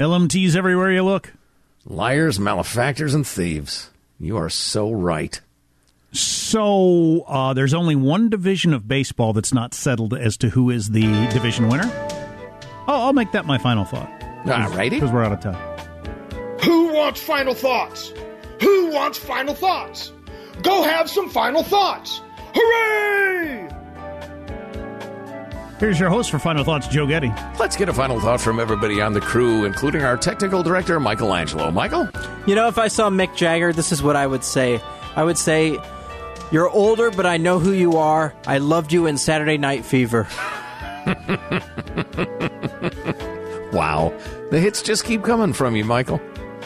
LMTs 0.00 0.56
everywhere 0.56 0.90
you 0.90 1.04
look. 1.04 1.32
Liars, 1.84 2.40
malefactors, 2.40 3.14
and 3.14 3.24
thieves. 3.26 3.90
You 4.18 4.36
are 4.36 4.50
so 4.50 4.90
right. 4.90 5.40
So, 6.12 7.22
uh, 7.26 7.54
there's 7.54 7.74
only 7.74 7.96
one 7.96 8.28
division 8.28 8.74
of 8.74 8.86
baseball 8.86 9.32
that's 9.32 9.54
not 9.54 9.72
settled 9.74 10.12
as 10.14 10.36
to 10.38 10.50
who 10.50 10.70
is 10.70 10.90
the 10.90 11.06
division 11.32 11.68
winner. 11.68 11.90
Oh, 12.86 13.06
I'll 13.06 13.12
make 13.12 13.32
that 13.32 13.46
my 13.46 13.58
final 13.58 13.84
thought. 13.84 14.10
All 14.46 14.68
righty. 14.70 14.96
Because 14.96 15.10
we're 15.10 15.24
out 15.24 15.32
of 15.32 15.40
time. 15.40 16.58
Who 16.64 16.92
wants 16.92 17.20
final 17.20 17.54
thoughts? 17.54 18.12
Who 18.60 18.90
wants 18.90 19.18
final 19.18 19.54
thoughts? 19.54 20.12
Go 20.62 20.82
have 20.82 21.08
some 21.08 21.30
final 21.30 21.62
thoughts. 21.62 22.20
Hooray! 22.54 23.68
Here's 25.80 25.98
your 25.98 26.10
host 26.10 26.30
for 26.30 26.38
Final 26.38 26.62
Thoughts, 26.62 26.86
Joe 26.86 27.06
Getty. 27.08 27.32
Let's 27.58 27.74
get 27.74 27.88
a 27.88 27.92
final 27.92 28.20
thought 28.20 28.40
from 28.40 28.60
everybody 28.60 29.00
on 29.00 29.14
the 29.14 29.20
crew, 29.20 29.64
including 29.64 30.04
our 30.04 30.16
technical 30.16 30.62
director, 30.62 31.00
Michael 31.00 31.34
Angelo. 31.34 31.72
Michael? 31.72 32.08
You 32.46 32.54
know, 32.54 32.68
if 32.68 32.78
I 32.78 32.86
saw 32.86 33.10
Mick 33.10 33.34
Jagger, 33.34 33.72
this 33.72 33.90
is 33.90 34.00
what 34.00 34.14
I 34.14 34.24
would 34.24 34.44
say. 34.44 34.80
I 35.16 35.24
would 35.24 35.36
say, 35.36 35.80
You're 36.52 36.68
older, 36.68 37.10
but 37.10 37.24
I 37.24 37.38
know 37.38 37.58
who 37.58 37.72
you 37.72 37.96
are. 37.96 38.34
I 38.46 38.58
loved 38.58 38.92
you 38.92 39.06
in 39.06 39.16
Saturday 39.16 39.56
Night 39.56 39.86
Fever. 39.86 40.24
wow. 43.72 44.12
The 44.50 44.60
hits 44.60 44.82
just 44.82 45.04
keep 45.04 45.24
coming 45.24 45.54
from 45.54 45.76
you, 45.76 45.86
Michael. 45.86 46.20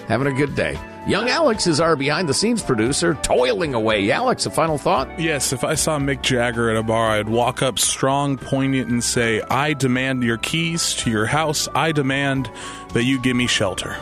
Having 0.09 0.27
a 0.27 0.33
good 0.33 0.57
day. 0.57 0.77
Young 1.07 1.29
Alex 1.29 1.69
is 1.69 1.79
our 1.79 1.95
behind 1.95 2.29
the 2.29 2.35
scenes 2.35 2.65
producer, 2.65 3.15
toiling 3.23 3.75
away. 3.75 4.11
Alex, 4.11 4.45
a 4.45 4.51
final 4.51 4.77
thought? 4.77 5.21
Yes, 5.21 5.53
if 5.53 5.63
I 5.63 5.77
saw 5.77 6.01
Mick 6.01 6.21
Jagger 6.21 6.69
at 6.69 6.77
a 6.77 6.83
bar, 6.83 7.11
I'd 7.11 7.29
walk 7.29 7.63
up 7.63 7.79
strong, 7.79 8.39
poignant, 8.39 8.91
and 8.91 9.05
say, 9.05 9.41
I 9.43 9.73
demand 9.73 10.25
your 10.25 10.39
keys 10.39 10.95
to 10.95 11.13
your 11.13 11.27
house. 11.27 11.69
I 11.77 11.93
demand 11.93 12.51
that 12.93 13.05
you 13.05 13.21
give 13.21 13.37
me 13.37 13.47
shelter. 13.47 13.97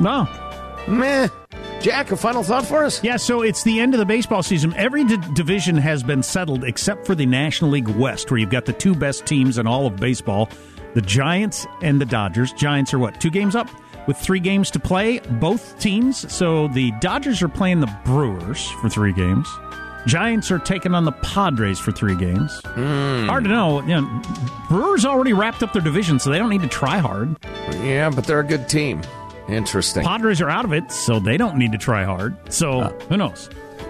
No. 0.00 0.26
Meh. 0.88 1.28
Jack, 1.80 2.10
a 2.10 2.16
final 2.16 2.42
thought 2.42 2.66
for 2.66 2.84
us? 2.84 3.02
Yeah, 3.04 3.16
so 3.16 3.42
it's 3.42 3.62
the 3.62 3.78
end 3.78 3.94
of 3.94 4.00
the 4.00 4.06
baseball 4.06 4.42
season. 4.42 4.74
Every 4.74 5.04
d- 5.04 5.16
division 5.32 5.76
has 5.76 6.02
been 6.02 6.24
settled 6.24 6.64
except 6.64 7.06
for 7.06 7.14
the 7.14 7.24
National 7.24 7.70
League 7.70 7.88
West, 7.88 8.30
where 8.30 8.38
you've 8.38 8.50
got 8.50 8.64
the 8.64 8.72
two 8.72 8.96
best 8.96 9.26
teams 9.26 9.58
in 9.58 9.66
all 9.66 9.86
of 9.86 9.96
baseball 9.96 10.48
the 10.94 11.02
Giants 11.02 11.66
and 11.82 12.00
the 12.00 12.04
Dodgers. 12.06 12.52
Giants 12.54 12.92
are 12.94 12.98
what, 12.98 13.20
two 13.20 13.30
games 13.30 13.54
up? 13.54 13.68
With 14.08 14.16
three 14.16 14.40
games 14.40 14.70
to 14.72 14.80
play, 14.80 15.20
both 15.38 15.78
teams. 15.78 16.32
So 16.32 16.66
the 16.68 16.90
Dodgers 17.00 17.42
are 17.42 17.48
playing 17.48 17.80
the 17.80 17.94
Brewers 18.04 18.68
for 18.80 18.88
three 18.88 19.12
games. 19.12 19.46
Giants 20.06 20.50
are 20.50 20.58
taking 20.58 20.94
on 20.94 21.04
the 21.04 21.12
Padres 21.12 21.78
for 21.78 21.92
three 21.92 22.16
games. 22.16 22.60
Mm. 22.62 23.26
Hard 23.28 23.44
to 23.44 23.50
know. 23.50 23.82
You 23.82 24.00
know. 24.00 24.22
Brewers 24.68 25.04
already 25.04 25.34
wrapped 25.34 25.62
up 25.62 25.72
their 25.74 25.82
division, 25.82 26.18
so 26.18 26.30
they 26.30 26.38
don't 26.38 26.48
need 26.50 26.62
to 26.62 26.68
try 26.68 26.98
hard. 26.98 27.36
Yeah, 27.82 28.08
but 28.10 28.24
they're 28.24 28.40
a 28.40 28.44
good 28.44 28.68
team. 28.68 29.02
Interesting. 29.48 30.04
Padres 30.04 30.40
are 30.40 30.50
out 30.50 30.64
of 30.64 30.72
it, 30.72 30.92
so 30.92 31.18
they 31.18 31.36
don't 31.36 31.56
need 31.56 31.72
to 31.72 31.78
try 31.78 32.04
hard. 32.04 32.36
So 32.52 32.80
uh, 32.80 32.90
who 33.08 33.16
knows? 33.16 33.48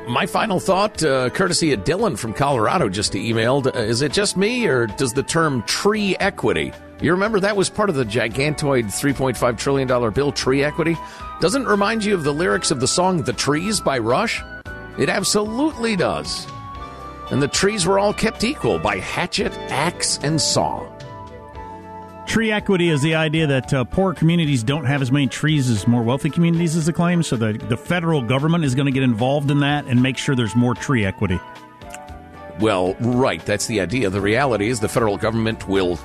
My 0.09 0.25
final 0.27 0.61
thought, 0.61 1.03
uh, 1.03 1.31
courtesy 1.31 1.73
of 1.73 1.81
Dylan 1.85 2.19
from 2.19 2.33
Colorado, 2.33 2.89
just 2.89 3.13
emailed: 3.13 3.67
uh, 3.67 3.79
Is 3.79 4.01
it 4.01 4.13
just 4.13 4.37
me, 4.37 4.67
or 4.67 4.87
does 4.87 5.13
the 5.13 5.23
term 5.23 5.63
tree 5.65 6.17
equity? 6.17 6.73
You 7.01 7.13
remember 7.13 7.39
that 7.41 7.57
was 7.57 7.71
part 7.71 7.91
of 7.91 7.95
the 7.95 8.05
gigantoid 8.05 8.87
$3.5 8.87 9.57
trillion 9.57 10.13
bill, 10.13 10.33
tree 10.33 10.65
equity? 10.65 10.97
Doesn't 11.41 11.63
it 11.63 11.69
remind 11.69 12.05
you 12.05 12.15
of 12.15 12.25
the 12.25 12.35
lyrics 12.35 12.73
of 12.73 12.81
the 12.81 12.89
song 12.89 13.23
The 13.23 13.33
Trees 13.33 13.81
by 13.81 13.99
Rush? 13.99 14.43
It 14.99 15.09
absolutely 15.09 15.95
does. 15.95 16.49
And 17.31 17.41
the 17.41 17.47
trees 17.47 17.87
were 17.87 18.01
all 18.01 18.13
kept 18.13 18.43
equal 18.43 18.81
by 18.81 18.99
hatchet, 18.99 19.53
axe, 19.71 20.19
and 20.25 20.41
saw. 20.41 20.89
Tree 22.29 22.53
equity 22.53 22.91
is 22.91 23.01
the 23.01 23.15
idea 23.15 23.47
that 23.47 23.73
uh, 23.73 23.85
poor 23.85 24.13
communities 24.13 24.63
don't 24.63 24.85
have 24.85 25.01
as 25.01 25.11
many 25.11 25.27
trees 25.29 25.71
as 25.71 25.89
more 25.89 26.03
wealthy 26.03 26.29
communities, 26.29 26.77
is 26.77 26.85
the 26.85 26.93
claim. 26.93 27.23
So 27.23 27.37
the, 27.37 27.55
the 27.55 27.77
federal 27.77 28.21
government 28.21 28.65
is 28.65 28.75
going 28.75 28.85
to 28.85 28.93
get 28.93 29.03
involved 29.03 29.51
in 29.51 29.61
that 29.61 29.87
and 29.87 30.03
make 30.03 30.19
sure 30.19 30.37
there's 30.37 30.55
more 30.55 30.75
tree 30.75 31.07
equity. 31.07 31.41
Well, 32.61 32.95
right. 33.01 33.43
That's 33.47 33.67
the 33.67 33.81
idea. 33.81 34.11
The 34.11 34.21
reality 34.21 34.69
is 34.69 34.79
the 34.79 34.91
federal 34.91 35.17
government 35.17 35.67
will 35.69 35.99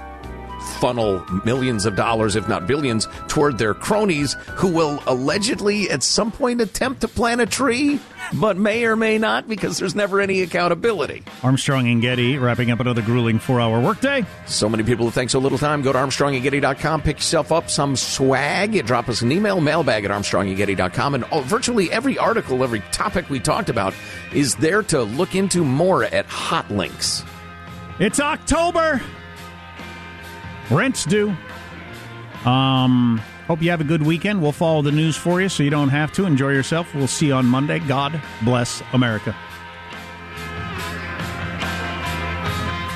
funnel 0.79 1.23
millions 1.45 1.85
of 1.85 1.95
dollars, 1.95 2.35
if 2.35 2.47
not 2.47 2.67
billions, 2.67 3.07
toward 3.27 3.57
their 3.57 3.73
cronies 3.73 4.33
who 4.55 4.67
will 4.67 5.01
allegedly 5.07 5.89
at 5.89 6.03
some 6.03 6.31
point 6.31 6.61
attempt 6.61 7.01
to 7.01 7.07
plant 7.07 7.41
a 7.41 7.45
tree, 7.45 7.99
but 8.39 8.57
may 8.57 8.85
or 8.85 8.95
may 8.95 9.17
not 9.17 9.47
because 9.47 9.77
there's 9.77 9.95
never 9.95 10.21
any 10.21 10.41
accountability. 10.41 11.23
Armstrong 11.43 11.87
and 11.87 12.01
Getty 12.01 12.37
wrapping 12.37 12.71
up 12.71 12.79
another 12.79 13.01
grueling 13.01 13.39
four 13.39 13.59
hour 13.59 13.79
workday. 13.79 14.25
So 14.45 14.69
many 14.69 14.83
people 14.83 15.05
who 15.05 15.11
think 15.11 15.29
so 15.29 15.39
little 15.39 15.57
time. 15.57 15.81
Go 15.81 15.93
to 15.93 15.99
ArmstrongandGetty.com, 15.99 17.01
pick 17.01 17.17
yourself 17.17 17.51
up 17.51 17.69
some 17.69 17.95
swag, 17.95 18.85
drop 18.85 19.09
us 19.09 19.21
an 19.21 19.31
email, 19.31 19.61
mailbag 19.61 20.05
at 20.05 20.11
ArmstrongandGetty.com, 20.11 21.15
and 21.15 21.25
virtually 21.45 21.91
every 21.91 22.17
article, 22.17 22.63
every 22.63 22.81
topic 22.91 23.29
we 23.29 23.39
talked 23.39 23.69
about 23.69 23.93
is 24.33 24.55
there 24.55 24.83
to 24.83 25.03
look 25.03 25.35
into 25.35 25.63
more 25.63 26.03
at 26.03 26.25
Hot 26.25 26.69
Links. 26.71 27.23
It's 27.99 28.19
October. 28.19 29.01
Rent's 30.73 31.05
due. 31.05 31.35
Um, 32.45 33.21
hope 33.47 33.61
you 33.61 33.69
have 33.69 33.79
a 33.79 33.85
good 33.85 34.01
weekend. 34.01 34.41
We'll 34.41 34.51
follow 34.51 34.81
the 34.81 34.91
news 34.91 35.15
for 35.15 35.39
you 35.39 35.47
so 35.47 35.61
you 35.61 35.69
don't 35.69 35.89
have 35.89 36.11
to. 36.13 36.25
Enjoy 36.25 36.49
yourself. 36.49 36.93
We'll 36.95 37.07
see 37.07 37.27
you 37.27 37.33
on 37.35 37.45
Monday. 37.45 37.79
God 37.79 38.19
bless 38.41 38.81
America. 38.91 39.35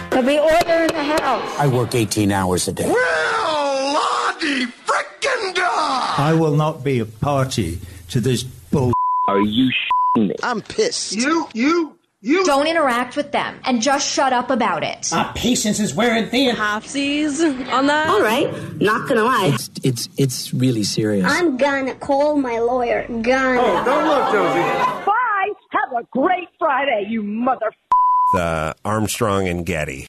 There'll 0.10 0.26
be 0.26 0.40
order 0.40 0.84
in 0.84 0.88
the 0.88 1.16
house. 1.22 1.60
I 1.60 1.68
work 1.68 1.94
18 1.94 2.32
hours 2.32 2.68
a 2.68 2.74
day. 2.74 2.88
Well, 2.90 3.94
Lottie 3.94 4.66
frickin' 4.66 5.54
dog! 5.54 6.20
I 6.20 6.36
will 6.38 6.56
not 6.56 6.84
be 6.84 6.98
a 7.00 7.06
party 7.06 7.80
to 8.10 8.20
this 8.20 8.42
bull. 8.42 8.94
Are 9.28 9.40
you 9.40 9.72
me? 10.18 10.34
I'm 10.42 10.62
pissed. 10.62 11.14
You, 11.14 11.48
you, 11.54 11.97
you 12.22 12.44
don't 12.46 12.68
interact 12.68 13.16
with 13.16 13.32
them 13.32 13.60
and 13.64 13.82
just 13.82 14.12
shut 14.12 14.34
up 14.34 14.50
about 14.50 14.84
it. 14.84 15.10
My 15.12 15.32
patience 15.36 15.80
is 15.80 15.94
wearing 15.94 16.30
thin. 16.30 16.56
Halfsies 16.56 17.42
on 17.72 17.88
that. 17.88 18.10
All 18.10 18.22
right, 18.22 18.52
not 18.82 19.08
gonna 19.08 19.24
lie. 19.24 19.52
It's 19.54 19.70
it's 19.84 20.10
it's 20.18 20.54
really 20.54 20.84
serious. 20.84 21.26
I'm 21.30 21.58
gonna 21.58 21.96
call 21.96 22.38
my 22.38 22.60
lawyer. 22.60 23.06
Gonna. 23.08 23.60
Oh, 23.62 23.84
don't 23.86 24.06
look, 24.06 24.32
Josie. 24.32 25.06
Bye. 25.06 25.14
Have 25.72 26.04
a 26.04 26.08
great 26.12 26.48
Friday, 26.58 27.06
you 27.10 27.22
mother. 27.24 27.72
The 28.34 28.76
Armstrong 28.84 29.48
and 29.48 29.66
Getty. 29.66 30.08